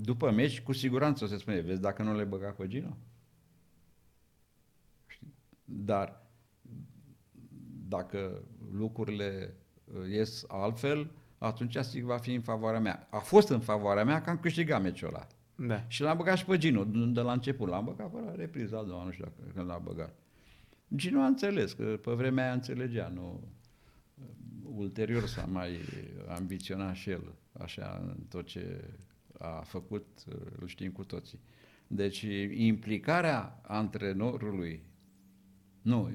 după 0.00 0.30
meci, 0.30 0.60
cu 0.60 0.72
siguranță 0.72 1.24
o 1.24 1.26
să 1.26 1.36
spune, 1.36 1.60
vezi 1.60 1.80
dacă 1.80 2.02
nu 2.02 2.16
le 2.16 2.24
băga 2.24 2.50
pe 2.50 2.66
Gino? 2.66 2.96
Dar 5.64 6.26
dacă 7.88 8.42
lucrurile 8.72 9.54
uh, 9.84 10.10
ies 10.10 10.44
altfel, 10.48 11.10
atunci 11.38 11.76
sigur 11.76 12.10
va 12.10 12.18
fi 12.18 12.34
în 12.34 12.40
favoarea 12.40 12.80
mea. 12.80 13.06
A 13.10 13.18
fost 13.18 13.48
în 13.48 13.60
favoarea 13.60 14.04
mea 14.04 14.22
că 14.22 14.30
am 14.30 14.38
câștigat 14.38 14.82
meciul 14.82 15.08
ăla. 15.08 15.26
Da. 15.66 15.84
Și 15.86 16.02
l-am 16.02 16.16
băgat 16.16 16.36
și 16.36 16.44
pe 16.44 16.58
Gino, 16.58 16.84
de 16.84 17.20
la 17.20 17.32
început. 17.32 17.68
L-am 17.68 17.84
băgat 17.84 18.10
pe 18.10 18.20
la 18.20 18.34
repriza 18.34 18.78
a 18.78 18.82
doua, 18.82 19.04
nu 19.04 19.10
știu 19.10 19.24
dacă, 19.24 19.50
când 19.54 19.66
l-am 19.66 19.82
băgat. 19.84 20.14
Gino 20.94 21.20
a 21.20 21.26
înțeles, 21.26 21.72
că 21.72 21.98
pe 22.02 22.12
vremea 22.12 22.44
aia 22.44 22.52
înțelegea, 22.52 23.08
nu... 23.08 23.40
Ulterior 24.62 25.26
s-a 25.26 25.44
mai 25.44 25.80
ambiționat 26.28 26.94
și 26.94 27.10
el, 27.10 27.34
așa, 27.52 28.02
în 28.06 28.16
tot 28.28 28.46
ce 28.46 28.84
a 29.38 29.60
făcut, 29.60 30.06
îl 30.60 30.66
știm 30.66 30.90
cu 30.90 31.04
toții. 31.04 31.40
Deci 31.86 32.26
implicarea 32.54 33.60
antrenorului, 33.62 34.82
nu, 35.82 36.10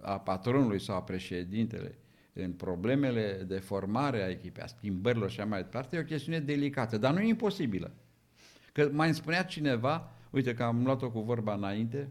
a 0.00 0.18
patronului 0.20 0.80
sau 0.80 0.96
a 0.96 1.02
președintele 1.02 1.98
în 2.32 2.52
problemele 2.52 3.44
de 3.46 3.58
formare 3.58 4.22
a 4.22 4.28
echipei, 4.28 4.62
a 4.62 4.66
schimbărilor 4.66 5.30
și 5.30 5.40
așa 5.40 5.48
mai 5.48 5.62
departe, 5.62 5.96
e 5.96 6.00
o 6.00 6.04
chestiune 6.04 6.40
delicată, 6.40 6.98
dar 6.98 7.12
nu 7.12 7.20
e 7.20 7.26
imposibilă. 7.26 7.92
Că 8.72 8.88
mai 8.92 9.06
îmi 9.06 9.16
spunea 9.16 9.44
cineva, 9.44 10.12
uite 10.30 10.54
că 10.54 10.62
am 10.62 10.84
luat-o 10.84 11.10
cu 11.10 11.20
vorba 11.20 11.54
înainte, 11.54 12.10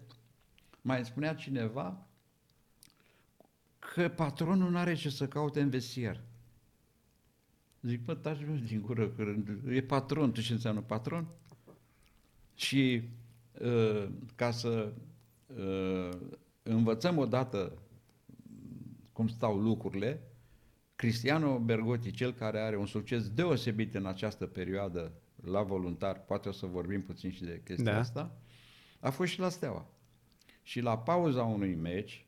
mai 0.82 0.97
îmi 0.97 1.06
spunea 1.06 1.34
cineva 1.34 2.08
că 3.80 4.10
patronul 4.10 4.70
nu 4.70 4.78
are 4.78 4.93
ce 4.93 5.10
să 5.10 5.28
caute 5.28 5.62
în 5.62 5.70
vestier. 5.70 6.22
Zic, 7.84 8.08
mă, 8.08 8.16
taci 8.16 8.40
din 8.66 8.82
gură, 8.82 9.10
că 9.10 9.36
e 9.70 9.82
patron, 9.82 10.32
tu 10.32 10.42
ce 10.42 10.54
înseamnă 10.54 10.82
patron? 10.82 11.28
Și 12.56 13.02
uh, 13.62 14.08
ca 14.36 14.52
să 14.52 14.94
uh, 15.48 16.10
învățăm 16.64 17.18
odată 17.18 17.78
cum 19.12 19.28
stau 19.28 19.58
lucrurile, 19.58 20.22
Cristiano 20.96 21.60
Bergotti, 21.60 22.12
cel 22.12 22.34
care 22.34 22.60
are 22.60 22.78
un 22.78 22.86
succes 22.86 23.30
deosebit 23.30 23.96
în 23.96 24.06
această 24.06 24.46
perioadă 24.46 25.12
la 25.44 25.62
voluntar, 25.62 26.20
poate 26.26 26.50
o 26.50 26.52
să 26.52 26.66
vorbim 26.66 27.02
puțin 27.02 27.32
și 27.32 27.44
de 27.44 27.62
chestia 27.64 27.92
da. 27.92 28.00
asta, 28.00 28.38
a 29.00 29.10
fost 29.10 29.32
și 29.32 29.40
la 29.40 29.50
Steaua. 29.50 29.88
Și 30.62 30.80
la 30.80 30.98
pauza 30.98 31.44
unui 31.44 31.76
meci, 31.76 32.26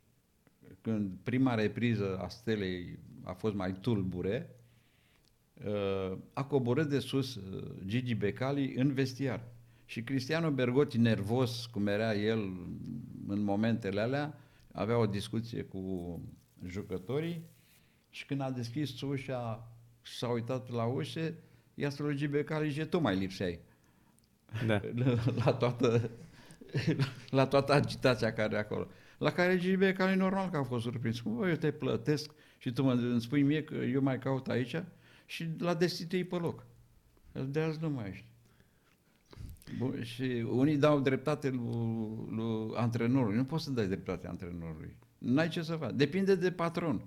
când 0.82 1.12
prima 1.24 1.54
repriză 1.54 2.18
a 2.18 2.28
Stelei 2.28 3.00
a 3.24 3.34
fost 3.34 3.56
mai 3.56 3.74
tulbure, 3.74 4.50
uh, 4.50 4.65
a 6.34 6.44
coborât 6.44 6.90
de 6.90 7.00
sus 7.00 7.36
uh, 7.36 7.64
Gigi 7.86 8.14
Becali 8.14 8.74
în 8.76 8.94
vestiar. 8.94 9.44
Și 9.86 10.04
Cristiano 10.04 10.52
Bergotti, 10.52 10.98
nervos 10.98 11.66
cum 11.66 11.88
era 11.88 12.16
el 12.16 12.40
în 13.28 13.42
momentele 13.42 14.02
alea, 14.02 14.40
avea 14.72 14.98
o 14.98 15.06
discuție 15.06 15.64
cu 15.64 16.22
jucătorii 16.68 17.42
și 18.10 18.26
când 18.26 18.42
a 18.42 18.52
deschis 18.52 19.02
ușa 19.02 19.72
și 20.02 20.18
s-a 20.18 20.28
uitat 20.28 20.72
la 20.72 20.84
ușă, 20.84 21.34
i-a 21.74 21.90
strălugit 21.90 22.30
Becali 22.30 22.72
și 22.72 22.86
tu 22.86 23.00
mai 23.00 23.16
lipseai. 23.16 23.60
Da. 24.66 24.82
la, 25.46 25.54
toată, 25.54 26.10
la 27.30 27.46
toată 27.46 27.74
agitația 27.74 28.34
care 28.34 28.56
e 28.56 28.60
acolo. 28.60 28.88
La 29.18 29.32
care 29.32 29.58
Gigi 29.58 29.76
Becali 29.76 30.16
normal 30.16 30.50
că 30.50 30.58
a 30.58 30.64
fost 30.64 30.84
surprins. 30.84 31.20
Cum, 31.20 31.44
eu 31.44 31.56
te 31.56 31.72
plătesc 31.72 32.32
și 32.58 32.72
tu 32.72 32.84
mă 32.84 32.92
îmi 32.92 33.22
spui 33.22 33.42
mie 33.42 33.64
că 33.64 33.76
eu 33.76 34.02
mai 34.02 34.20
caut 34.20 34.48
aici 34.48 34.76
și 35.26 35.48
l-a 35.58 35.74
destituit 35.74 36.30
pe 36.30 36.36
loc. 36.36 36.66
De 37.48 37.60
azi 37.60 37.82
nu 37.82 37.90
mai 37.90 38.10
ești. 38.10 38.26
Bun, 39.78 40.04
și 40.04 40.46
unii 40.50 40.78
dau 40.78 41.00
dreptate 41.00 41.50
lui, 41.50 42.36
lui 42.36 42.76
antrenorului. 42.76 43.38
Nu 43.38 43.46
poți 43.46 43.64
să 43.64 43.72
dai 43.72 43.88
dreptate 43.88 44.28
antrenorului. 44.28 44.96
N-ai 45.18 45.50
ce 45.50 45.62
să 45.62 45.76
faci. 45.76 45.94
Depinde 45.94 46.36
de 46.36 46.52
patron 46.52 47.06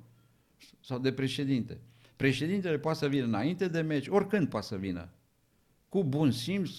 sau 0.81 0.99
de 0.99 1.13
președinte. 1.13 1.81
Președintele 2.17 2.79
poate 2.79 2.99
să 2.99 3.09
vină 3.09 3.25
înainte 3.25 3.69
de 3.69 3.81
meci, 3.81 4.07
oricând 4.09 4.49
poate 4.49 4.67
să 4.67 4.77
vină. 4.77 5.09
Cu 5.89 6.05
bun 6.05 6.31
simț, 6.31 6.71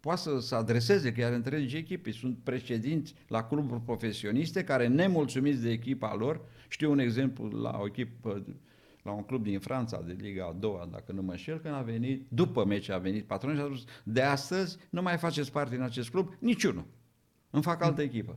poate 0.00 0.20
să 0.20 0.38
se 0.38 0.54
adreseze 0.54 1.12
chiar 1.12 1.32
întregi 1.32 1.76
echipe. 1.76 2.10
Sunt 2.10 2.38
președinți 2.42 3.14
la 3.28 3.44
cluburi 3.44 3.80
profesioniste 3.80 4.64
care, 4.64 4.86
nemulțumiți 4.86 5.62
de 5.62 5.70
echipa 5.70 6.14
lor, 6.14 6.40
știu 6.68 6.90
un 6.90 6.98
exemplu 6.98 7.48
la 7.48 7.78
o 7.80 7.86
echipă 7.86 8.44
la 9.04 9.12
un 9.12 9.22
club 9.22 9.42
din 9.42 9.58
Franța 9.60 10.02
de 10.06 10.16
Liga 10.20 10.44
a 10.44 10.52
doua, 10.52 10.88
dacă 10.92 11.12
nu 11.12 11.22
mă 11.22 11.30
înșel, 11.30 11.58
când 11.60 11.74
a 11.74 11.80
venit, 11.80 12.26
după 12.28 12.64
meci 12.64 12.88
a 12.88 12.98
venit 12.98 13.26
patronul 13.26 13.56
și 13.56 13.62
a 13.62 13.66
spus, 13.66 13.84
de 14.04 14.22
astăzi 14.22 14.76
nu 14.90 15.02
mai 15.02 15.16
faceți 15.18 15.52
parte 15.52 15.74
din 15.74 15.84
acest 15.84 16.10
club 16.10 16.34
niciunul. 16.38 16.86
îmi 17.50 17.62
fac 17.62 17.82
altă 17.82 18.02
echipă. 18.02 18.36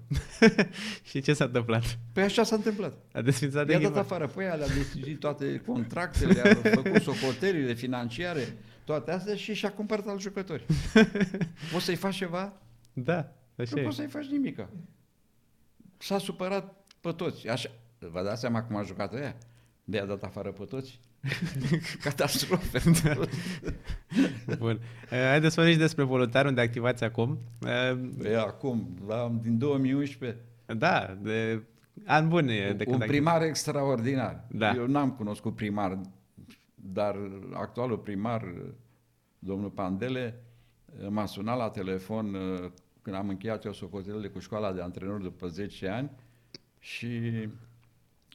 și 1.09 1.21
ce 1.21 1.33
s-a 1.33 1.45
întâmplat? 1.45 1.99
Păi 2.13 2.23
așa 2.23 2.43
s-a 2.43 2.55
întâmplat. 2.55 2.97
A 3.13 3.21
desfințat 3.21 3.67
I-a 3.69 3.73
dat 3.73 3.81
echipa. 3.81 3.99
afară 3.99 4.27
pe 4.27 4.43
ea, 4.43 4.55
le-a 4.55 4.67
deschis 4.67 5.17
toate 5.17 5.61
contractele, 5.65 6.41
a 6.41 6.69
făcut 6.69 7.01
socotelile 7.01 7.73
financiare, 7.73 8.57
toate 8.83 9.11
astea 9.11 9.35
și 9.35 9.53
și-a 9.53 9.73
cumpărat 9.73 10.07
alți 10.07 10.23
jucători. 10.23 10.65
Poți 11.71 11.85
să-i 11.85 11.95
faci 11.95 12.15
ceva? 12.15 12.53
Da, 12.93 13.33
așa 13.55 13.71
Nu 13.75 13.79
e. 13.81 13.83
poți 13.83 13.95
să-i 13.95 14.07
faci 14.07 14.25
nimica. 14.25 14.69
S-a 15.97 16.17
supărat 16.17 16.85
pe 17.01 17.11
toți. 17.11 17.47
Așa, 17.47 17.69
vă 17.99 18.23
dați 18.23 18.39
seama 18.41 18.63
cum 18.63 18.75
a 18.75 18.83
jucat 18.83 19.13
ea? 19.13 19.37
De-a 19.89 20.05
dat 20.05 20.23
afară 20.23 20.51
pe 20.51 20.63
toți? 20.63 20.99
Catastrofe. 22.03 22.79
Bun. 24.59 24.79
Uh, 25.03 25.09
Haideți 25.09 25.53
să 25.53 25.59
vorbim 25.59 25.73
și 25.73 25.85
despre 25.85 26.03
voluntari 26.03 26.47
unde 26.47 26.61
activați 26.61 27.03
acum. 27.03 27.37
Uh, 27.61 28.23
E, 28.23 28.37
acum, 28.37 28.97
la, 29.07 29.37
din 29.41 29.57
2011, 29.57 30.41
Da, 30.65 31.17
de 31.21 31.63
ani 32.05 32.27
buni 32.27 32.57
e 32.57 32.73
de 32.73 32.83
un 32.87 32.97
când 32.97 33.09
primar 33.09 33.41
extraordinar. 33.41 34.43
Da. 34.49 34.73
Eu 34.75 34.87
n-am 34.87 35.11
cunoscut 35.11 35.55
primar, 35.55 36.01
dar 36.75 37.15
actualul 37.53 37.97
primar, 37.97 38.53
domnul 39.39 39.69
Pandele, 39.69 40.41
m-a 41.09 41.25
sunat 41.25 41.57
la 41.57 41.69
telefon 41.69 42.33
uh, 42.33 42.69
când 43.01 43.15
am 43.15 43.29
încheiat 43.29 43.65
eu 43.65 43.73
socotelele 43.73 44.27
cu 44.27 44.39
școala 44.39 44.71
de 44.71 44.81
antrenori 44.81 45.23
după 45.23 45.47
10 45.47 45.87
ani 45.87 46.11
și 46.79 47.21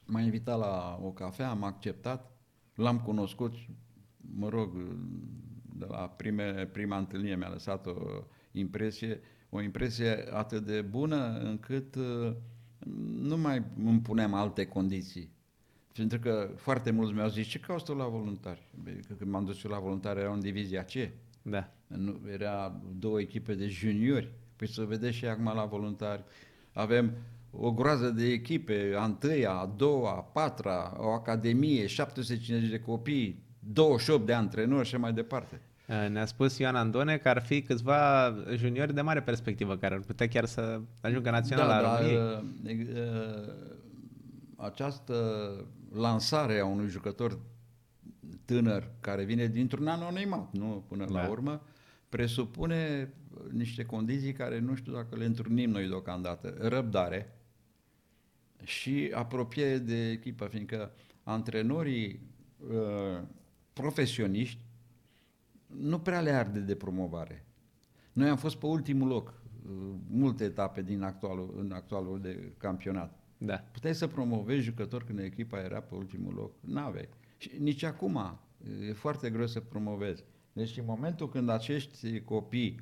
m-a 0.05 0.21
invitat 0.21 0.59
la 0.59 0.99
o 1.03 1.11
cafea, 1.11 1.49
am 1.49 1.63
acceptat, 1.63 2.31
l-am 2.75 2.99
cunoscut, 2.99 3.53
mă 4.35 4.49
rog, 4.49 4.75
de 5.75 5.85
la 5.89 6.09
prime, 6.09 6.69
prima 6.71 6.97
întâlnire 6.97 7.35
mi-a 7.35 7.49
lăsat 7.49 7.85
o 7.85 7.93
impresie, 8.51 9.19
o 9.49 9.61
impresie 9.61 10.25
atât 10.33 10.65
de 10.65 10.81
bună 10.81 11.39
încât 11.39 11.95
uh, 11.95 12.33
nu 13.19 13.37
mai 13.37 13.63
îmi 13.85 14.01
puneam 14.01 14.33
alte 14.33 14.65
condiții. 14.65 15.31
Pentru 15.93 16.19
că 16.19 16.51
foarte 16.55 16.91
mulți 16.91 17.13
mi-au 17.13 17.27
zis, 17.27 17.47
ce 17.47 17.59
cauți 17.59 17.85
tu 17.85 17.93
la 17.93 18.07
voluntari? 18.07 18.61
Băi, 18.83 18.99
că 19.07 19.13
Când 19.13 19.31
m-am 19.31 19.45
dus 19.45 19.63
eu 19.63 19.71
la 19.71 19.79
voluntari 19.79 20.19
era 20.19 20.33
în 20.33 20.39
divizia 20.39 20.83
C. 20.83 20.91
Da. 21.41 21.73
Nu, 21.87 22.19
era 22.31 22.81
două 22.99 23.19
echipe 23.19 23.53
de 23.53 23.67
juniori. 23.67 24.31
Păi 24.55 24.67
să 24.67 24.83
vedeți 24.83 25.15
și 25.15 25.25
acum 25.25 25.43
la 25.43 25.65
voluntari. 25.65 26.23
Avem 26.73 27.13
o 27.55 27.71
groază 27.71 28.09
de 28.09 28.25
echipe, 28.25 28.93
a 28.97 29.03
întâia, 29.03 29.51
a 29.51 29.65
doua, 29.77 30.09
a 30.11 30.19
patra, 30.21 30.93
o 30.97 31.09
academie, 31.09 31.87
750 31.87 32.69
de 32.69 32.79
copii, 32.79 33.43
28 33.59 34.25
de 34.25 34.33
antrenori 34.33 34.87
și 34.87 34.95
mai 34.97 35.13
departe. 35.13 35.61
Uh, 35.87 36.09
Ne-a 36.09 36.25
spus 36.25 36.57
Ioan 36.57 36.75
Andone 36.75 37.17
că 37.17 37.29
ar 37.29 37.41
fi 37.41 37.61
câțiva 37.61 38.33
juniori 38.55 38.93
de 38.93 39.01
mare 39.01 39.21
perspectivă 39.21 39.77
care 39.77 39.93
ar 39.93 39.99
putea 39.99 40.27
chiar 40.27 40.45
să 40.45 40.81
ajungă 41.01 41.29
național 41.29 41.67
da, 41.67 41.79
la 41.79 41.81
dar 41.81 42.01
României. 42.01 42.81
uh, 42.81 42.95
uh, 42.95 43.53
această 44.55 45.15
lansare 45.93 46.59
a 46.59 46.65
unui 46.65 46.87
jucător 46.87 47.39
tânăr 48.45 48.91
care 48.99 49.23
vine 49.23 49.45
dintr-un 49.47 49.87
anonimat, 49.87 50.49
nu 50.51 50.83
până 50.87 51.05
la 51.09 51.21
Da. 51.21 51.27
urmă, 51.29 51.61
presupune 52.09 53.13
niște 53.51 53.83
condiții 53.85 54.31
care 54.31 54.59
nu 54.59 54.75
știu 54.75 54.93
dacă 54.93 55.15
le 55.15 55.25
întrunim 55.25 55.69
noi 55.69 55.87
deocamdată. 55.87 56.55
Răbdare 56.59 57.37
și 58.63 59.11
apropiere 59.13 59.77
de 59.77 60.09
echipă, 60.09 60.45
fiindcă 60.45 60.91
antrenorii 61.23 62.19
uh, 62.57 63.21
profesioniști 63.73 64.65
nu 65.65 65.99
prea 65.99 66.21
le 66.21 66.31
arde 66.31 66.59
de 66.59 66.75
promovare. 66.75 67.45
Noi 68.13 68.29
am 68.29 68.37
fost 68.37 68.55
pe 68.55 68.65
ultimul 68.65 69.07
loc, 69.07 69.27
uh, 69.65 69.71
multe 70.09 70.43
etape 70.43 70.81
din 70.81 71.01
actualul, 71.01 71.55
în 71.57 71.71
actualul 71.71 72.21
de 72.21 72.53
campionat. 72.57 73.19
Da. 73.37 73.55
Puteai 73.55 73.95
să 73.95 74.07
promovezi 74.07 74.63
jucători 74.63 75.05
când 75.05 75.19
echipa 75.19 75.59
era 75.59 75.79
pe 75.79 75.95
ultimul 75.95 76.33
loc? 76.33 76.53
N-aveai. 76.59 77.09
Și 77.37 77.51
nici 77.59 77.83
acum 77.83 78.39
e 78.87 78.93
foarte 78.93 79.29
greu 79.29 79.47
să 79.47 79.59
promovezi. 79.59 80.23
Deci 80.53 80.77
în 80.77 80.85
momentul 80.87 81.29
când 81.29 81.49
acești 81.49 82.21
copii 82.21 82.79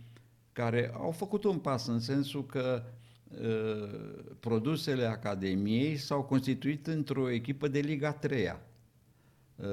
care 0.51 0.91
au 0.93 1.11
făcut 1.11 1.43
un 1.43 1.59
pas 1.59 1.87
în 1.87 1.99
sensul 1.99 2.45
că 2.45 2.83
uh, 2.83 3.00
produsele 4.39 5.05
Academiei 5.05 5.97
s-au 5.97 6.23
constituit 6.23 6.87
într-o 6.87 7.29
echipă 7.29 7.67
de 7.67 7.79
Liga 7.79 8.11
3 8.11 8.59
uh, 9.55 9.65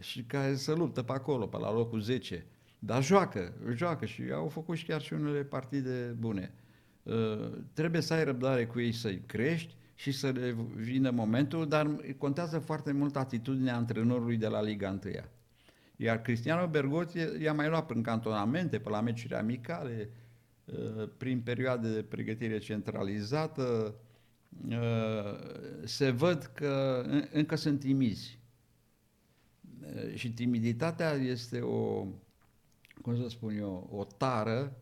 și 0.00 0.22
care 0.22 0.54
se 0.54 0.72
luptă 0.72 1.02
pe 1.02 1.12
acolo, 1.12 1.46
pe 1.46 1.58
la 1.58 1.72
locul 1.72 2.00
10. 2.00 2.46
Dar 2.78 3.04
joacă, 3.04 3.52
joacă 3.74 4.06
și 4.06 4.22
au 4.32 4.48
făcut 4.48 4.76
și 4.76 4.84
chiar 4.84 5.00
și 5.00 5.12
unele 5.12 5.42
partide 5.42 6.16
bune. 6.18 6.54
Uh, 7.02 7.50
trebuie 7.72 8.00
să 8.00 8.14
ai 8.14 8.24
răbdare 8.24 8.66
cu 8.66 8.80
ei 8.80 8.92
să-i 8.92 9.22
crești 9.26 9.74
și 9.94 10.12
să 10.12 10.28
le 10.30 10.56
vină 10.74 11.10
momentul, 11.10 11.68
dar 11.68 11.96
contează 12.18 12.58
foarte 12.58 12.92
mult 12.92 13.16
atitudinea 13.16 13.76
antrenorului 13.76 14.36
de 14.36 14.46
la 14.46 14.62
Liga 14.62 14.98
1. 15.04 15.12
Iar 15.96 16.22
Cristiano 16.22 16.66
Bergotti 16.66 17.18
i-a 17.40 17.52
mai 17.52 17.68
luat 17.68 17.86
prin 17.86 18.02
cantonamente, 18.02 18.78
pe 18.78 18.88
la 18.88 19.00
meciuri 19.00 19.34
amicale, 19.34 20.08
uh, 20.10 20.21
prin 21.16 21.40
perioade 21.40 21.92
de 21.94 22.02
pregătire 22.02 22.58
centralizată, 22.58 23.94
uh, 24.68 25.38
se 25.84 26.10
văd 26.10 26.50
că 26.54 27.02
în- 27.06 27.28
încă 27.32 27.54
sunt 27.56 27.80
timizi. 27.80 28.38
Uh, 29.82 30.14
Și 30.14 30.32
timiditatea 30.32 31.12
este 31.12 31.60
o, 31.60 32.06
cum 33.02 33.16
să 33.22 33.28
spun 33.28 33.56
eu, 33.58 33.88
o 33.92 34.04
tară 34.04 34.76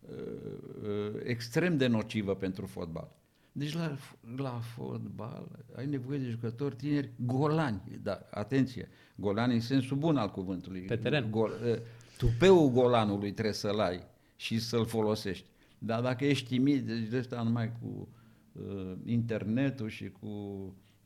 uh, 0.00 1.20
extrem 1.22 1.76
de 1.76 1.86
nocivă 1.86 2.34
pentru 2.36 2.66
fotbal. 2.66 3.08
Deci 3.52 3.74
la, 3.74 3.96
la 4.36 4.60
fotbal 4.74 5.48
ai 5.76 5.86
nevoie 5.86 6.18
de 6.18 6.28
jucători 6.28 6.76
tineri 6.76 7.10
golani. 7.16 8.00
Da, 8.02 8.26
atenție, 8.30 8.88
golani 9.16 9.54
în 9.54 9.60
sensul 9.60 9.96
bun 9.96 10.16
al 10.16 10.30
cuvântului. 10.30 10.80
Pe 10.80 10.96
teren. 10.96 11.30
Gol, 11.30 11.52
uh, 11.64 11.76
tupeul 12.18 12.68
golanului 12.70 13.32
trebuie 13.32 13.54
să-l 13.54 13.80
ai 13.80 14.12
și 14.36 14.58
să-l 14.60 14.86
folosești. 14.86 15.46
Dar 15.78 16.00
dacă 16.02 16.24
ești 16.24 16.48
timid, 16.48 16.86
deci 16.86 17.08
de 17.08 17.18
ăsta 17.18 17.42
numai 17.42 17.72
cu 17.80 18.08
uh, 18.52 18.92
internetul 19.04 19.88
și 19.88 20.10
cu 20.20 20.26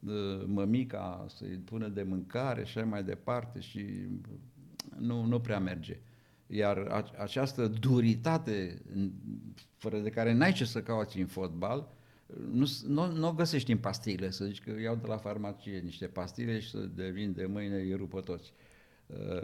uh, 0.07 0.45
mămica 0.47 1.26
să-i 1.29 1.49
pună 1.64 1.89
de 1.89 2.03
mâncare 2.03 2.64
și 2.64 2.79
așa 2.79 2.87
mai 2.89 3.05
departe 3.05 3.61
și 3.61 3.85
nu, 4.99 5.24
nu 5.24 5.41
prea 5.41 5.59
merge. 5.61 5.99
Iar 6.47 6.76
a, 6.79 7.11
această 7.18 7.66
duritate 7.66 8.83
în- 8.95 9.11
fără 9.76 9.99
de 9.99 10.11
care 10.11 10.33
n-ai 10.33 10.53
ce 10.53 10.64
să 10.64 10.83
cauți 10.83 11.18
în 11.18 11.26
fotbal, 11.26 11.89
nu, 12.53 12.64
s- 12.64 12.83
nu, 12.83 13.12
nu 13.12 13.29
o 13.29 13.33
găsești 13.33 13.72
în 13.72 13.79
pastile, 13.79 14.31
să 14.31 14.45
zici 14.45 14.61
că 14.62 14.81
iau 14.81 14.97
de 14.97 15.07
la 15.07 15.16
farmacie 15.16 15.79
niște 15.79 16.07
pastile 16.07 16.61
și 16.61 16.70
să 16.70 16.79
devin 16.79 17.33
de 17.33 17.47
mâine 17.47 17.76
îi 17.76 17.95
rupă 17.95 18.20
toți. 18.20 18.53
Uh, 18.53 18.68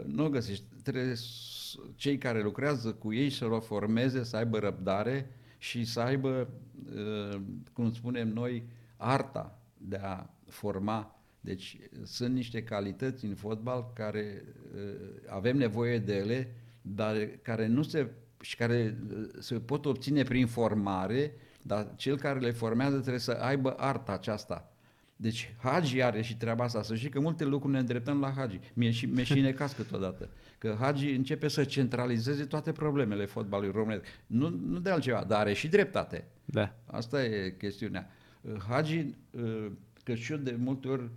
nu 0.05 0.25
o 0.25 0.29
găsești. 0.29 0.63
Trebuie 0.83 1.15
s- 1.15 1.77
cei 1.95 2.17
care 2.17 2.41
lucrează 2.41 2.93
cu 2.93 3.13
ei 3.13 3.29
să 3.29 3.45
o 3.45 3.59
formeze, 3.59 4.23
să 4.23 4.37
aibă 4.37 4.59
răbdare 4.59 5.29
și 5.57 5.83
să 5.85 5.99
aibă, 5.99 6.47
uh, 6.95 7.41
cum 7.73 7.93
spunem 7.93 8.27
noi, 8.27 8.63
arta 8.97 9.59
de 9.77 9.95
a 10.01 10.29
forma. 10.47 11.19
Deci 11.41 11.77
sunt 12.03 12.33
niște 12.33 12.63
calități 12.63 13.25
în 13.25 13.35
fotbal 13.35 13.91
care 13.93 14.43
uh, 14.75 14.81
avem 15.27 15.57
nevoie 15.57 15.99
de 15.99 16.15
ele, 16.15 16.55
dar 16.81 17.15
care 17.41 17.67
nu 17.67 17.81
se 17.83 18.09
și 18.41 18.55
care 18.55 18.97
uh, 19.11 19.27
se 19.39 19.59
pot 19.59 19.85
obține 19.85 20.23
prin 20.23 20.47
formare, 20.47 21.33
dar 21.61 21.93
cel 21.95 22.17
care 22.17 22.39
le 22.39 22.51
formează 22.51 22.97
trebuie 22.99 23.19
să 23.19 23.31
aibă 23.31 23.73
arta 23.77 24.11
aceasta. 24.11 24.74
Deci 25.15 25.55
Hagi 25.61 26.01
are 26.01 26.21
și 26.21 26.37
treaba 26.37 26.63
asta, 26.63 26.81
să 26.81 26.95
știi 26.95 27.09
că 27.09 27.19
multe 27.19 27.43
lucruri 27.43 27.73
ne 27.73 27.79
îndreptăm 27.79 28.19
la 28.19 28.33
Hagi. 28.35 28.59
Mie 28.73 28.91
și, 28.91 29.05
mie 29.05 29.23
și 29.23 29.39
necas 29.39 29.73
câteodată. 29.73 30.29
Că 30.57 30.77
Hagi 30.79 31.09
începe 31.09 31.47
să 31.47 31.63
centralizeze 31.63 32.45
toate 32.45 32.71
problemele 32.71 33.25
fotbalului 33.25 33.71
românesc. 33.71 34.03
Nu, 34.27 34.49
nu 34.49 34.79
de 34.79 34.89
altceva, 34.89 35.23
dar 35.23 35.39
are 35.39 35.53
și 35.53 35.67
dreptate. 35.67 36.27
Da. 36.45 36.75
Asta 36.85 37.23
e 37.23 37.55
chestiunea. 37.57 38.09
Hagi, 38.67 39.05
uh, 39.31 39.71
că 40.03 40.15
și 40.15 40.31
eu 40.31 40.37
de 40.37 40.55
multe 40.59 40.87
ori 40.87 41.09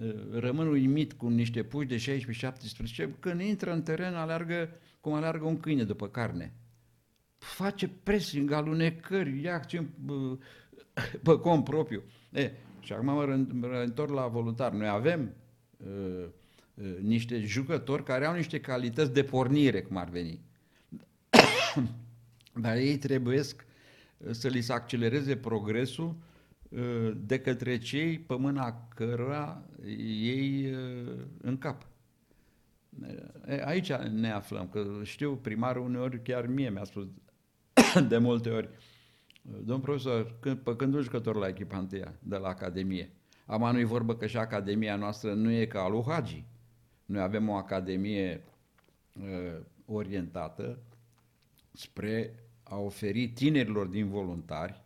uh, 0.00 0.14
rămân 0.32 0.68
uimit 0.68 1.12
cu 1.12 1.28
niște 1.28 1.62
puși 1.62 1.86
de 1.86 2.20
16-17, 3.06 3.08
când 3.20 3.40
intră 3.40 3.72
în 3.72 3.82
teren, 3.82 4.14
aleargă 4.14 4.70
cum 5.00 5.12
aleargă 5.12 5.44
un 5.44 5.60
câine 5.60 5.84
după 5.84 6.08
carne. 6.08 6.52
Face 7.38 7.88
pressing, 8.02 8.50
alunecări, 8.50 9.42
ia 9.42 9.54
acțiuni 9.54 9.88
uh, 10.08 10.38
pe 11.22 11.38
cont 11.38 11.64
propriu. 11.64 12.02
E, 12.32 12.50
și 12.86 12.92
acum 12.92 13.06
mă 13.06 13.24
rând- 13.24 13.52
mă 13.52 13.66
întorc 13.66 14.10
la 14.10 14.26
voluntar. 14.26 14.72
Noi 14.72 14.88
avem 14.88 15.34
uh, 15.76 16.24
uh, 16.74 16.96
niște 17.00 17.40
jucători 17.40 18.02
care 18.02 18.26
au 18.26 18.34
niște 18.34 18.60
calități 18.60 19.12
de 19.12 19.24
pornire, 19.24 19.82
cum 19.82 19.96
ar 19.96 20.08
veni. 20.08 20.40
Dar 22.62 22.76
ei 22.76 22.98
trebuie 22.98 23.42
să 24.30 24.48
li 24.48 24.60
se 24.60 24.72
accelereze 24.72 25.36
progresul 25.36 26.16
uh, 26.68 27.12
de 27.26 27.40
către 27.40 27.78
cei 27.78 28.18
pe 28.18 28.34
mâna 28.34 28.88
cărora 28.94 29.62
ei 30.22 30.72
uh, 30.72 31.12
în 31.40 31.58
cap. 31.58 31.86
E, 33.46 33.62
Aici 33.64 33.92
ne 33.92 34.30
aflăm, 34.30 34.68
că 34.68 34.86
știu, 35.02 35.36
primarul 35.36 35.84
uneori 35.84 36.22
chiar 36.22 36.46
mie 36.46 36.70
mi-a 36.70 36.84
spus 36.84 37.06
de 38.08 38.18
multe 38.18 38.50
ori, 38.50 38.68
Domn 39.64 39.80
profesor, 39.80 40.36
când, 40.40 40.58
pe 40.58 40.76
când 40.76 41.00
jucător 41.00 41.36
la 41.36 41.48
echipa 41.48 41.78
întâia 41.78 42.14
de 42.22 42.36
la 42.36 42.48
Academie? 42.48 43.10
Am 43.46 43.72
nu-i 43.72 43.84
vorbă 43.84 44.16
că 44.16 44.26
și 44.26 44.36
Academia 44.36 44.96
noastră 44.96 45.34
nu 45.34 45.50
e 45.50 45.66
ca 45.66 45.88
lui 45.88 46.02
Hagi. 46.06 46.44
Noi 47.04 47.22
avem 47.22 47.48
o 47.48 47.54
Academie 47.54 48.44
uh, 49.20 49.60
orientată 49.84 50.78
spre 51.72 52.34
a 52.62 52.76
oferi 52.76 53.28
tinerilor 53.28 53.86
din 53.86 54.08
voluntari 54.08 54.84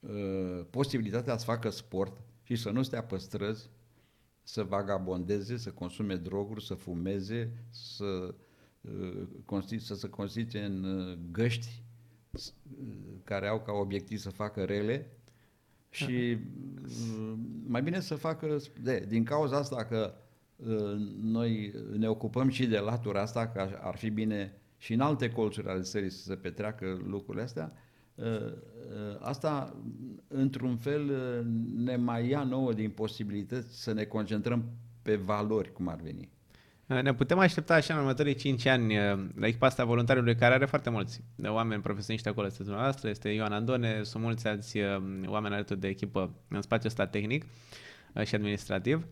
uh, 0.00 0.66
posibilitatea 0.70 1.36
să 1.36 1.44
facă 1.44 1.70
sport 1.70 2.20
și 2.42 2.56
să 2.56 2.70
nu 2.70 2.82
stea 2.82 3.02
pe 3.02 3.16
străzi, 3.16 3.70
să 4.42 4.62
vagabondeze, 4.62 5.56
să 5.56 5.70
consume 5.70 6.16
droguri, 6.16 6.64
să 6.64 6.74
fumeze, 6.74 7.52
să, 7.70 8.34
uh, 8.80 9.78
să 9.78 9.94
se 9.94 10.08
constituie 10.08 10.64
în 10.64 10.84
uh, 10.84 11.18
găști 11.30 11.82
care 13.24 13.48
au 13.48 13.60
ca 13.60 13.72
obiectiv 13.72 14.18
să 14.18 14.30
facă 14.30 14.64
rele 14.64 15.10
și 15.90 16.38
mai 17.66 17.82
bine 17.82 18.00
să 18.00 18.14
facă, 18.14 18.56
de, 18.82 19.04
din 19.08 19.24
cauza 19.24 19.56
asta 19.56 19.84
că 19.84 20.14
noi 21.20 21.74
ne 21.96 22.08
ocupăm 22.08 22.48
și 22.48 22.66
de 22.66 22.78
latura 22.78 23.20
asta, 23.20 23.48
că 23.48 23.78
ar 23.80 23.96
fi 23.96 24.10
bine 24.10 24.52
și 24.76 24.92
în 24.92 25.00
alte 25.00 25.30
colțuri 25.30 25.68
ale 25.68 25.80
țării 25.80 26.10
să 26.10 26.22
se 26.22 26.34
petreacă 26.34 27.00
lucrurile 27.04 27.44
astea, 27.44 27.72
ă, 28.18 28.24
ă, 28.24 29.18
asta, 29.20 29.76
într-un 30.28 30.76
fel, 30.76 31.10
ne 31.76 31.96
mai 31.96 32.28
ia 32.28 32.42
nouă 32.42 32.72
din 32.72 32.90
posibilități 32.90 33.82
să 33.82 33.92
ne 33.92 34.04
concentrăm 34.04 34.64
pe 35.02 35.16
valori, 35.16 35.72
cum 35.72 35.88
ar 35.88 36.00
veni. 36.00 36.28
Ne 37.02 37.14
putem 37.14 37.38
aștepta 37.38 37.74
așa 37.74 37.94
în 37.94 38.00
următorii 38.00 38.34
5 38.34 38.66
ani 38.66 38.94
la 39.34 39.46
echipa 39.46 39.66
asta 39.66 39.84
voluntariului 39.84 40.34
care 40.34 40.54
are 40.54 40.64
foarte 40.64 40.90
mulți 40.90 41.20
oameni 41.44 41.82
profesioniști 41.82 42.28
acolo, 42.28 42.46
este 42.46 42.62
dumneavoastră, 42.62 43.08
este 43.08 43.28
Ioan 43.28 43.52
Andone, 43.52 44.02
sunt 44.02 44.22
mulți 44.22 44.46
alți 44.46 44.78
oameni 45.26 45.54
alături 45.54 45.80
de 45.80 45.88
echipă 45.88 46.34
în 46.48 46.62
spațiul 46.62 46.90
ăsta 46.90 47.06
tehnic 47.06 47.44
și 48.24 48.34
administrativ. 48.34 49.06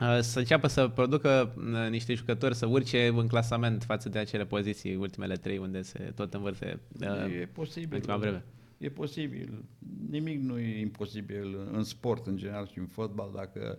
Uh, 0.00 0.18
să 0.20 0.38
înceapă 0.38 0.66
să 0.66 0.88
producă 0.88 1.54
uh, 1.56 1.90
niște 1.90 2.14
jucători 2.14 2.54
să 2.54 2.66
urce 2.66 3.06
în 3.06 3.26
clasament 3.26 3.82
față 3.82 4.08
de 4.08 4.18
acele 4.18 4.44
poziții, 4.44 4.94
ultimele 4.94 5.34
trei, 5.34 5.58
unde 5.58 5.82
se 5.82 6.12
tot 6.14 6.34
învârte 6.34 6.80
uh, 7.00 7.40
e 7.40 7.46
posibil, 7.52 7.94
ultima 7.94 8.16
vreme. 8.16 8.44
E 8.78 8.88
posibil. 8.88 9.64
Nimic 10.10 10.40
nu 10.40 10.58
e 10.58 10.80
imposibil 10.80 11.68
în 11.72 11.82
sport 11.82 12.26
în 12.26 12.36
general 12.36 12.66
și 12.66 12.78
în 12.78 12.86
fotbal 12.86 13.30
dacă 13.34 13.78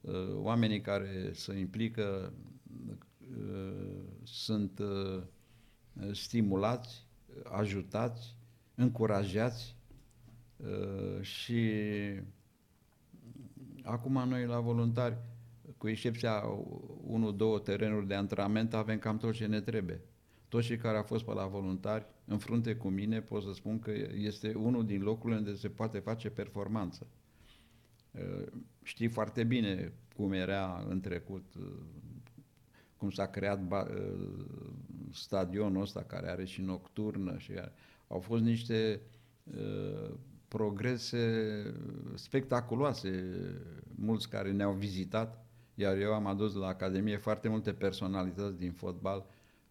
uh, 0.00 0.12
oamenii 0.34 0.80
care 0.80 1.30
se 1.32 1.58
implică 1.58 2.32
uh, 2.32 2.50
sunt 4.22 4.78
uh, 4.78 5.22
stimulați, 6.12 7.06
ajutați, 7.44 8.36
încurajați 8.74 9.76
uh, 10.56 11.20
și 11.20 11.70
acum 13.82 14.28
noi 14.28 14.46
la 14.46 14.60
voluntari 14.60 15.16
cu 15.78 15.88
excepția 15.88 16.42
unu, 17.06 17.30
două 17.32 17.58
terenuri 17.58 18.06
de 18.06 18.14
antrenament, 18.14 18.74
avem 18.74 18.98
cam 18.98 19.16
tot 19.16 19.32
ce 19.32 19.46
ne 19.46 19.60
trebuie. 19.60 20.00
Toți 20.48 20.66
cei 20.66 20.76
care 20.76 20.96
au 20.96 21.02
fost 21.02 21.24
pe 21.24 21.32
la 21.32 21.46
voluntari, 21.46 22.06
în 22.24 22.38
frunte 22.38 22.76
cu 22.76 22.88
mine, 22.88 23.20
pot 23.20 23.42
să 23.42 23.52
spun 23.52 23.78
că 23.78 23.92
este 24.14 24.54
unul 24.54 24.86
din 24.86 25.02
locurile 25.02 25.38
unde 25.38 25.54
se 25.54 25.68
poate 25.68 25.98
face 25.98 26.30
performanță. 26.30 27.06
Uh, 28.10 28.46
știi 28.82 29.08
foarte 29.08 29.44
bine 29.44 29.92
cum 30.16 30.32
era 30.32 30.84
în 30.88 31.00
trecut, 31.00 31.54
uh, 31.58 31.64
cum 33.02 33.10
s-a 33.10 33.26
creat 33.26 33.60
uh, 33.70 33.86
stadionul 35.12 35.82
ăsta 35.82 36.02
care 36.02 36.30
are 36.30 36.44
și 36.44 36.60
nocturnă 36.60 37.38
și 37.38 37.52
au 38.08 38.18
fost 38.18 38.42
niște 38.42 39.00
progrese 40.48 41.24
spectaculoase, 42.14 43.24
mulți 43.94 44.28
care 44.28 44.52
ne-au 44.52 44.72
vizitat 44.72 45.42
iar 45.74 45.96
eu 45.96 46.14
am 46.14 46.26
adus 46.26 46.54
la 46.54 46.66
Academie 46.66 47.16
foarte 47.16 47.48
multe 47.48 47.72
personalități 47.72 48.58
din 48.58 48.72
fotbal 48.72 49.26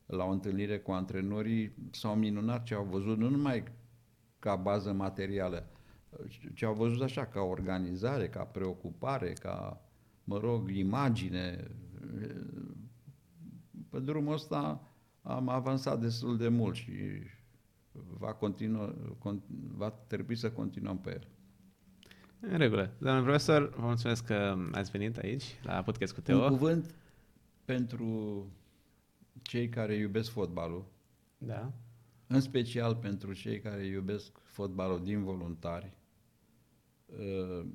la 0.05 0.23
o 0.23 0.29
întâlnire 0.29 0.79
cu 0.79 0.91
antrenorii, 0.91 1.73
s-au 1.91 2.15
minunat 2.15 2.63
ce 2.63 2.73
au 2.73 2.83
văzut, 2.83 3.17
nu 3.17 3.29
numai 3.29 3.63
ca 4.39 4.55
bază 4.55 4.91
materială, 4.91 5.67
ce 6.53 6.65
au 6.65 6.73
văzut 6.73 7.01
așa, 7.01 7.25
ca 7.25 7.41
organizare, 7.41 8.29
ca 8.29 8.43
preocupare, 8.43 9.33
ca, 9.33 9.81
mă 10.23 10.37
rog, 10.37 10.69
imagine. 10.69 11.67
Pe 13.91 13.99
drumul 13.99 14.33
ăsta 14.33 14.81
am 15.21 15.49
avansat 15.49 15.99
destul 15.99 16.37
de 16.37 16.47
mult 16.47 16.75
și 16.75 16.91
va, 17.91 18.33
continua, 18.33 18.95
va 19.75 19.89
trebui 19.89 20.35
să 20.35 20.51
continuăm 20.51 20.99
pe 20.99 21.09
el. 21.09 21.27
În 22.39 22.57
regulă. 22.57 22.93
Doamne 22.97 23.21
profesor, 23.21 23.69
vă 23.69 23.85
mulțumesc 23.85 24.25
că 24.25 24.57
ați 24.71 24.91
venit 24.91 25.17
aici 25.17 25.59
la 25.63 25.83
podcast 25.83 26.13
cu 26.13 26.21
Teo. 26.21 26.43
Un 26.43 26.49
cuvânt 26.49 26.95
pentru 27.65 28.45
cei 29.41 29.69
care 29.69 29.95
iubesc 29.95 30.29
fotbalul. 30.29 30.85
Da. 31.37 31.71
În 32.27 32.41
special 32.41 32.95
pentru 32.95 33.33
cei 33.33 33.59
care 33.59 33.85
iubesc 33.85 34.37
fotbalul 34.43 35.03
din 35.03 35.23
voluntari. 35.23 35.97
Uh, 37.05 37.65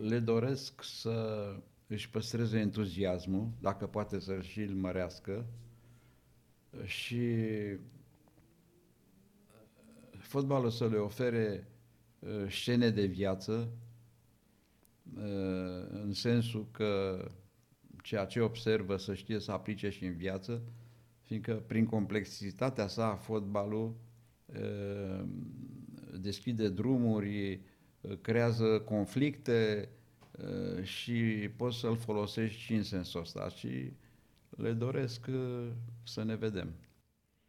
le 0.00 0.18
doresc 0.18 0.82
să 0.82 1.56
își 1.92 2.10
păstreze 2.10 2.58
entuziasmul, 2.58 3.48
dacă 3.60 3.86
poate 3.86 4.18
să 4.18 4.40
și 4.40 4.60
îl 4.60 4.74
mărească 4.74 5.46
și 6.84 7.36
fotbalul 10.18 10.70
să 10.70 10.86
le 10.88 10.96
ofere 10.96 11.66
Uh, 12.22 12.48
scene 12.48 12.90
de 12.90 13.04
viață, 13.04 13.68
uh, 15.16 15.86
în 15.90 16.12
sensul 16.12 16.66
că 16.70 17.24
ceea 18.02 18.24
ce 18.24 18.40
observă 18.40 18.96
să 18.96 19.14
știe 19.14 19.38
să 19.38 19.52
aplice 19.52 19.88
și 19.88 20.04
în 20.04 20.14
viață, 20.14 20.62
fiindcă 21.22 21.54
prin 21.66 21.86
complexitatea 21.86 22.86
sa 22.86 23.14
fotbalul 23.14 23.96
uh, 24.46 25.24
deschide 26.20 26.68
drumuri, 26.68 27.60
creează 28.20 28.80
conflicte 28.80 29.88
și 30.82 31.50
poți 31.56 31.78
să-l 31.78 31.96
folosești 31.96 32.60
și 32.60 32.74
în 32.74 32.82
sensul 32.82 33.20
ăsta 33.20 33.48
și 33.48 33.92
le 34.50 34.72
doresc 34.72 35.26
să 36.02 36.22
ne 36.22 36.34
vedem. 36.34 36.74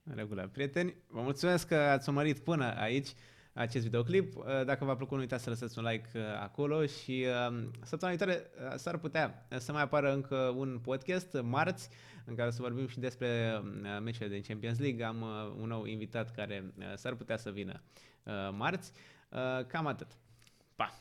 În 0.03 0.15
regulă. 0.15 0.49
Prieteni, 0.51 0.95
vă 1.07 1.21
mulțumesc 1.21 1.67
că 1.67 1.75
ați 1.75 2.09
urmărit 2.09 2.39
până 2.39 2.73
aici 2.79 3.07
acest 3.53 3.83
videoclip. 3.83 4.35
Uh, 4.35 4.43
dacă 4.65 4.85
v-a 4.85 4.95
plăcut, 4.95 5.15
nu 5.15 5.21
uitați 5.21 5.43
să 5.43 5.49
lăsați 5.49 5.79
un 5.79 5.85
like 5.85 6.09
uh, 6.15 6.21
acolo 6.41 6.85
și 6.85 7.25
um, 7.49 7.71
săptămâna 7.83 8.17
viitoare 8.17 8.49
uh, 8.71 8.73
s-ar 8.75 8.97
putea 8.97 9.47
să 9.57 9.71
mai 9.71 9.81
apară 9.81 10.13
încă 10.13 10.35
un 10.35 10.79
podcast 10.83 11.37
marți 11.41 11.89
în 12.25 12.35
care 12.35 12.51
să 12.51 12.61
vorbim 12.61 12.87
și 12.87 12.99
despre 12.99 13.61
meciurile 14.01 14.35
din 14.35 14.43
Champions 14.47 14.79
League. 14.79 15.03
Am 15.03 15.21
un 15.59 15.67
nou 15.67 15.85
invitat 15.85 16.31
care 16.35 16.73
s-ar 16.95 17.13
putea 17.15 17.37
să 17.37 17.51
vină 17.51 17.81
marți. 18.51 18.91
Cam 19.67 19.87
atât. 19.87 20.07
Pa! 20.75 20.99